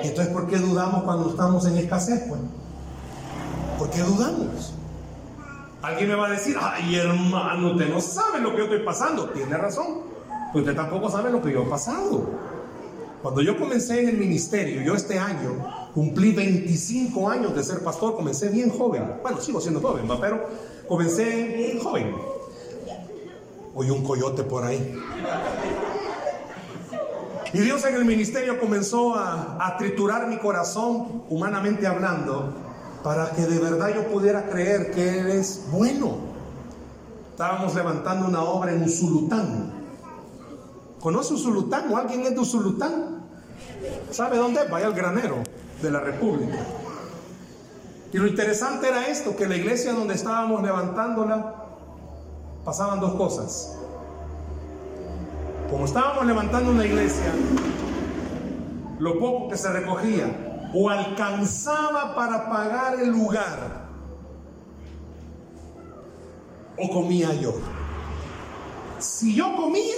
¿Y 0.02 0.08
entonces 0.08 0.32
por 0.32 0.48
qué 0.48 0.56
dudamos 0.56 1.04
cuando 1.04 1.30
estamos 1.30 1.66
en 1.66 1.76
escasez? 1.76 2.24
Pues? 2.28 2.40
¿Por 3.80 3.88
qué 3.88 4.02
dudamos? 4.02 4.74
Alguien 5.80 6.10
me 6.10 6.14
va 6.14 6.26
a 6.26 6.30
decir, 6.32 6.54
ay 6.60 6.96
hermano, 6.96 7.70
usted 7.70 7.88
no 7.88 7.98
sabe 8.02 8.38
lo 8.38 8.50
que 8.50 8.58
yo 8.58 8.64
estoy 8.64 8.80
pasando. 8.80 9.30
Tiene 9.30 9.56
razón, 9.56 10.00
pero 10.52 10.62
usted 10.66 10.76
tampoco 10.76 11.08
sabe 11.08 11.30
lo 11.30 11.40
que 11.40 11.50
yo 11.50 11.62
he 11.62 11.66
pasado. 11.66 12.28
Cuando 13.22 13.40
yo 13.40 13.58
comencé 13.58 14.02
en 14.02 14.10
el 14.10 14.18
ministerio, 14.18 14.82
yo 14.82 14.94
este 14.94 15.18
año 15.18 15.66
cumplí 15.94 16.32
25 16.32 17.30
años 17.30 17.56
de 17.56 17.62
ser 17.62 17.82
pastor, 17.82 18.14
comencé 18.16 18.50
bien 18.50 18.68
joven. 18.68 19.14
Bueno, 19.22 19.40
sigo 19.40 19.62
siendo 19.62 19.80
joven, 19.80 20.06
pero 20.20 20.46
comencé 20.86 21.80
joven. 21.82 22.14
Oí 23.74 23.88
un 23.88 24.04
coyote 24.04 24.42
por 24.42 24.62
ahí. 24.62 24.94
Y 27.54 27.58
Dios 27.60 27.82
en 27.86 27.94
el 27.94 28.04
ministerio 28.04 28.60
comenzó 28.60 29.14
a, 29.14 29.56
a 29.58 29.78
triturar 29.78 30.28
mi 30.28 30.36
corazón, 30.36 31.22
humanamente 31.30 31.86
hablando, 31.86 32.52
para 33.02 33.30
que 33.30 33.42
de 33.42 33.58
verdad 33.58 33.94
yo 33.94 34.08
pudiera 34.08 34.48
creer 34.48 34.90
que 34.92 35.20
Él 35.20 35.28
es 35.28 35.66
bueno. 35.70 36.18
Estábamos 37.30 37.74
levantando 37.74 38.28
una 38.28 38.42
obra 38.42 38.72
en 38.72 38.82
Usulután. 38.82 39.72
¿Conoce 41.00 41.32
Usulután 41.32 41.90
o 41.90 41.96
alguien 41.96 42.22
es 42.22 42.34
de 42.34 42.40
Usulután? 42.40 43.24
¿Sabe 44.10 44.36
dónde? 44.36 44.64
Vaya 44.70 44.86
al 44.86 44.92
granero 44.92 45.36
de 45.80 45.90
la 45.90 46.00
República. 46.00 46.58
Y 48.12 48.18
lo 48.18 48.26
interesante 48.26 48.88
era 48.88 49.06
esto, 49.06 49.36
que 49.36 49.46
la 49.46 49.56
iglesia 49.56 49.92
donde 49.92 50.14
estábamos 50.14 50.62
levantándola, 50.62 51.54
pasaban 52.64 53.00
dos 53.00 53.14
cosas. 53.14 53.76
Como 55.70 55.84
estábamos 55.86 56.26
levantando 56.26 56.72
una 56.72 56.84
iglesia, 56.84 57.32
lo 58.98 59.18
poco 59.18 59.48
que 59.48 59.56
se 59.56 59.70
recogía 59.72 60.49
o 60.72 60.88
alcanzaba 60.88 62.14
para 62.14 62.48
pagar 62.48 63.00
el 63.00 63.10
lugar 63.10 63.88
o 66.76 66.88
comía 66.90 67.34
yo. 67.34 67.54
Si 68.98 69.34
yo 69.34 69.56
comía, 69.56 69.96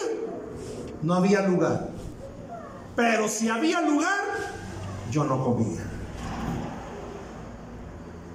no 1.03 1.15
había 1.15 1.43
lugar. 1.43 1.89
Pero 2.97 3.29
si 3.29 3.49
había 3.49 3.81
lugar, 3.81 4.19
yo 5.11 5.25
no 5.25 5.43
comía. 5.45 5.83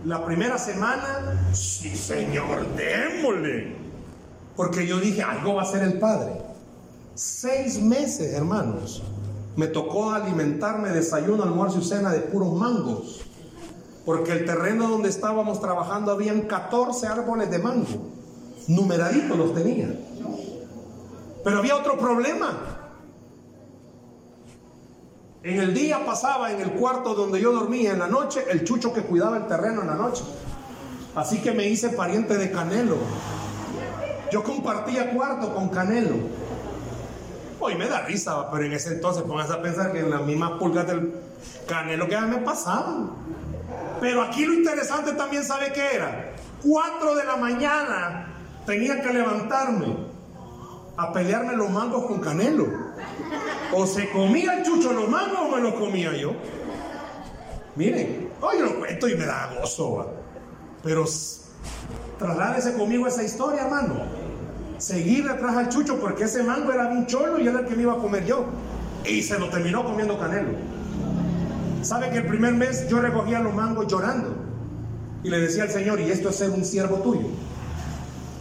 La 0.06 0.23
primera 0.26 0.58
semana, 0.58 1.52
sí 1.54 1.95
señor, 1.95 2.65
démosle. 2.76 3.76
Porque 4.56 4.88
yo 4.88 5.00
dije, 5.00 5.21
algo 5.21 5.56
va 5.56 5.63
a 5.63 5.65
ser 5.65 5.84
el 5.84 6.00
Padre. 6.00 6.34
Seis 7.13 7.82
meses, 7.82 8.34
hermanos, 8.34 9.04
me 9.58 9.67
tocó 9.67 10.12
alimentarme 10.12 10.89
desayuno, 10.89 11.43
almuerzo 11.43 11.80
y 11.80 11.84
cena 11.84 12.12
de 12.12 12.20
puros 12.20 12.54
mangos. 12.54 13.22
Porque 14.06 14.32
el 14.32 14.46
terreno 14.46 14.88
donde 14.88 15.10
estábamos 15.10 15.60
trabajando 15.60 16.12
habían 16.12 16.41
14 16.41 17.08
árboles 17.08 17.50
de 17.50 17.58
mango. 17.58 18.08
Numeraditos 18.67 19.36
los 19.36 19.54
tenía. 19.56 19.89
Pero 21.43 21.58
había 21.58 21.76
otro 21.76 21.98
problema. 21.98 22.54
En 25.41 25.60
el 25.60 25.74
día 25.74 26.06
pasaba 26.06 26.52
en 26.52 26.62
el 26.62 26.74
cuarto 26.74 27.15
donde 27.15 27.41
yo 27.41 27.52
dormía, 27.52 27.93
en 27.93 28.00
la 28.00 28.08
noche, 28.08 28.46
el 28.50 28.63
chucho 28.63 28.93
que 28.93 29.02
cuidaba 29.02 29.38
el 29.38 29.48
terreno 29.48 29.82
en 29.82 29.88
la 29.88 29.96
noche. 29.96 30.24
Así 31.15 31.41
que 31.41 31.52
me 31.52 31.67
hice 31.67 31.89
pariente 31.89 32.38
de 32.38 32.52
Canelo. 32.52 32.98
Yo 34.32 34.43
compartía 34.43 35.10
cuarto 35.15 35.56
con 35.56 35.70
Canelo. 35.70 36.46
Hoy 37.60 37.76
me 37.76 37.88
da 37.88 38.02
risa, 38.02 38.52
pero 38.52 38.65
en 38.65 38.74
ese 38.74 38.93
entonces 38.93 39.24
pongas 39.24 39.50
a 39.50 39.62
pensar 39.62 39.91
que 39.91 40.00
en 40.00 40.12
las 40.12 40.22
mismas 40.22 40.52
pulgas 40.54 40.86
del 40.86 41.13
Canelo 41.67 42.08
que 42.08 42.20
me 42.22 42.38
pasaban. 42.38 43.10
Pero 44.00 44.22
aquí 44.22 44.46
lo 44.46 44.54
interesante 44.54 45.13
también, 45.13 45.43
¿sabe 45.43 45.72
qué 45.74 45.96
era? 45.96 46.34
Cuatro 46.63 47.15
de 47.15 47.24
la 47.26 47.36
mañana 47.36 48.28
tenía 48.65 49.02
que 49.02 49.12
levantarme 49.12 49.96
a 50.98 51.12
pelearme 51.12 51.56
los 51.56 51.70
mangos 51.70 52.06
con 52.06 52.20
Canelo. 52.20 52.67
O 53.74 53.88
se 53.88 54.10
comía 54.12 54.54
el 54.54 54.63
chucho 54.63 54.93
los 54.93 55.10
mangos 55.10 55.39
o 55.39 55.56
me 55.56 55.62
los 55.62 55.74
comía 55.74 56.15
yo. 56.15 56.34
Miren, 57.76 58.32
hoy 58.39 58.60
lo 58.60 58.78
cuento 58.80 59.08
y 59.08 59.15
me 59.15 59.26
da 59.26 59.54
gozo. 59.60 60.13
Pero 60.84 61.06
trasládese 62.20 62.78
conmigo 62.78 63.08
esa 63.08 63.24
historia, 63.24 63.63
hermano. 63.63 64.26
Seguir 64.77 65.27
detrás 65.27 65.55
al 65.55 65.69
chucho 65.69 65.99
porque 65.99 66.25
ese 66.25 66.43
mango 66.43 66.71
era 66.71 66.89
bien 66.89 67.07
cholo 67.07 67.39
y 67.39 67.47
era 67.47 67.61
el 67.61 67.65
que 67.65 67.75
me 67.75 67.83
iba 67.83 67.93
a 67.93 67.97
comer 67.97 68.25
yo. 68.25 68.45
Y 69.05 69.23
se 69.23 69.39
lo 69.39 69.49
terminó 69.49 69.83
comiendo 69.83 70.19
Canelo. 70.19 70.51
¿Sabe 71.81 72.09
que 72.09 72.17
el 72.17 72.27
primer 72.27 72.53
mes 72.53 72.87
yo 72.89 72.99
recogía 72.99 73.39
los 73.39 73.53
mangos 73.53 73.87
llorando? 73.87 74.35
Y 75.23 75.29
le 75.29 75.39
decía 75.39 75.63
al 75.63 75.69
Señor, 75.69 75.99
y 75.99 76.11
esto 76.11 76.29
es 76.29 76.35
ser 76.35 76.51
un 76.51 76.63
siervo 76.63 76.97
tuyo. 76.97 77.27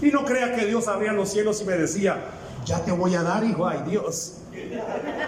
Y 0.03 0.11
no 0.11 0.25
crea 0.25 0.55
que 0.55 0.67
Dios 0.67 0.89
abría 0.89 1.13
los 1.13 1.31
cielos 1.31 1.63
y 1.63 1.65
me 1.65 1.75
decía, 1.75 2.19
ya 2.65 2.81
te 2.81 2.93
voy 2.93 3.15
a 3.15 3.23
dar, 3.23 3.45
hijo, 3.45 3.67
ay 3.67 3.85
Dios. 3.89 4.39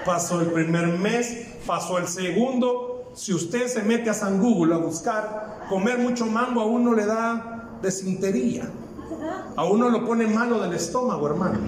Pasó 0.04 0.40
el 0.40 0.48
primer 0.48 0.88
mes, 0.98 1.46
pasó 1.66 1.98
el 1.98 2.06
segundo. 2.06 3.12
Si 3.14 3.32
usted 3.32 3.66
se 3.66 3.82
mete 3.82 4.10
a 4.10 4.14
San 4.14 4.40
Google 4.40 4.74
a 4.74 4.78
buscar, 4.78 5.66
comer 5.68 5.98
mucho 5.98 6.26
mango 6.26 6.60
a 6.60 6.66
uno 6.66 6.94
le 6.94 7.06
da 7.06 7.78
desintería. 7.80 8.68
A 9.56 9.64
uno 9.64 9.88
lo 9.88 10.04
pone 10.06 10.26
malo 10.26 10.60
del 10.60 10.74
estómago, 10.74 11.26
hermano. 11.26 11.58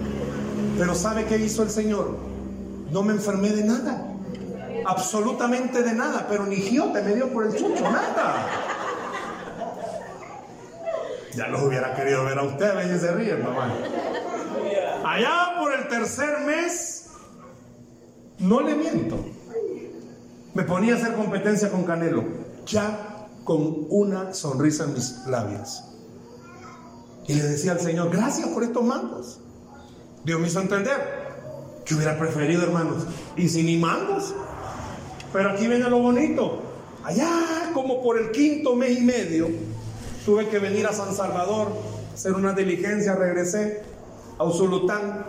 Pero 0.78 0.94
¿sabe 0.94 1.24
qué 1.24 1.36
hizo 1.36 1.62
el 1.62 1.70
Señor? 1.70 2.16
No 2.90 3.02
me 3.02 3.12
enfermé 3.12 3.50
de 3.50 3.64
nada. 3.64 4.06
Absolutamente 4.86 5.82
de 5.82 5.92
nada. 5.92 6.26
Pero 6.28 6.46
ni 6.46 6.56
giote 6.56 7.02
me 7.02 7.14
dio 7.14 7.32
por 7.32 7.46
el 7.46 7.54
chucho, 7.54 7.82
nada. 7.82 8.46
Ya 11.34 11.46
los 11.48 11.62
hubiera 11.62 11.94
querido 11.94 12.24
ver 12.24 12.38
a 12.38 12.42
ustedes 12.42 12.96
y 12.96 12.98
se 12.98 13.12
ríen, 13.12 13.42
mamá. 13.42 13.72
Allá 15.04 15.54
por 15.58 15.72
el 15.72 15.88
tercer 15.88 16.40
mes, 16.46 17.06
no 18.38 18.60
le 18.60 18.74
miento, 18.74 19.16
me 20.54 20.62
ponía 20.64 20.94
a 20.94 20.96
hacer 20.96 21.14
competencia 21.14 21.70
con 21.70 21.84
Canelo, 21.84 22.24
ya 22.66 23.28
con 23.44 23.86
una 23.88 24.34
sonrisa 24.34 24.84
en 24.84 24.94
mis 24.94 25.26
labios. 25.26 25.89
Y 27.30 27.34
le 27.34 27.44
decía 27.44 27.70
al 27.70 27.80
Señor, 27.80 28.10
gracias 28.10 28.48
por 28.48 28.64
estos 28.64 28.82
mangos. 28.82 29.38
Dios 30.24 30.40
me 30.40 30.48
hizo 30.48 30.60
entender 30.60 30.96
que 31.84 31.94
hubiera 31.94 32.18
preferido, 32.18 32.64
hermanos, 32.64 33.04
y 33.36 33.48
sin 33.48 33.66
ni 33.66 33.76
mangos. 33.76 34.34
Pero 35.32 35.50
aquí 35.50 35.68
viene 35.68 35.88
lo 35.88 36.00
bonito. 36.00 36.60
Allá, 37.04 37.70
como 37.72 38.02
por 38.02 38.18
el 38.18 38.32
quinto 38.32 38.74
mes 38.74 38.98
y 38.98 39.02
medio, 39.02 39.48
tuve 40.26 40.48
que 40.48 40.58
venir 40.58 40.88
a 40.88 40.92
San 40.92 41.14
Salvador, 41.14 41.68
hacer 42.12 42.32
una 42.32 42.52
diligencia, 42.52 43.14
regresé 43.14 43.84
a 44.36 44.42
Usulután 44.42 45.24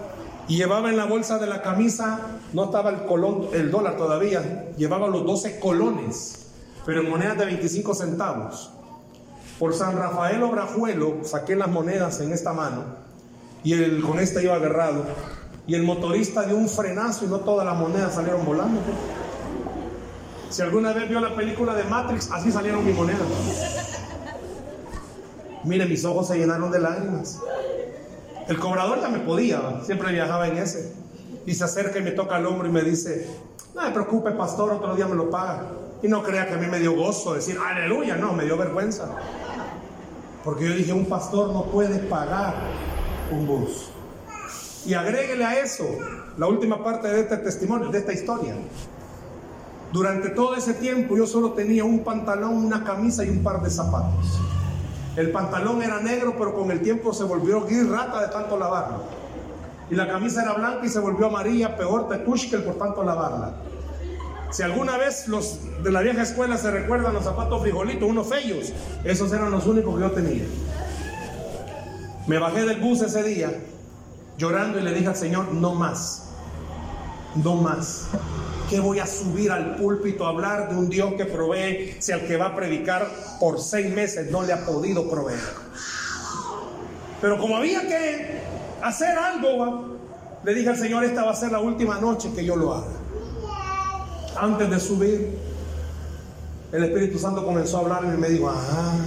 y 0.48 0.58
llevaba 0.58 0.90
en 0.90 0.98
la 0.98 1.06
bolsa 1.06 1.38
de 1.38 1.46
la 1.46 1.62
camisa, 1.62 2.20
no 2.52 2.64
estaba 2.66 2.90
el 2.90 3.06
colón, 3.06 3.50
el 3.54 3.70
dólar 3.70 3.96
todavía, 3.98 4.72
llevaba 4.76 5.08
los 5.08 5.24
12 5.24 5.60
colones, 5.60 6.48
pero 6.84 7.02
en 7.02 7.12
monedas 7.12 7.38
de 7.38 7.46
25 7.46 7.94
centavos. 7.94 8.72
Por 9.62 9.76
San 9.76 9.95
Rafael 9.95 10.41
Obrajuelo 10.41 11.19
saqué 11.24 11.56
las 11.56 11.67
monedas 11.67 12.19
en 12.19 12.34
esta 12.34 12.52
mano 12.52 12.84
y 13.63 13.74
el, 13.74 14.02
con 14.02 14.19
esta 14.19 14.41
iba 14.41 14.56
agarrado. 14.56 15.06
Y 15.67 15.76
el 15.76 15.84
motorista 15.84 16.41
dio 16.47 16.58
un 16.58 16.67
frenazo 16.67 17.26
y 17.26 17.28
no 17.28 17.41
todas 17.41 17.63
las 17.63 17.78
monedas 17.78 18.15
salieron 18.15 18.43
volando. 18.43 18.82
Si 20.50 20.63
alguna 20.63 20.93
vez 20.93 21.08
vio 21.08 21.19
la 21.19 21.36
película 21.36 21.76
de 21.76 21.84
Matrix, 21.84 22.32
así 22.32 22.52
salieron 22.52 22.84
mis 22.84 22.95
monedas. 22.95 23.21
Mire, 25.63 25.86
mis 25.86 26.04
ojos 26.06 26.28
se 26.30 26.39
llenaron 26.39 26.71
de 26.71 26.80
lágrimas. 26.80 27.39
El 28.47 28.58
cobrador 28.58 29.00
ya 29.00 29.10
me 29.10 29.19
podía, 29.19 29.84
siempre 29.84 30.12
viajaba 30.12 30.47
en 30.47 30.58
ese. 30.58 30.91
Y 31.45 31.54
se 31.54 31.63
acerca 31.65 32.00
y 32.00 32.02
me 32.02 32.12
toca 32.13 32.39
el 32.39 32.47
hombro 32.47 32.67
y 32.67 32.71
me 32.71 32.82
dice, 32.82 33.30
no 33.76 33.84
me 33.84 33.91
preocupe, 33.91 34.32
pastor, 34.32 34.71
otro 34.71 34.95
día 34.95 35.06
me 35.06 35.13
lo 35.15 35.30
paga. 35.30 35.67
Y 36.02 36.08
no 36.08 36.24
crea 36.24 36.47
que 36.47 36.56
a 36.56 36.58
mí 36.58 36.65
me 36.65 36.80
dio 36.80 36.95
gozo 36.95 37.36
decir, 37.36 37.60
aleluya, 37.63 38.15
no, 38.15 38.34
me 38.34 38.43
dio 38.43 38.58
vergüenza. 38.58 39.15
Porque 40.44 40.68
yo 40.68 40.76
dije, 40.76 40.94
un 40.94 41.06
pastor 41.06 41.54
no 41.54 41.66
puede 41.66 42.00
pagar 42.00 42.56
un 43.32 43.48
bus. 43.48 43.90
Y 44.86 44.94
agréguele 44.94 45.46
a 45.46 45.60
eso 45.60 45.86
la 46.38 46.48
última 46.48 46.84
parte 46.84 47.08
de 47.08 47.22
este 47.22 47.38
testimonio, 47.38 47.90
de 47.90 48.00
esta 48.00 48.14
historia. 48.14 48.56
Durante 49.92 50.30
todo 50.30 50.56
ese 50.56 50.74
tiempo 50.74 51.16
yo 51.18 51.28
solo 51.28 51.52
tenía 51.52 51.84
un 51.84 52.00
pantalón, 52.00 52.56
una 52.66 52.84
camisa 52.84 53.24
y 53.24 53.30
un 53.30 53.44
par 53.44 53.62
de 53.62 53.70
zapatos. 53.70 54.40
El 55.16 55.32
pantalón 55.32 55.84
era 55.84 56.00
negro, 56.00 56.36
pero 56.38 56.56
con 56.56 56.72
el 56.72 56.82
tiempo 56.82 57.14
se 57.14 57.26
volvió 57.26 57.66
gris 57.66 57.88
rata 57.90 58.22
de 58.22 58.28
tanto 58.30 58.58
lavarlo. 58.58 59.04
Y 59.90 59.96
la 59.96 60.08
camisa 60.08 60.42
era 60.42 60.54
blanca 60.54 60.86
y 60.86 60.90
se 60.90 61.00
volvió 61.00 61.28
amarilla, 61.28 61.76
peor 61.76 62.08
tetushkel 62.08 62.64
por 62.64 62.76
tanto 62.76 63.04
lavarla. 63.04 63.54
Si 64.52 64.64
alguna 64.64 64.98
vez 64.98 65.30
los 65.30 65.60
de 65.82 65.92
la 65.92 66.02
vieja 66.02 66.24
escuela 66.24 66.58
se 66.58 66.70
recuerdan 66.70 67.14
los 67.14 67.24
zapatos 67.24 67.62
frijolitos, 67.62 68.08
unos 68.08 68.28
feos, 68.28 68.74
esos 69.06 69.32
eran 69.32 69.50
los 69.50 69.66
únicos 69.66 69.96
que 69.96 70.02
yo 70.02 70.12
tenía. 70.12 70.44
Me 72.28 72.38
bajé 72.38 72.66
del 72.66 72.82
bus 72.82 73.02
ese 73.02 73.24
día 73.24 73.52
llorando 74.38 74.78
y 74.78 74.84
le 74.84 74.94
dije 74.94 75.08
al 75.08 75.16
Señor, 75.16 75.54
no 75.54 75.74
más, 75.74 76.32
no 77.36 77.56
más. 77.56 78.08
¿Qué 78.70 78.82
voy 78.82 79.00
a 79.00 79.08
subir 79.08 79.52
al 79.52 79.76
púlpito 79.78 80.26
a 80.26 80.30
hablar 80.30 80.70
de 80.70 80.76
un 80.76 80.90
Dios 80.90 81.14
que 81.16 81.26
provee 81.26 81.96
si 82.00 82.12
al 82.12 82.28
que 82.28 82.36
va 82.36 82.48
a 82.48 82.56
predicar 82.56 83.08
por 83.40 83.60
seis 83.60 83.94
meses 83.94 84.32
no 84.32 84.44
le 84.44 84.52
ha 84.52 84.66
podido 84.66 85.10
proveer? 85.10 85.40
Pero 87.22 87.38
como 87.38 87.56
había 87.56 87.88
que 87.88 88.42
hacer 88.82 89.18
algo, 89.18 89.98
le 90.44 90.54
dije 90.54 90.70
al 90.70 90.78
Señor, 90.78 91.06
esta 91.06 91.24
va 91.24 91.32
a 91.32 91.36
ser 91.36 91.52
la 91.52 91.60
última 91.60 92.00
noche 92.00 92.32
que 92.36 92.44
yo 92.44 92.56
lo 92.58 92.74
haga. 92.74 93.01
Antes 94.39 94.70
de 94.70 94.80
subir, 94.80 95.38
el 96.72 96.84
Espíritu 96.84 97.20
Santo 97.20 97.46
comenzó 97.46 97.78
a 97.78 97.80
hablarme 97.82 98.15
y 98.15 98.17
me 98.17 98.30
dijo, 98.30 98.50
ah, 98.50 98.98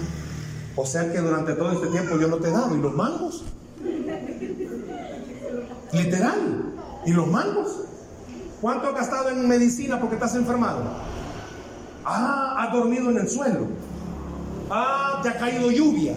o 0.76 0.84
sea 0.84 1.10
que 1.10 1.18
durante 1.18 1.54
todo 1.54 1.72
este 1.72 1.86
tiempo 1.88 2.18
yo 2.18 2.28
no 2.28 2.36
te 2.36 2.48
he 2.48 2.50
dado. 2.50 2.74
¿Y 2.76 2.80
los 2.80 2.94
mangos? 2.94 3.44
Literal. 5.92 6.74
¿Y 7.06 7.12
los 7.12 7.26
mangos? 7.26 7.80
¿Cuánto 8.60 8.88
has 8.88 8.94
gastado 8.94 9.28
en 9.30 9.46
medicina 9.48 10.00
porque 10.00 10.16
estás 10.16 10.34
enfermado? 10.34 10.82
Ah, 12.04 12.56
has 12.58 12.72
dormido 12.72 13.10
en 13.10 13.18
el 13.18 13.28
suelo. 13.28 13.66
Ah, 14.70 15.20
te 15.22 15.28
ha 15.28 15.38
caído 15.38 15.70
lluvia. 15.70 16.14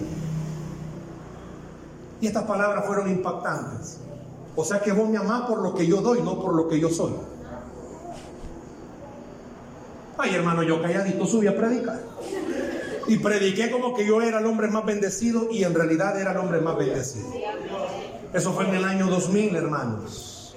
Y 2.20 2.28
estas 2.28 2.44
palabras 2.44 2.86
fueron 2.86 3.10
impactantes. 3.10 3.98
O 4.56 4.66
sea 4.66 4.82
que 4.82 4.92
vos 4.92 5.08
me 5.08 5.18
amás 5.18 5.44
por 5.44 5.62
lo 5.62 5.76
que 5.76 5.86
yo 5.86 6.02
doy, 6.02 6.22
no 6.22 6.42
por 6.42 6.56
lo 6.56 6.68
que 6.68 6.80
yo 6.80 6.90
soy. 6.90 7.14
Ay, 10.18 10.36
hermano, 10.36 10.64
yo 10.64 10.82
calladito 10.82 11.26
subí 11.26 11.48
a 11.48 11.56
predicar. 11.56 12.00
Y 13.08 13.18
prediqué 13.20 13.72
como 13.72 13.96
que 13.96 14.06
yo 14.06 14.22
era 14.22 14.40
el 14.40 14.46
hombre 14.46 14.68
más 14.68 14.86
bendecido 14.86 15.50
y 15.52 15.64
en 15.64 15.74
realidad 15.74 16.20
era 16.20 16.32
el 16.32 16.38
hombre 16.38 16.60
más 16.60 16.78
bendecido. 16.78 17.28
Eso 18.34 18.54
fue 18.54 18.68
en 18.68 18.76
el 18.76 18.84
año 18.84 19.08
2000, 19.08 19.56
hermanos. 19.56 20.56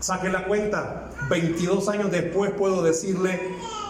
Saque 0.00 0.28
la 0.28 0.44
cuenta. 0.44 1.10
22 1.28 1.88
años 1.88 2.10
después 2.10 2.52
puedo 2.52 2.82
decirle, 2.82 3.40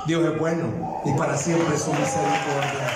Dios 0.06 0.24
es 0.24 0.38
bueno 0.38 1.02
y 1.04 1.12
para 1.12 1.36
siempre 1.36 1.76
su 1.76 1.92
misericordia. 1.92 2.92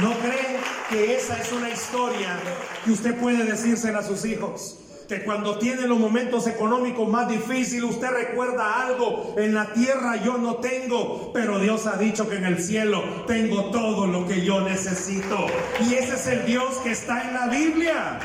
¿No 0.00 0.12
creen 0.18 0.60
que 0.90 1.16
esa 1.16 1.38
es 1.40 1.52
una 1.52 1.70
historia 1.70 2.38
que 2.84 2.92
usted 2.92 3.18
puede 3.18 3.44
decírsela 3.44 3.98
a 3.98 4.02
sus 4.02 4.24
hijos? 4.24 4.78
Que 5.08 5.24
cuando 5.24 5.58
tiene 5.58 5.88
los 5.88 5.98
momentos 5.98 6.46
económicos 6.46 7.08
más 7.08 7.28
difíciles, 7.28 7.84
usted 7.84 8.10
recuerda 8.10 8.86
algo, 8.86 9.34
en 9.38 9.54
la 9.54 9.72
tierra 9.72 10.16
yo 10.16 10.36
no 10.36 10.56
tengo, 10.56 11.32
pero 11.32 11.58
Dios 11.58 11.86
ha 11.86 11.96
dicho 11.96 12.28
que 12.28 12.36
en 12.36 12.44
el 12.44 12.62
cielo 12.62 13.02
tengo 13.26 13.70
todo 13.70 14.06
lo 14.06 14.28
que 14.28 14.44
yo 14.44 14.60
necesito. 14.60 15.46
Y 15.88 15.94
ese 15.94 16.14
es 16.14 16.26
el 16.26 16.44
Dios 16.44 16.76
que 16.84 16.90
está 16.90 17.22
en 17.22 17.32
la 17.32 17.46
Biblia. 17.48 18.18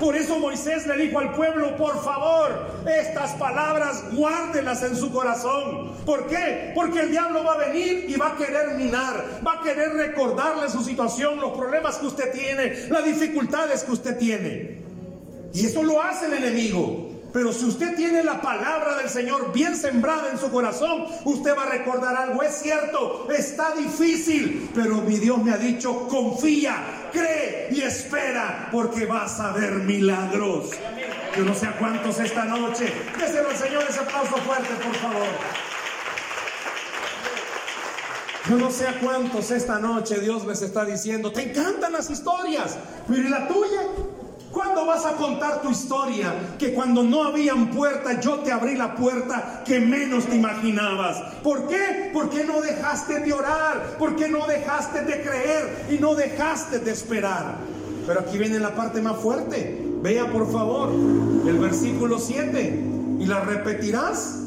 Por 0.00 0.16
eso 0.16 0.38
Moisés 0.38 0.86
le 0.86 0.96
dijo 0.96 1.18
al 1.18 1.34
pueblo, 1.34 1.76
por 1.76 2.02
favor, 2.02 2.80
estas 2.86 3.32
palabras 3.32 4.02
guárdelas 4.12 4.82
en 4.82 4.96
su 4.96 5.12
corazón. 5.12 5.92
¿Por 6.06 6.26
qué? 6.26 6.72
Porque 6.74 7.00
el 7.00 7.10
diablo 7.10 7.44
va 7.44 7.52
a 7.52 7.68
venir 7.68 8.06
y 8.08 8.16
va 8.16 8.28
a 8.28 8.36
querer 8.36 8.76
minar, 8.78 9.42
va 9.46 9.60
a 9.60 9.62
querer 9.62 9.92
recordarle 9.92 10.70
su 10.70 10.82
situación, 10.82 11.38
los 11.38 11.52
problemas 11.52 11.98
que 11.98 12.06
usted 12.06 12.32
tiene, 12.32 12.88
las 12.88 13.04
dificultades 13.04 13.84
que 13.84 13.92
usted 13.92 14.16
tiene. 14.16 14.79
Y 15.52 15.66
eso 15.66 15.82
lo 15.82 16.02
hace 16.02 16.26
el 16.26 16.34
enemigo. 16.34 17.10
Pero 17.32 17.52
si 17.52 17.66
usted 17.66 17.94
tiene 17.94 18.24
la 18.24 18.40
palabra 18.40 18.96
del 18.96 19.08
Señor 19.08 19.52
bien 19.52 19.76
sembrada 19.76 20.30
en 20.32 20.38
su 20.38 20.50
corazón, 20.50 21.06
usted 21.24 21.56
va 21.56 21.62
a 21.62 21.70
recordar 21.70 22.16
algo. 22.16 22.42
Es 22.42 22.54
cierto, 22.60 23.28
está 23.30 23.72
difícil, 23.76 24.68
pero 24.74 24.96
mi 24.96 25.16
Dios 25.18 25.42
me 25.42 25.52
ha 25.52 25.56
dicho, 25.56 26.08
confía, 26.08 27.08
cree 27.12 27.68
y 27.70 27.82
espera, 27.82 28.68
porque 28.72 29.06
vas 29.06 29.38
a 29.38 29.52
ver 29.52 29.74
milagros. 29.74 30.70
Yo 31.36 31.44
no 31.44 31.54
sé 31.54 31.66
a 31.66 31.78
cuántos 31.78 32.18
esta 32.18 32.44
noche. 32.44 32.92
Déselo 33.16 33.50
al 33.50 33.56
Señor 33.56 33.84
ese 33.88 34.00
aplauso 34.00 34.36
fuerte, 34.38 34.74
por 34.84 34.94
favor. 34.96 35.28
Yo 38.48 38.56
no 38.56 38.70
sé 38.70 38.88
a 38.88 38.98
cuántos 38.98 39.50
esta 39.52 39.78
noche 39.78 40.18
Dios 40.18 40.44
les 40.46 40.62
está 40.62 40.84
diciendo, 40.84 41.30
te 41.30 41.50
encantan 41.50 41.92
las 41.92 42.10
historias, 42.10 42.76
pero 43.06 43.20
¿y 43.20 43.28
la 43.28 43.46
tuya? 43.46 43.82
¿Cuándo 44.52 44.84
vas 44.84 45.06
a 45.06 45.12
contar 45.12 45.62
tu 45.62 45.70
historia? 45.70 46.56
Que 46.58 46.74
cuando 46.74 47.04
no 47.04 47.22
habían 47.22 47.70
puertas, 47.70 48.24
yo 48.24 48.40
te 48.40 48.50
abrí 48.50 48.76
la 48.76 48.96
puerta 48.96 49.62
que 49.64 49.78
menos 49.78 50.26
te 50.26 50.36
imaginabas. 50.36 51.18
¿Por 51.42 51.68
qué? 51.68 52.10
Porque 52.12 52.44
no 52.44 52.60
dejaste 52.60 53.20
de 53.20 53.32
orar, 53.32 53.96
porque 53.98 54.28
no 54.28 54.46
dejaste 54.46 55.02
de 55.04 55.22
creer 55.22 55.86
y 55.90 55.98
no 55.98 56.14
dejaste 56.16 56.80
de 56.80 56.90
esperar. 56.90 57.58
Pero 58.06 58.20
aquí 58.20 58.38
viene 58.38 58.58
la 58.58 58.74
parte 58.74 59.00
más 59.00 59.18
fuerte. 59.18 59.86
Vea 60.02 60.32
por 60.32 60.50
favor 60.50 60.90
el 60.90 61.58
versículo 61.58 62.18
7 62.18 62.84
y 63.20 63.26
la 63.26 63.40
repetirás 63.40 64.40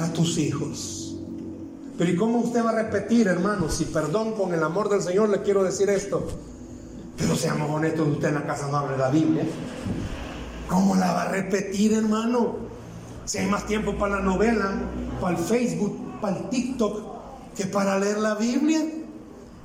a 0.00 0.10
tus 0.12 0.38
hijos. 0.38 1.16
Pero 1.98 2.10
¿y 2.10 2.16
cómo 2.16 2.38
usted 2.38 2.64
va 2.64 2.70
a 2.70 2.82
repetir, 2.82 3.28
hermano? 3.28 3.68
Si 3.68 3.84
perdón 3.84 4.32
con 4.32 4.54
el 4.54 4.62
amor 4.62 4.88
del 4.88 5.02
Señor 5.02 5.28
le 5.28 5.42
quiero 5.42 5.62
decir 5.62 5.90
esto. 5.90 6.26
Pero 7.16 7.36
seamos 7.36 7.70
honestos, 7.70 8.08
usted 8.08 8.28
en 8.28 8.34
la 8.34 8.46
casa 8.46 8.68
no 8.68 8.78
abre 8.78 8.96
la 8.96 9.10
Biblia. 9.10 9.44
¿Cómo 10.68 10.94
la 10.94 11.12
va 11.12 11.22
a 11.22 11.28
repetir, 11.28 11.92
hermano? 11.92 12.56
Si 13.24 13.38
hay 13.38 13.46
más 13.46 13.66
tiempo 13.66 13.94
para 13.94 14.16
la 14.16 14.22
novela, 14.22 14.72
para 15.20 15.36
el 15.36 15.44
Facebook, 15.44 16.20
para 16.20 16.38
el 16.38 16.48
TikTok, 16.48 17.12
que 17.54 17.66
para 17.66 17.98
leer 17.98 18.18
la 18.18 18.34
Biblia. 18.34 18.80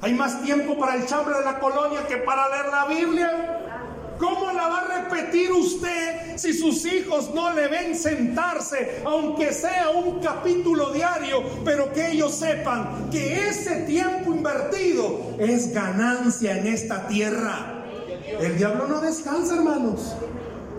Hay 0.02 0.14
más 0.14 0.42
tiempo 0.44 0.78
para 0.78 0.96
el 0.96 1.06
chambre 1.06 1.36
de 1.38 1.46
la 1.46 1.60
colonia 1.60 2.06
que 2.08 2.18
para 2.18 2.50
leer 2.50 2.66
la 2.72 2.86
Biblia. 2.86 3.57
¿Cómo 4.20 4.52
la 4.52 4.68
va 4.68 4.80
a 4.80 5.04
repetir 5.04 5.52
usted 5.52 6.38
si 6.38 6.54
sus 6.54 6.86
hijos 6.86 7.32
no 7.34 7.54
le 7.54 7.68
ven 7.68 7.96
sentarse, 7.96 9.02
aunque 9.06 9.54
sea 9.54 9.90
un 9.90 10.20
capítulo 10.20 10.92
diario, 10.92 11.44
pero 11.64 11.92
que 11.94 12.12
ellos 12.12 12.34
sepan 12.34 13.10
que 13.12 13.48
ese 13.48 13.82
tiempo 13.82 14.34
invertido 14.34 15.36
es 15.40 15.74
ganancia 15.74 16.58
en 16.58 16.68
esta 16.68 17.08
tierra? 17.08 17.86
El 18.40 18.58
diablo 18.58 18.88
no 18.88 19.02
descansa, 19.02 19.56
hermanos. 19.56 20.16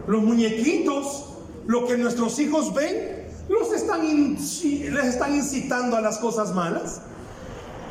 Los 0.07 0.23
muñequitos, 0.23 1.25
lo 1.67 1.87
que 1.87 1.97
nuestros 1.97 2.39
hijos 2.39 2.75
ven, 2.75 3.19
los 3.49 3.73
están 3.73 4.03
les 4.03 5.05
están 5.07 5.35
incitando 5.35 5.97
a 5.97 6.01
las 6.01 6.19
cosas 6.19 6.55
malas. 6.55 7.01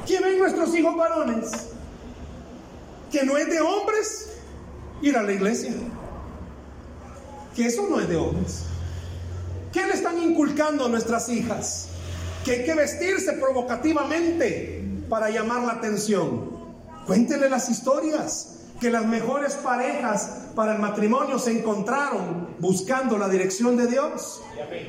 ¿Qué 0.05 0.19
ven 0.19 0.39
nuestros 0.39 0.73
hijos 0.75 0.95
varones? 0.95 1.51
Que 3.12 3.23
no 3.23 3.38
es 3.38 3.49
de 3.49 3.62
hombres, 3.62 4.37
ir 5.01 5.17
a 5.17 5.23
la 5.23 5.31
iglesia. 5.31 5.71
Que 7.55 7.67
eso 7.67 7.88
no 7.89 7.99
es 7.99 8.07
de 8.07 8.15
hombres. 8.15 8.63
¿Qué 9.73 9.86
le 9.86 9.93
están 9.93 10.21
inculcando 10.21 10.86
a 10.86 10.89
nuestras 10.89 11.29
hijas? 11.29 11.89
Que 12.45 12.51
hay 12.51 12.65
que 12.65 12.75
vestirse 12.75 13.33
provocativamente 13.33 14.83
para 15.10 15.29
llamar 15.29 15.63
la 15.63 15.73
atención. 15.73 16.51
Cuéntele 17.05 17.49
las 17.49 17.69
historias 17.69 18.56
que 18.79 18.89
las 18.89 19.05
mejores 19.05 19.53
parejas 19.55 20.47
para 20.55 20.73
el 20.73 20.79
matrimonio 20.79 21.39
se 21.39 21.51
encontraron 21.51 22.55
buscando 22.59 23.17
la 23.17 23.29
dirección 23.29 23.77
de 23.77 23.87
Dios. 23.87 24.41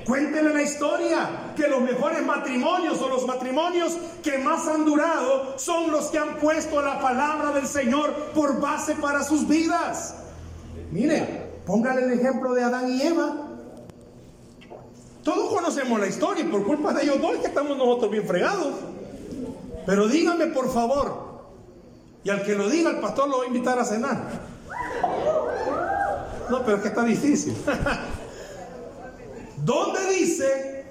Cuéntenle 0.07 0.53
la 0.53 0.63
historia 0.63 1.53
que 1.57 1.69
los 1.69 1.81
mejores 1.81 2.25
matrimonios 2.25 3.01
o 3.01 3.09
los 3.09 3.27
matrimonios 3.27 3.97
que 4.23 4.39
más 4.39 4.67
han 4.67 4.85
durado 4.85 5.59
son 5.59 5.91
los 5.91 6.07
que 6.07 6.19
han 6.19 6.37
puesto 6.37 6.81
la 6.83 7.01
palabra 7.01 7.53
del 7.53 7.67
Señor 7.67 8.15
por 8.35 8.61
base 8.61 8.95
para 8.95 9.23
sus 9.23 9.47
vidas. 9.47 10.15
Mire, 10.91 11.51
póngale 11.67 12.05
el 12.05 12.13
ejemplo 12.13 12.55
de 12.55 12.63
Adán 12.63 12.91
y 12.91 13.03
Eva. 13.03 13.35
Todos 15.23 15.53
conocemos 15.53 16.01
la 16.01 16.07
historia 16.07 16.45
y 16.45 16.49
por 16.49 16.65
culpa 16.65 16.95
de 16.95 17.03
ellos 17.03 17.21
dos 17.21 17.37
que 17.37 17.49
estamos 17.49 17.77
nosotros 17.77 18.11
bien 18.11 18.27
fregados. 18.27 18.75
Pero 19.85 20.09
dígame 20.09 20.47
por 20.47 20.73
favor, 20.73 21.28
y 22.25 22.31
al 22.31 22.43
que 22.43 22.55
lo 22.55 22.69
diga, 22.69 22.91
el 22.91 22.99
pastor 22.99 23.29
lo 23.29 23.39
va 23.39 23.45
a 23.45 23.47
invitar 23.47 23.79
a 23.79 23.85
cenar. 23.85 24.19
No, 26.51 26.65
pero 26.65 26.77
es 26.77 26.83
que 26.83 26.89
está 26.89 27.05
difícil. 27.05 27.57
¿Dónde 29.65 30.15
dice 30.15 30.85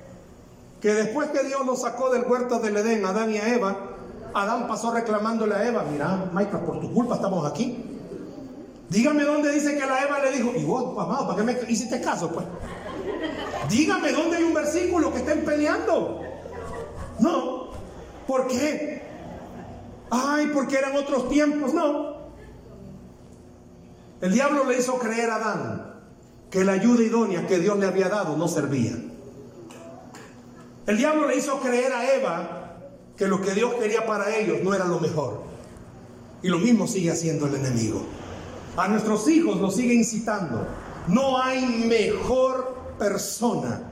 que 0.81 0.93
después 0.93 1.29
que 1.29 1.43
Dios 1.43 1.65
lo 1.65 1.75
sacó 1.75 2.09
del 2.09 2.23
huerto 2.23 2.59
del 2.59 2.77
Edén, 2.77 3.05
Adán 3.05 3.31
y 3.31 3.37
a 3.37 3.53
Eva, 3.53 3.75
Adán 4.33 4.67
pasó 4.67 4.93
reclamándole 4.93 5.55
a 5.55 5.67
Eva, 5.67 5.83
mira, 5.91 6.29
Michael, 6.31 6.63
por 6.63 6.79
tu 6.79 6.93
culpa 6.93 7.15
estamos 7.15 7.49
aquí. 7.49 7.83
Dígame 8.89 9.23
dónde 9.23 9.51
dice 9.51 9.77
que 9.77 9.85
la 9.85 10.03
Eva 10.03 10.19
le 10.19 10.31
dijo, 10.31 10.51
y 10.55 10.63
vos, 10.63 10.97
amado, 10.97 11.27
¿para 11.27 11.37
qué 11.37 11.43
me 11.43 11.71
hiciste 11.71 11.99
caso? 12.01 12.29
Pues? 12.29 12.45
Dígame 13.69 14.11
dónde 14.11 14.37
hay 14.37 14.43
un 14.43 14.53
versículo 14.53 15.11
que 15.11 15.19
estén 15.19 15.43
peleando. 15.43 16.21
No. 17.19 17.67
¿Por 18.27 18.47
qué? 18.47 18.96
Ay, 20.09 20.51
porque 20.53 20.77
eran 20.77 20.95
otros 20.95 21.29
tiempos. 21.29 21.73
No. 21.73 22.17
El 24.21 24.33
diablo 24.33 24.65
le 24.65 24.79
hizo 24.79 24.97
creer 24.97 25.29
a 25.29 25.35
Adán 25.35 25.93
que 26.49 26.63
la 26.63 26.73
ayuda 26.73 27.03
idónea 27.03 27.45
que 27.45 27.59
Dios 27.59 27.77
le 27.77 27.85
había 27.85 28.09
dado 28.09 28.37
no 28.37 28.47
servía. 28.47 28.93
El 30.87 30.97
diablo 30.97 31.27
le 31.27 31.35
hizo 31.35 31.59
creer 31.59 31.91
a 31.91 32.15
Eva 32.15 32.57
que 33.17 33.27
lo 33.27 33.41
que 33.41 33.51
Dios 33.51 33.73
quería 33.75 34.05
para 34.05 34.35
ellos 34.35 34.59
no 34.63 34.73
era 34.73 34.85
lo 34.85 34.99
mejor. 34.99 35.43
Y 36.41 36.47
lo 36.47 36.59
mismo 36.59 36.87
sigue 36.87 37.11
haciendo 37.11 37.47
el 37.47 37.55
enemigo. 37.55 38.01
A 38.77 38.87
nuestros 38.87 39.27
hijos 39.27 39.59
los 39.59 39.75
sigue 39.75 39.93
incitando. 39.93 40.65
No 41.07 41.41
hay 41.41 41.65
mejor 41.65 42.77
persona 42.97 43.91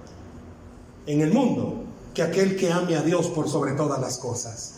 en 1.05 1.21
el 1.21 1.33
mundo 1.33 1.83
que 2.13 2.23
aquel 2.23 2.55
que 2.55 2.71
ame 2.71 2.95
a 2.95 3.01
Dios 3.01 3.27
por 3.27 3.49
sobre 3.49 3.73
todas 3.73 3.99
las 3.99 4.17
cosas. 4.17 4.74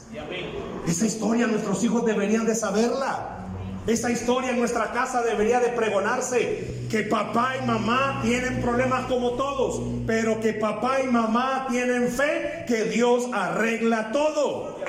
Esa 0.87 1.05
historia 1.05 1.47
nuestros 1.47 1.83
hijos 1.83 2.05
deberían 2.05 2.45
de 2.45 2.55
saberla. 2.55 3.37
Esa 3.87 4.11
historia 4.11 4.49
en 4.49 4.59
nuestra 4.59 4.91
casa 4.91 5.21
debería 5.21 5.61
de 5.61 5.69
pregonarse, 5.69 6.87
que 6.89 7.03
papá 7.03 7.55
y 7.61 7.65
mamá 7.65 8.19
tienen 8.21 8.61
problemas 8.61 9.05
como 9.05 9.31
todos, 9.31 9.81
pero 10.05 10.41
que 10.41 10.53
papá 10.53 11.01
y 11.01 11.07
mamá 11.07 11.67
tienen 11.69 12.09
fe 12.09 12.65
que 12.67 12.85
Dios 12.85 13.27
arregla 13.33 14.11
todo. 14.11 14.79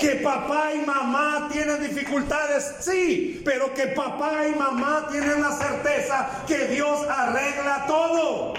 Que 0.00 0.16
papá 0.16 0.72
y 0.74 0.84
mamá 0.84 1.48
tienen 1.52 1.80
dificultades, 1.82 2.74
sí, 2.80 3.42
pero 3.44 3.72
que 3.74 3.88
papá 3.88 4.48
y 4.48 4.58
mamá 4.58 5.06
tienen 5.10 5.40
la 5.40 5.52
certeza 5.52 6.28
que 6.46 6.66
Dios 6.66 7.00
arregla 7.08 7.84
todo. 7.86 8.54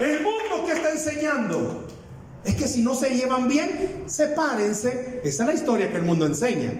El 0.00 0.20
mundo 0.22 0.66
que 0.66 0.72
está 0.72 0.90
enseñando 0.92 1.84
es 2.44 2.56
que 2.56 2.68
si 2.68 2.82
no 2.82 2.94
se 2.94 3.10
llevan 3.10 3.48
bien, 3.48 4.04
sepárense. 4.06 5.20
Esa 5.24 5.44
es 5.44 5.48
la 5.48 5.54
historia 5.54 5.90
que 5.90 5.96
el 5.96 6.02
mundo 6.02 6.26
enseña. 6.26 6.72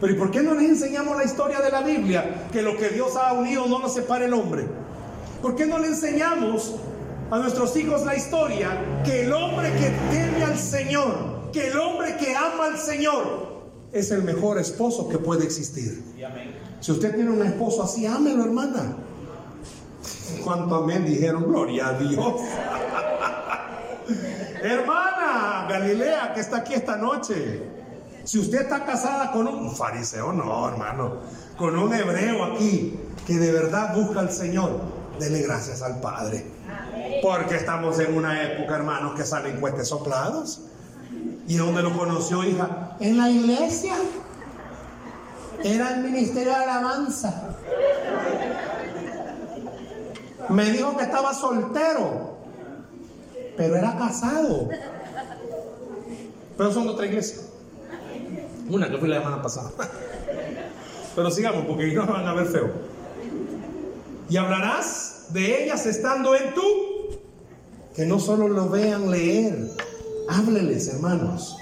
Pero 0.00 0.14
¿y 0.14 0.16
por 0.16 0.32
qué 0.32 0.42
no 0.42 0.54
les 0.54 0.68
enseñamos 0.68 1.16
la 1.16 1.24
historia 1.24 1.60
de 1.60 1.70
la 1.70 1.82
Biblia? 1.82 2.48
Que 2.50 2.60
lo 2.60 2.76
que 2.76 2.88
Dios 2.88 3.14
ha 3.16 3.32
unido 3.32 3.66
no 3.66 3.78
lo 3.78 3.88
separe 3.88 4.24
el 4.24 4.34
hombre. 4.34 4.66
¿Por 5.40 5.54
qué 5.54 5.64
no 5.64 5.78
le 5.78 5.88
enseñamos 5.88 6.74
a 7.30 7.38
nuestros 7.38 7.76
hijos 7.76 8.04
la 8.04 8.16
historia 8.16 9.02
que 9.04 9.22
el 9.22 9.32
hombre 9.32 9.72
que 9.74 9.92
teme 10.10 10.44
al 10.44 10.58
Señor, 10.58 11.50
que 11.52 11.68
el 11.68 11.78
hombre 11.78 12.16
que 12.16 12.34
ama 12.34 12.66
al 12.66 12.78
Señor, 12.78 13.52
es 13.92 14.10
el 14.10 14.24
mejor 14.24 14.58
esposo 14.58 15.08
que 15.08 15.18
puede 15.18 15.44
existir? 15.44 16.02
Si 16.80 16.90
usted 16.90 17.14
tiene 17.14 17.30
un 17.30 17.46
esposo 17.46 17.84
así, 17.84 18.06
ámelo, 18.06 18.44
hermana. 18.44 18.96
Cuánto 20.42 20.74
amén 20.74 21.04
dijeron, 21.04 21.44
gloria 21.44 21.88
a 21.88 21.92
Dios. 21.92 22.40
Hermana 24.62 25.11
Galilea 25.68 26.32
que 26.34 26.40
está 26.40 26.58
aquí 26.58 26.74
esta 26.74 26.96
noche, 26.96 27.62
si 28.24 28.38
usted 28.38 28.62
está 28.62 28.84
casada 28.84 29.32
con 29.32 29.46
un 29.46 29.74
fariseo, 29.74 30.32
no, 30.32 30.68
hermano, 30.68 31.18
con 31.56 31.76
un 31.76 31.92
hebreo 31.92 32.44
aquí 32.44 32.98
que 33.26 33.34
de 33.34 33.52
verdad 33.52 33.94
busca 33.94 34.20
al 34.20 34.30
Señor, 34.30 34.80
dele 35.18 35.42
gracias 35.42 35.82
al 35.82 36.00
Padre. 36.00 36.46
Porque 37.22 37.56
estamos 37.56 37.98
en 37.98 38.16
una 38.16 38.42
época, 38.42 38.76
hermanos, 38.76 39.14
que 39.14 39.24
salen 39.24 39.60
cuestes 39.60 39.88
soplados. 39.88 40.62
¿Y 41.46 41.56
dónde 41.56 41.82
lo 41.82 41.96
conoció, 41.96 42.44
hija? 42.44 42.96
En 43.00 43.18
la 43.18 43.28
iglesia. 43.28 43.94
Era 45.62 45.94
el 45.94 46.02
ministerio 46.02 46.50
de 46.50 46.56
alabanza. 46.56 47.56
Me 50.48 50.70
dijo 50.70 50.96
que 50.96 51.04
estaba 51.04 51.32
soltero, 51.34 52.36
pero 53.56 53.76
era 53.76 53.96
casado. 53.96 54.68
Pero 56.56 56.72
son 56.72 56.84
de 56.84 56.90
otra 56.90 57.06
iglesia. 57.06 57.38
Una 58.68 58.90
que 58.90 58.98
fue 58.98 59.08
la 59.08 59.18
semana 59.18 59.42
pasada. 59.42 59.70
Pero 61.14 61.30
sigamos, 61.30 61.66
porque 61.66 61.92
no 61.92 62.06
van 62.06 62.26
a 62.26 62.34
ver 62.34 62.46
feo. 62.46 62.70
Y 64.28 64.36
hablarás 64.36 65.26
de 65.30 65.64
ellas 65.64 65.84
estando 65.86 66.34
en 66.34 66.54
tú. 66.54 66.62
Que 67.94 68.06
no 68.06 68.18
solo 68.18 68.48
lo 68.48 68.70
vean 68.70 69.10
leer. 69.10 69.68
Hábleles, 70.28 70.88
hermanos. 70.88 71.56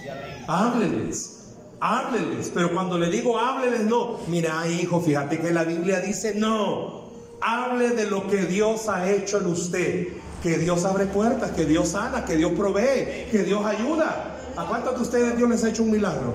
Hábleles. 0.47 1.55
Hábleles. 1.81 2.53
Pero 2.55 2.73
cuando 2.73 2.99
le 2.99 3.11
digo 3.11 3.39
hábleles, 3.39 3.81
no. 3.81 4.19
Mira, 4.29 4.69
hijo, 4.69 5.01
fíjate 5.01 5.41
que 5.41 5.51
la 5.51 5.65
Biblia 5.65 6.01
dice 6.01 6.35
no. 6.35 7.01
Hable 7.41 7.91
de 7.91 8.07
lo 8.07 8.29
que 8.29 8.45
Dios 8.45 8.89
ha 8.89 9.11
hecho 9.11 9.39
en 9.39 9.47
usted. 9.47 10.09
Que 10.43 10.59
Dios 10.59 10.85
abre 10.85 11.07
puertas, 11.07 11.51
que 11.51 11.65
Dios 11.65 11.89
sana, 11.89 12.25
que 12.25 12.37
Dios 12.37 12.53
provee, 12.53 13.27
que 13.31 13.43
Dios 13.45 13.65
ayuda. 13.65 14.40
¿A 14.57 14.65
cuántos 14.67 14.95
de 14.95 15.01
ustedes 15.03 15.37
Dios 15.37 15.49
les 15.49 15.65
ha 15.65 15.69
hecho 15.69 15.83
un 15.83 15.91
milagro? 15.93 16.35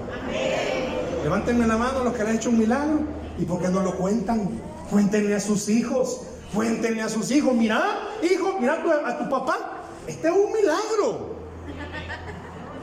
Levántenme 1.24 1.68
la 1.68 1.78
mano 1.78 2.04
los 2.04 2.14
que 2.14 2.24
les 2.24 2.34
ha 2.34 2.36
hecho 2.36 2.50
un 2.50 2.60
milagro. 2.60 3.00
¿Y 3.38 3.46
por 3.46 3.62
qué 3.62 3.68
no 3.68 3.82
lo 3.82 3.96
cuentan? 3.96 4.62
Cuéntenle 4.90 5.36
a 5.36 5.40
sus 5.40 5.70
hijos. 5.70 6.22
Cuéntenle 6.54 7.02
a 7.02 7.10
sus 7.10 7.32
hijos. 7.32 7.54
Mira, 7.54 8.00
hijo, 8.24 8.58
mira 8.60 8.82
a 9.06 9.18
tu 9.18 9.30
papá. 9.30 9.84
Este 10.08 10.28
es 10.28 10.34
un 10.34 10.52
milagro. 10.54 11.36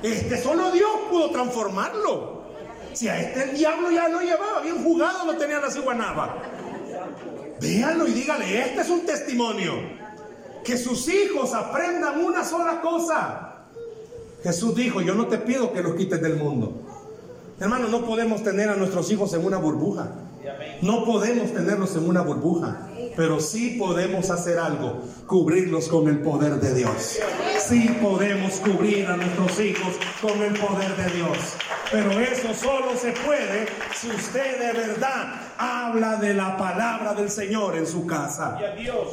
Este 0.03 0.43
solo 0.43 0.71
Dios 0.73 0.91
pudo 1.11 1.31
transformarlo. 1.31 2.43
Si 2.93 3.09
a 3.09 3.21
este 3.21 3.51
el 3.51 3.57
diablo 3.57 3.91
ya 3.91 4.09
lo 4.09 4.21
llevaba, 4.21 4.61
bien 4.61 4.83
jugado 4.83 5.25
lo 5.25 5.37
tenía 5.37 5.61
la 5.61 5.71
ciguanaba. 5.71 6.37
Véanlo 7.61 8.09
y 8.09 8.13
dígale, 8.13 8.61
este 8.61 8.81
es 8.81 8.91
un 8.91 9.07
testimonio. 9.07 9.75
Que 10.65 10.77
sus 10.77 11.09
hijos 11.09 11.55
aprendan 11.55 12.25
una 12.25 12.45
sola 12.45 12.81
cosa. 12.81 13.52
Jesús 14.43 14.75
dijo, 14.75 15.01
yo 15.01 15.15
no 15.15 15.27
te 15.27 15.39
pido 15.39 15.73
que 15.73 15.83
los 15.83 15.95
quites 15.95 16.21
del 16.21 16.37
mundo. 16.37 16.73
Hermano, 17.61 17.89
no 17.89 18.05
podemos 18.05 18.43
tener 18.43 18.69
a 18.69 18.77
nuestros 18.77 19.11
hijos 19.11 19.33
en 19.35 19.45
una 19.45 19.57
burbuja. 19.57 20.11
No 20.81 21.05
podemos 21.05 21.53
tenerlos 21.53 21.95
en 21.95 22.09
una 22.09 22.23
burbuja. 22.23 22.89
Pero 23.17 23.41
sí 23.41 23.77
podemos 23.79 24.31
hacer 24.31 24.59
algo, 24.59 25.03
cubrirlos 25.27 25.89
con 25.89 26.09
el 26.09 26.21
poder 26.21 26.55
de 26.55 26.75
Dios. 26.75 27.19
Sí 27.61 27.95
podemos 28.01 28.55
cubrir 28.55 29.07
a 29.07 29.17
nuestros 29.17 29.61
hijos 29.61 29.95
con 30.21 30.43
el 30.43 30.59
poder 30.59 30.97
de 30.97 31.17
Dios. 31.17 31.39
Pero 31.91 32.11
eso 32.19 32.55
solo 32.55 32.97
se 32.97 33.13
puede 33.13 33.67
si 33.95 34.09
usted 34.09 34.59
de 34.59 34.73
verdad 34.73 35.35
habla 35.59 36.17
de 36.17 36.33
la 36.33 36.57
palabra 36.57 37.13
del 37.15 37.31
Señor 37.31 37.77
en 37.77 37.87
su 37.87 38.07
casa. 38.07 38.59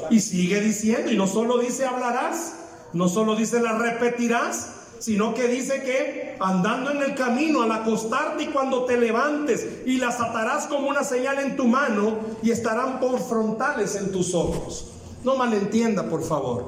Y 0.09 0.19
sigue 0.21 0.61
diciendo, 0.61 1.11
y 1.11 1.17
no 1.17 1.27
solo 1.27 1.57
dice 1.57 1.85
hablarás, 1.85 2.53
no 2.93 3.09
solo 3.09 3.35
dice 3.35 3.61
la 3.61 3.77
repetirás, 3.77 4.78
sino 4.99 5.33
que 5.33 5.47
dice 5.47 5.81
que 5.81 6.35
andando 6.39 6.91
en 6.91 7.01
el 7.01 7.15
camino 7.15 7.63
al 7.63 7.71
acostarte 7.71 8.43
y 8.43 8.47
cuando 8.47 8.85
te 8.85 8.97
levantes 8.97 9.65
y 9.85 9.97
las 9.97 10.19
atarás 10.19 10.67
como 10.67 10.89
una 10.89 11.03
señal 11.03 11.39
en 11.39 11.55
tu 11.55 11.65
mano 11.65 12.17
y 12.43 12.51
estarán 12.51 12.99
por 12.99 13.19
frontales 13.19 13.95
en 13.95 14.11
tus 14.11 14.33
ojos. 14.35 14.91
No 15.23 15.35
malentienda, 15.35 16.03
por 16.03 16.23
favor. 16.23 16.65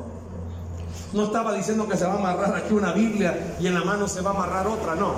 No 1.14 1.26
estaba 1.26 1.54
diciendo 1.54 1.88
que 1.88 1.98
se 1.98 2.06
va 2.06 2.14
a 2.14 2.20
amarrar 2.20 2.56
aquí 2.56 2.74
una 2.74 2.94
Biblia 2.94 3.56
y 3.60 3.68
en 3.68 3.74
la 3.74 3.84
mano 3.84 4.08
se 4.08 4.22
va 4.22 4.32
a 4.32 4.34
amarrar 4.34 4.68
otra, 4.68 4.96
no. 4.96 5.14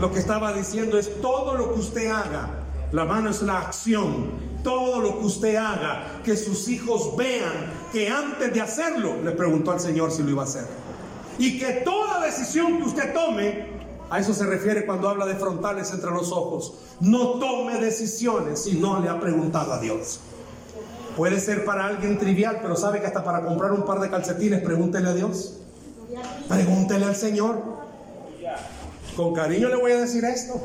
Lo 0.00 0.12
que 0.12 0.18
estaba 0.18 0.52
diciendo 0.52 0.98
es 0.98 1.20
todo 1.20 1.54
lo 1.54 1.72
que 1.72 1.80
usted 1.80 2.10
haga. 2.10 2.50
La 2.92 3.04
mano 3.04 3.30
es 3.30 3.42
la 3.42 3.58
acción. 3.58 4.48
Todo 4.64 5.00
lo 5.00 5.20
que 5.20 5.26
usted 5.26 5.54
haga, 5.54 6.20
que 6.24 6.36
sus 6.36 6.68
hijos 6.68 7.16
vean 7.16 7.72
que 7.92 8.08
antes 8.08 8.52
de 8.52 8.60
hacerlo, 8.60 9.22
le 9.22 9.30
preguntó 9.30 9.70
al 9.70 9.78
Señor 9.78 10.10
si 10.10 10.24
lo 10.24 10.30
iba 10.30 10.42
a 10.42 10.46
hacer. 10.46 10.87
Y 11.38 11.58
que 11.58 11.72
toda 11.84 12.20
decisión 12.24 12.78
que 12.78 12.84
usted 12.84 13.14
tome, 13.14 13.66
a 14.10 14.18
eso 14.18 14.34
se 14.34 14.44
refiere 14.44 14.84
cuando 14.86 15.08
habla 15.08 15.26
de 15.26 15.34
frontales 15.34 15.92
entre 15.92 16.10
los 16.10 16.32
ojos, 16.32 16.74
no 17.00 17.38
tome 17.38 17.78
decisiones 17.78 18.64
si 18.64 18.78
no 18.78 19.00
le 19.00 19.08
ha 19.08 19.20
preguntado 19.20 19.72
a 19.72 19.80
Dios. 19.80 20.20
Puede 21.16 21.40
ser 21.40 21.64
para 21.64 21.86
alguien 21.86 22.18
trivial, 22.18 22.58
pero 22.62 22.76
sabe 22.76 23.00
que 23.00 23.06
hasta 23.06 23.24
para 23.24 23.44
comprar 23.44 23.72
un 23.72 23.84
par 23.84 24.00
de 24.00 24.08
calcetines, 24.08 24.62
pregúntele 24.62 25.08
a 25.08 25.14
Dios. 25.14 25.58
Pregúntele 26.48 27.04
al 27.04 27.16
Señor. 27.16 27.62
Con 29.16 29.34
cariño 29.34 29.68
le 29.68 29.76
voy 29.76 29.92
a 29.92 30.00
decir 30.00 30.24
esto. 30.24 30.60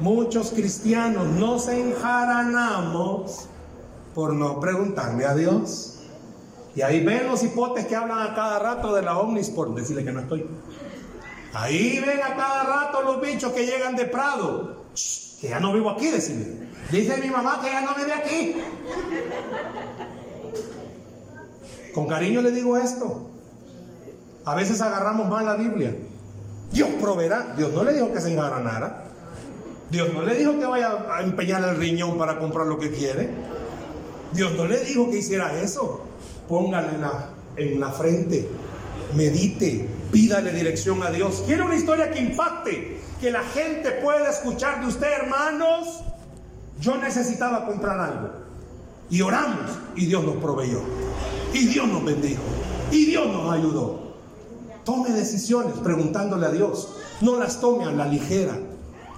Muchos 0.00 0.50
cristianos 0.50 1.26
nos 1.26 1.68
enjaranamos 1.68 3.46
por 4.14 4.32
no 4.32 4.60
preguntarle 4.60 5.26
a 5.26 5.34
Dios. 5.34 5.99
Y 6.74 6.82
ahí 6.82 7.04
ven 7.04 7.26
los 7.26 7.42
hipotes 7.42 7.86
que 7.86 7.96
hablan 7.96 8.18
a 8.18 8.34
cada 8.34 8.58
rato 8.58 8.94
de 8.94 9.02
la 9.02 9.18
Omnisport, 9.18 9.74
decirle 9.74 10.04
que 10.04 10.12
no 10.12 10.20
estoy. 10.20 10.46
Ahí 11.52 11.98
ven 11.98 12.22
a 12.22 12.36
cada 12.36 12.62
rato 12.62 13.02
los 13.02 13.20
bichos 13.20 13.52
que 13.52 13.66
llegan 13.66 13.96
de 13.96 14.04
Prado, 14.04 14.84
que 15.40 15.48
ya 15.48 15.58
no 15.58 15.72
vivo 15.72 15.90
aquí, 15.90 16.06
decirle. 16.06 16.68
Dice 16.92 17.16
mi 17.18 17.28
mamá 17.28 17.60
que 17.60 17.70
ya 17.70 17.80
no 17.80 17.94
vive 17.94 18.12
aquí. 18.12 18.56
Con 21.92 22.06
cariño 22.06 22.40
le 22.40 22.52
digo 22.52 22.76
esto. 22.76 23.30
A 24.44 24.54
veces 24.54 24.80
agarramos 24.80 25.28
mal 25.28 25.44
la 25.44 25.56
Biblia. 25.56 25.94
Dios 26.72 26.88
proveerá. 27.00 27.54
Dios 27.56 27.72
no 27.72 27.82
le 27.82 27.94
dijo 27.94 28.12
que 28.12 28.20
se 28.20 28.32
engaranara. 28.32 29.06
Dios 29.90 30.12
no 30.14 30.22
le 30.22 30.36
dijo 30.36 30.56
que 30.58 30.66
vaya 30.66 31.04
a 31.12 31.22
empeñar 31.22 31.64
el 31.64 31.76
riñón 31.76 32.16
para 32.16 32.38
comprar 32.38 32.68
lo 32.68 32.78
que 32.78 32.92
quiere. 32.92 33.28
Dios 34.32 34.52
no 34.52 34.66
le 34.66 34.78
dijo 34.84 35.10
que 35.10 35.18
hiciera 35.18 35.60
eso 35.60 36.09
póngale 36.50 36.88
en 36.96 37.00
la, 37.00 37.28
en 37.56 37.80
la 37.80 37.90
frente, 37.90 38.46
medite, 39.14 39.88
pídale 40.10 40.52
dirección 40.52 41.00
a 41.04 41.10
Dios. 41.10 41.44
Quiero 41.46 41.66
una 41.66 41.76
historia 41.76 42.10
que 42.10 42.18
impacte, 42.18 43.00
que 43.20 43.30
la 43.30 43.44
gente 43.44 43.92
pueda 44.02 44.28
escuchar 44.28 44.80
de 44.80 44.88
usted, 44.88 45.06
hermanos. 45.06 46.00
Yo 46.80 46.96
necesitaba 46.96 47.66
comprar 47.66 48.00
algo. 48.00 48.30
Y 49.08 49.22
oramos 49.22 49.70
y 49.94 50.06
Dios 50.06 50.24
nos 50.24 50.36
proveyó. 50.36 50.80
Y 51.52 51.66
Dios 51.66 51.86
nos 51.86 52.04
bendijo. 52.04 52.42
Y 52.90 53.06
Dios 53.06 53.28
nos 53.28 53.52
ayudó. 53.52 54.10
Tome 54.84 55.10
decisiones 55.10 55.74
preguntándole 55.78 56.46
a 56.46 56.50
Dios. 56.50 56.88
No 57.20 57.36
las 57.36 57.60
tome 57.60 57.84
a 57.84 57.92
la 57.92 58.06
ligera. 58.06 58.58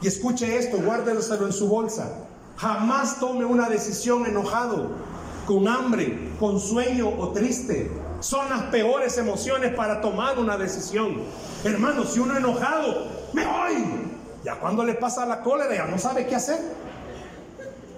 Y 0.03 0.07
escuche 0.07 0.59
esto, 0.59 0.79
guárdelo 0.79 1.21
en 1.21 1.53
su 1.53 1.69
bolsa. 1.69 2.13
Jamás 2.57 3.21
tome 3.21 3.45
una 3.47 3.71
decisión 3.71 4.27
enojado 4.27 4.91
con 5.47 5.69
hambre, 5.69 6.31
con 6.39 6.61
sueño 6.61 7.09
o 7.09 7.29
triste. 7.31 7.91
Son 8.21 8.49
las 8.49 8.63
peores 8.65 9.19
emociones 9.19 9.75
para 9.75 10.01
tomar 10.01 10.39
una 10.39 10.57
decisión. 10.57 11.23
Hermano, 11.65 12.05
si 12.05 12.21
uno 12.21 12.37
enojado, 12.37 13.07
me 13.33 13.45
voy. 13.45 13.85
Ya 14.45 14.57
cuando 14.57 14.85
le 14.85 14.95
pasa 14.95 15.27
la 15.27 15.41
cólera 15.43 15.75
ya 15.75 15.87
no 15.87 15.99
sabe 15.99 16.27
qué 16.27 16.37
hacer. 16.37 16.61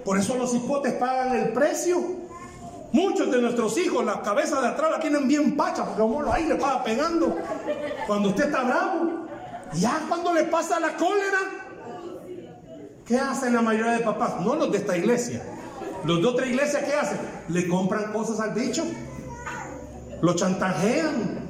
Por 0.04 0.18
eso 0.18 0.36
los 0.36 0.54
hipotes 0.54 0.94
pagan 0.94 1.36
el 1.36 1.52
precio. 1.52 1.98
Muchos 2.92 3.30
de 3.30 3.40
nuestros 3.40 3.76
hijos, 3.78 4.04
la 4.04 4.22
cabeza 4.22 4.60
de 4.60 4.68
atrás 4.68 4.90
la 4.92 5.00
tienen 5.00 5.26
bien 5.26 5.56
pacha, 5.56 5.84
porque 5.84 6.00
como 6.00 6.32
ahí 6.32 6.46
le 6.46 6.54
paga 6.54 6.84
pegando. 6.84 7.36
Cuando 8.06 8.28
usted 8.28 8.44
está 8.44 8.62
bravo, 8.62 9.26
ya 9.72 10.00
cuando 10.08 10.32
le 10.32 10.44
pasa 10.44 10.78
la 10.78 10.96
cólera, 10.96 11.38
¿qué 13.04 13.18
hacen 13.18 13.52
la 13.52 13.62
mayoría 13.62 13.92
de 13.92 14.00
papás? 14.00 14.40
No 14.40 14.54
los 14.54 14.70
de 14.70 14.78
esta 14.78 14.96
iglesia. 14.96 15.42
Los 16.04 16.20
de 16.20 16.26
otra 16.26 16.46
iglesia, 16.46 16.84
¿qué 16.84 16.94
hacen? 16.94 17.18
Le 17.48 17.68
compran 17.68 18.12
cosas 18.12 18.40
al 18.40 18.54
bicho. 18.54 18.84
Lo 20.20 20.34
chantajean. 20.34 21.44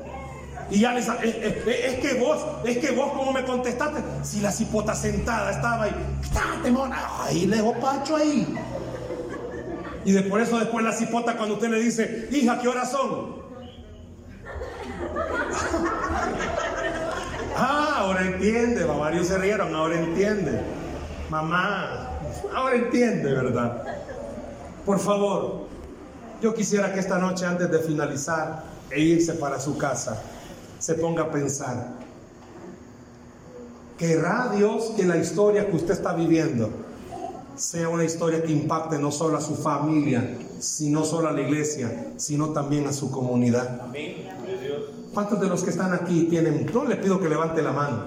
Y 0.71 0.81
ya 0.81 0.93
les 0.93 1.07
es, 1.07 2.01
que 2.01 2.19
vos, 2.19 2.45
es 2.65 2.79
que 2.79 2.91
vos 2.93 3.13
como 3.13 3.33
me 3.33 3.45
contestaste, 3.45 4.01
si 4.23 4.41
la 4.41 4.51
cipota 4.51 4.95
sentada 4.95 5.51
estaba 5.51 5.85
ahí, 5.85 6.71
mona, 6.71 7.23
ahí 7.23 7.45
le 7.47 7.57
dejo 7.57 7.75
pacho 7.75 8.17
ahí. 8.17 8.57
Y 10.05 10.13
de 10.13 10.23
por 10.23 10.41
eso 10.41 10.59
después 10.59 10.83
la 10.85 10.93
cipota 10.93 11.37
cuando 11.37 11.57
usted 11.57 11.69
le 11.69 11.81
dice, 11.81 12.29
hija, 12.33 12.59
¿qué 12.61 12.69
horas 12.69 12.91
son? 12.91 13.45
ah, 17.57 17.95
ahora 17.99 18.23
entiende, 18.23 18.85
varios 18.85 19.29
se 19.29 19.39
rieron, 19.39 19.75
ahora 19.75 19.97
entiende. 19.97 20.61
Mamá, 21.31 22.11
ahora 22.55 22.77
entiende, 22.77 23.33
¿verdad? 23.33 23.83
Por 24.85 24.99
favor, 24.99 25.66
yo 26.43 26.53
quisiera 26.53 26.93
que 26.93 27.01
esta 27.01 27.18
noche 27.18 27.47
antes 27.47 27.70
de 27.70 27.78
finalizar 27.78 28.64
e 28.91 29.01
irse 29.01 29.32
para 29.35 29.59
su 29.59 29.78
casa, 29.78 30.22
se 30.78 30.95
ponga 30.95 31.22
a 31.22 31.30
pensar, 31.30 31.95
¿querrá 33.97 34.53
Dios 34.55 34.93
que 34.95 35.05
la 35.05 35.16
historia 35.16 35.66
que 35.68 35.76
usted 35.76 35.95
está 35.95 36.12
viviendo 36.12 36.68
sea 37.57 37.89
una 37.89 38.05
historia 38.05 38.43
que 38.43 38.53
impacte 38.53 38.99
no 38.99 39.11
solo 39.11 39.39
a 39.39 39.41
su 39.41 39.55
familia, 39.55 40.37
sino 40.59 41.05
solo 41.05 41.28
a 41.28 41.32
la 41.32 41.41
iglesia, 41.41 42.12
sino 42.18 42.51
también 42.51 42.87
a 42.87 42.93
su 42.93 43.11
comunidad? 43.11 43.87
¿Cuántos 45.14 45.41
de 45.41 45.47
los 45.47 45.62
que 45.62 45.70
están 45.70 45.95
aquí 45.95 46.24
tienen, 46.24 46.70
no 46.74 46.85
le 46.85 46.97
pido 46.97 47.18
que 47.18 47.30
levante 47.30 47.62
la 47.62 47.72
mano, 47.72 48.05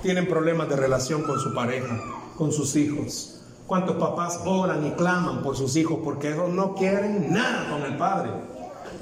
tienen 0.00 0.28
problemas 0.28 0.68
de 0.68 0.76
relación 0.76 1.22
con 1.22 1.40
su 1.40 1.52
pareja, 1.52 2.00
con 2.36 2.52
sus 2.52 2.76
hijos? 2.76 3.33
¿Cuántos 3.66 3.96
papás 3.96 4.40
oran 4.44 4.86
y 4.86 4.90
claman 4.90 5.42
por 5.42 5.56
sus 5.56 5.74
hijos 5.76 6.00
porque 6.04 6.32
ellos 6.32 6.50
no 6.50 6.74
quieren 6.74 7.32
nada 7.32 7.70
con 7.70 7.82
el 7.82 7.96
padre? 7.96 8.30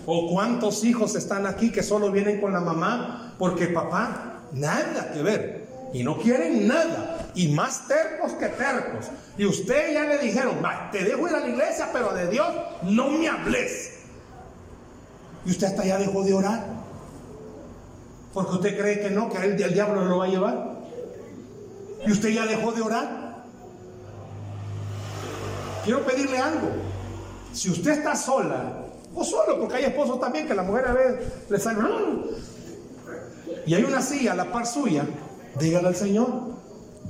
¿O 0.07 0.33
cuántos 0.33 0.85
hijos 0.85 1.17
están 1.17 1.47
aquí 1.47 1.73
que 1.73 1.83
solo 1.83 2.11
vienen 2.13 2.41
con 2.41 2.53
la 2.53 2.61
mamá 2.61 3.35
porque 3.39 3.67
papá 3.67 4.41
nada 4.53 5.11
que 5.13 5.23
ver 5.23 5.67
y 5.93 6.05
no 6.05 6.17
quieren 6.17 6.69
nada 6.69 7.31
y 7.35 7.49
más 7.49 7.89
tercos 7.89 8.33
que 8.33 8.47
tercos? 8.49 9.07
Y 9.37 9.47
usted 9.47 9.95
ya 9.95 10.05
le 10.05 10.19
dijeron, 10.19 10.55
te 10.93 11.03
dejo 11.03 11.29
ir 11.29 11.35
a 11.35 11.41
la 11.41 11.49
iglesia, 11.49 11.91
pero 11.93 12.13
de 12.13 12.29
Dios 12.29 12.49
no 12.83 13.09
me 13.09 13.29
hables. 13.29 13.99
Y 15.45 15.51
usted 15.51 15.67
hasta 15.69 15.85
ya 15.85 15.99
dejó 15.99 16.23
de 16.23 16.35
orar. 16.35 16.65
Porque 18.33 18.53
usted 18.53 18.79
cree 18.79 19.01
que 19.01 19.11
no, 19.11 19.29
que 19.29 19.39
el, 19.39 19.61
el 19.61 19.75
diablo 19.75 20.05
lo 20.05 20.19
va 20.19 20.27
a 20.27 20.29
llevar. 20.29 20.77
Y 22.07 22.13
usted 22.13 22.29
ya 22.29 22.47
dejó 22.47 22.71
de 22.73 22.83
orar. 22.83 23.22
Quiero 25.85 26.05
pedirle 26.05 26.39
algo. 26.39 26.69
Si 27.53 27.71
usted 27.71 27.99
está 27.99 28.17
sola 28.17 28.87
o 29.15 29.25
solo, 29.25 29.59
porque 29.61 29.77
hay 29.77 29.85
esposos 29.85 30.21
también 30.21 30.47
que 30.47 30.55
la 30.55 30.63
mujer 30.63 30.87
a 30.89 30.93
veces 30.93 31.19
le 31.49 31.59
sale. 31.59 31.81
Y 33.67 33.75
hay 33.75 33.85
una 33.85 34.01
silla 34.01 34.33
a 34.33 34.37
la 34.37 34.51
par 34.51 34.67
suya. 34.67 35.05
Dígale 35.59 35.89
al 35.89 35.97
Señor, 35.97 36.29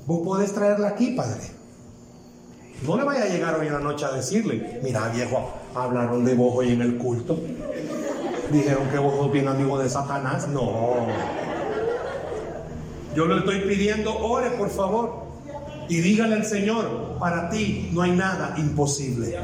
vos 0.06 0.20
podés 0.24 0.52
traerla 0.52 0.88
aquí, 0.88 1.12
Padre. 1.12 1.42
No 2.86 2.96
le 2.96 3.04
vaya 3.04 3.24
a 3.24 3.28
llegar 3.28 3.54
hoy 3.54 3.68
en 3.68 3.74
la 3.74 3.78
noche 3.78 4.04
a 4.04 4.10
decirle, 4.10 4.80
mira 4.82 5.08
viejo, 5.08 5.52
hablaron 5.74 6.24
de 6.24 6.34
vos 6.34 6.52
hoy 6.56 6.72
en 6.72 6.82
el 6.82 6.98
culto. 6.98 7.38
Dijeron 8.50 8.88
que 8.88 8.98
vos 8.98 9.14
sos 9.16 9.30
bien 9.30 9.46
amigo 9.46 9.78
de 9.78 9.88
Satanás. 9.88 10.48
No. 10.48 11.06
Yo 13.14 13.26
le 13.26 13.38
estoy 13.38 13.60
pidiendo, 13.60 14.16
ore 14.18 14.50
por 14.50 14.68
favor. 14.70 15.21
Y 15.92 16.00
dígale 16.00 16.36
al 16.36 16.46
Señor, 16.46 17.18
para 17.20 17.50
ti 17.50 17.90
no 17.92 18.00
hay 18.00 18.12
nada 18.12 18.54
imposible. 18.56 19.38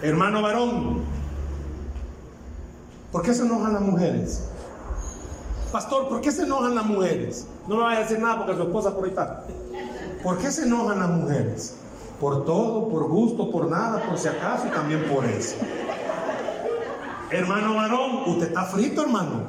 Hermano 0.00 0.42
varón, 0.42 1.00
¿por 3.10 3.22
qué 3.22 3.34
se 3.34 3.42
enojan 3.42 3.72
las 3.72 3.82
mujeres? 3.82 4.48
Pastor, 5.72 6.08
¿por 6.08 6.20
qué 6.20 6.30
se 6.30 6.44
enojan 6.44 6.76
las 6.76 6.86
mujeres? 6.86 7.48
No 7.66 7.78
me 7.78 7.82
vaya 7.82 7.98
a 7.98 8.02
decir 8.02 8.20
nada 8.20 8.36
porque 8.38 8.54
su 8.54 8.62
esposa 8.62 8.94
por 8.94 9.06
ahí 9.06 9.10
está. 9.10 9.44
¿Por 10.22 10.38
qué 10.38 10.52
se 10.52 10.66
enojan 10.66 11.00
las 11.00 11.10
mujeres? 11.10 11.76
Por 12.20 12.44
todo, 12.44 12.88
por 12.90 13.08
gusto, 13.08 13.50
por 13.50 13.68
nada, 13.68 14.08
por 14.08 14.16
si 14.16 14.28
acaso 14.28 14.68
y 14.68 14.70
también 14.70 15.02
por 15.12 15.24
eso. 15.24 15.56
Hermano 17.32 17.74
varón, 17.74 18.22
usted 18.28 18.46
está 18.46 18.66
frito, 18.66 19.02
hermano. 19.02 19.42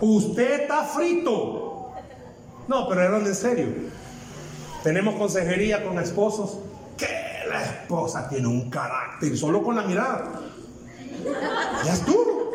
Usted 0.00 0.60
está 0.60 0.84
frito. 0.84 1.61
No, 2.72 2.88
pero 2.88 3.02
era 3.02 3.18
en 3.18 3.34
serio. 3.34 3.66
Tenemos 4.82 5.16
consejería 5.16 5.84
con 5.84 5.98
esposos 5.98 6.56
la 7.46 7.62
esposa 7.62 8.26
tiene 8.30 8.46
un 8.46 8.70
carácter 8.70 9.36
solo 9.36 9.62
con 9.62 9.76
la 9.76 9.82
mirada. 9.82 10.40
Ya 11.84 11.92
estuvo, 11.92 12.50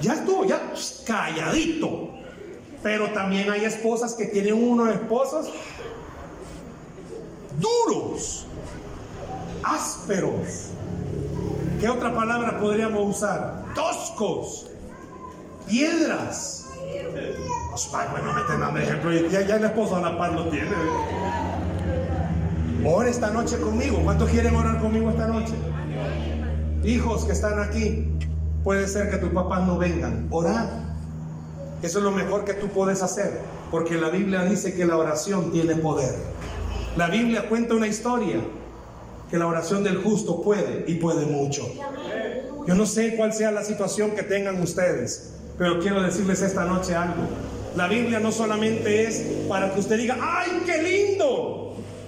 ya 0.00 0.14
estuvo, 0.14 0.44
ya 0.44 0.60
calladito. 1.06 2.08
Pero 2.82 3.12
también 3.12 3.48
hay 3.48 3.64
esposas 3.64 4.14
que 4.14 4.26
tienen 4.26 4.54
unos 4.54 4.92
esposos 4.92 5.52
duros, 7.60 8.46
ásperos. 9.62 10.70
¿Qué 11.80 11.88
otra 11.88 12.12
palabra 12.12 12.58
podríamos 12.58 13.16
usar? 13.16 13.66
Toscos, 13.76 14.68
piedras. 15.68 16.66
Bueno, 17.88 18.32
meten 18.34 18.76
ejemplo, 18.82 19.12
ya, 19.28 19.40
ya 19.46 19.56
el 19.56 19.64
esposo 19.64 19.96
a 19.96 20.00
la 20.00 20.18
par 20.18 20.32
lo 20.32 20.48
tiene. 20.48 20.70
Ora 22.84 23.08
esta 23.08 23.30
noche 23.30 23.58
conmigo. 23.58 24.00
¿Cuántos 24.02 24.28
quieren 24.28 24.54
orar 24.54 24.80
conmigo 24.80 25.10
esta 25.10 25.26
noche? 25.26 25.54
Hijos 26.84 27.24
que 27.24 27.32
están 27.32 27.58
aquí, 27.58 28.08
puede 28.64 28.86
ser 28.86 29.10
que 29.10 29.16
tus 29.16 29.30
papás 29.30 29.66
no 29.66 29.78
vengan. 29.78 30.26
Orar. 30.30 30.68
Eso 31.82 31.98
es 31.98 32.04
lo 32.04 32.10
mejor 32.10 32.44
que 32.44 32.54
tú 32.54 32.68
puedes 32.68 33.02
hacer, 33.02 33.40
porque 33.70 33.96
la 33.96 34.10
Biblia 34.10 34.44
dice 34.44 34.74
que 34.74 34.84
la 34.84 34.96
oración 34.96 35.50
tiene 35.50 35.76
poder. 35.76 36.14
La 36.96 37.08
Biblia 37.08 37.48
cuenta 37.48 37.74
una 37.74 37.86
historia 37.86 38.40
que 39.30 39.38
la 39.38 39.46
oración 39.46 39.82
del 39.84 40.02
justo 40.02 40.42
puede 40.42 40.84
y 40.86 40.96
puede 40.96 41.24
mucho. 41.24 41.66
Yo 42.66 42.74
no 42.74 42.84
sé 42.84 43.16
cuál 43.16 43.32
sea 43.32 43.50
la 43.50 43.64
situación 43.64 44.10
que 44.10 44.22
tengan 44.22 44.60
ustedes, 44.60 45.34
pero 45.56 45.80
quiero 45.80 46.02
decirles 46.02 46.42
esta 46.42 46.64
noche 46.64 46.94
algo. 46.94 47.22
La 47.76 47.86
Biblia 47.88 48.20
no 48.20 48.32
solamente 48.32 49.04
es 49.06 49.22
para 49.48 49.72
que 49.72 49.80
usted 49.80 49.96
diga, 49.96 50.18
¡ay, 50.20 50.62
qué 50.66 50.82
lindo! 50.82 51.60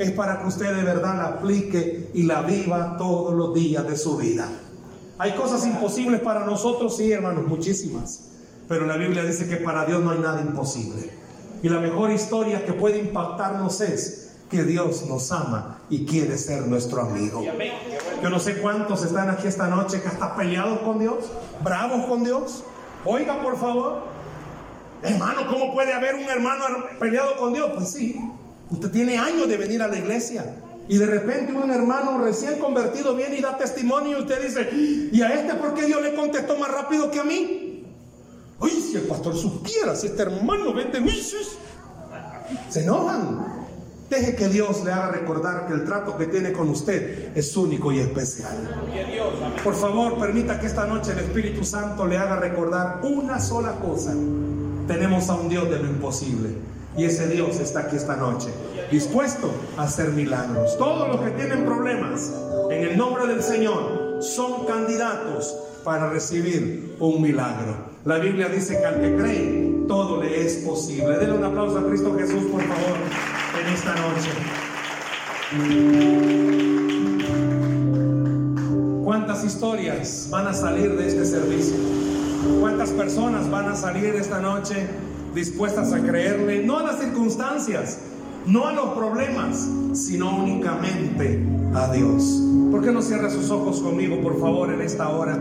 es 0.03 0.11
para 0.13 0.41
que 0.41 0.49
usted 0.49 0.75
de 0.75 0.83
verdad 0.83 1.17
la 1.17 1.25
aplique 1.25 2.11
y 2.15 2.25
la 2.25 2.43
viva 2.43 2.97
todos 2.99 3.35
los 3.35 3.55
días 3.55 3.87
de 3.87 3.97
su 3.97 4.17
vida. 4.17 4.49
Hay 5.19 5.33
cosas 5.33 5.65
imposibles 5.67 6.21
para 6.21 6.45
nosotros, 6.45 6.97
sí, 6.97 7.13
hermanos, 7.13 7.47
muchísimas. 7.47 8.29
Pero 8.69 8.87
la 8.87 8.97
Biblia 8.97 9.25
dice 9.25 9.49
que 9.49 9.57
para 9.57 9.85
Dios 9.85 10.03
no 10.03 10.11
hay 10.11 10.19
nada 10.19 10.41
imposible. 10.41 11.11
Y 11.63 11.69
la 11.69 11.79
mejor 11.79 12.11
historia 12.11 12.65
que 12.65 12.73
puede 12.73 12.99
impactarnos 12.99 13.81
es 13.81 14.33
que 14.51 14.65
Dios 14.65 15.07
nos 15.07 15.31
ama 15.31 15.81
y 15.89 16.05
quiere 16.05 16.37
ser 16.37 16.67
nuestro 16.67 17.03
amigo. 17.03 17.43
Yo 18.23 18.31
no 18.31 18.39
sé 18.39 18.59
cuántos 18.59 19.05
están 19.05 19.31
aquí 19.31 19.47
esta 19.47 19.69
noche 19.69 20.01
que 20.01 20.09
están 20.09 20.37
peleados 20.37 20.81
con 20.81 20.99
Dios, 20.99 21.19
bravos 21.63 22.07
con 22.07 22.25
Dios. 22.25 22.65
Oiga, 23.05 23.41
por 23.43 23.59
favor. 23.59 24.12
Hermano, 25.03 25.46
¿cómo 25.48 25.72
puede 25.72 25.92
haber 25.92 26.14
un 26.14 26.28
hermano 26.28 26.64
peleado 26.98 27.36
con 27.36 27.53
Dios? 27.53 27.70
Pues 27.74 27.90
sí, 27.90 28.16
Usted 28.72 28.90
tiene 28.90 29.18
años 29.18 29.48
de 29.48 29.59
venir 29.59 29.82
a 29.82 29.88
la 29.88 29.98
iglesia. 29.98 30.44
Y 30.88 30.96
de 30.96 31.07
repente 31.07 31.53
un 31.53 31.70
hermano 31.70 32.18
recién 32.24 32.59
convertido 32.59 33.14
viene 33.14 33.36
y 33.36 33.42
da 33.42 33.57
testimonio 33.57 34.18
y 34.18 34.22
usted 34.22 34.42
dice, 34.42 34.68
¿y 35.12 35.22
a 35.22 35.32
este 35.34 35.55
por 35.55 35.74
qué 35.74 35.84
Dios 35.86 36.03
le 36.03 36.14
contestó 36.14 36.57
más 36.57 36.70
rápido 36.70 37.11
que 37.11 37.20
a 37.20 37.24
mí? 37.24 37.84
Uy, 38.59 38.70
si 38.70 38.96
el 38.96 39.03
pastor 39.03 39.36
supiera, 39.36 39.94
si 39.94 40.07
este 40.07 40.22
hermano 40.22 40.72
vende 40.72 41.00
wiches, 41.00 41.59
se 42.68 42.82
enojan. 42.82 43.62
Deje 44.09 44.34
que 44.34 44.48
Dios 44.48 44.84
le 44.84 44.92
haga 44.92 45.09
recordar 45.09 45.66
que 45.66 45.74
el 45.74 45.84
trato 45.84 46.16
que 46.18 46.26
tiene 46.26 46.53
con 46.53 46.68
usted 46.68 47.36
es 47.36 47.57
único 47.57 47.92
y 47.92 48.00
especial. 48.00 48.84
Por 49.62 49.74
favor, 49.74 50.18
permita 50.18 50.61
que 50.61 50.66
esta 50.66 50.86
noche 50.86 51.12
el 51.12 51.20
Espíritu 51.20 51.64
Santo 51.64 52.07
le 52.07 52.18
haga 52.18 52.36
recordar 52.36 53.00
una 53.05 53.38
sola 53.40 53.72
cosa. 53.76 54.14
Tenemos 54.87 55.28
a 55.28 55.35
un 55.35 55.49
Dios 55.49 55.70
de 55.70 55.78
lo 55.78 55.87
imposible. 55.87 56.51
Y 56.97 57.05
ese 57.05 57.26
Dios 57.28 57.59
está 57.59 57.80
aquí 57.80 57.97
esta 57.97 58.16
noche, 58.16 58.49
dispuesto 58.91 59.51
a 59.78 59.85
hacer 59.85 60.11
milagros. 60.11 60.76
Todos 60.76 61.09
los 61.09 61.20
que 61.22 61.30
tienen 61.30 61.64
problemas, 61.64 62.30
en 62.70 62.83
el 62.83 62.99
nombre 62.99 63.26
del 63.26 63.43
Señor, 63.43 64.18
son 64.20 64.66
candidatos 64.66 65.57
para 65.85 66.11
recibir 66.11 66.97
un 67.01 67.22
milagro. 67.22 67.74
La 68.05 68.18
Biblia 68.18 68.49
dice 68.49 68.78
que 68.78 68.85
al 68.85 69.01
que 69.01 69.16
cree, 69.16 69.85
todo 69.89 70.22
le 70.22 70.45
es 70.45 70.57
posible. 70.57 71.16
Denle 71.16 71.39
un 71.39 71.45
aplauso 71.45 71.78
a 71.78 71.87
Cristo 71.87 72.14
Jesús, 72.18 72.45
por 72.45 72.61
favor, 72.62 72.97
en 73.59 73.72
esta 73.72 73.95
noche. 73.95 74.30
¿Cuántas 79.03 79.45
historias 79.45 80.26
van 80.30 80.47
a 80.47 80.53
salir 80.53 80.95
de 80.97 81.09
este 81.09 81.24
servicio? 81.24 81.76
¿Cuántas 82.61 82.90
personas 82.90 83.49
van 83.51 83.68
a 83.68 83.76
salir 83.76 84.16
esta 84.16 84.40
noche 84.40 84.88
dispuestas 85.32 85.93
a 85.93 86.01
creerle, 86.01 86.64
no 86.64 86.78
a 86.78 86.82
las 86.82 86.99
circunstancias, 86.99 88.01
no 88.47 88.66
a 88.66 88.72
los 88.72 88.95
problemas, 88.95 89.68
sino 89.93 90.43
únicamente 90.43 91.40
a 91.72 91.93
Dios? 91.93 92.43
¿Por 92.72 92.82
qué 92.82 92.90
no 92.90 93.01
cierra 93.01 93.30
sus 93.30 93.49
ojos 93.51 93.80
conmigo, 93.80 94.20
por 94.20 94.40
favor, 94.40 94.72
en 94.72 94.80
esta 94.80 95.09
hora? 95.11 95.38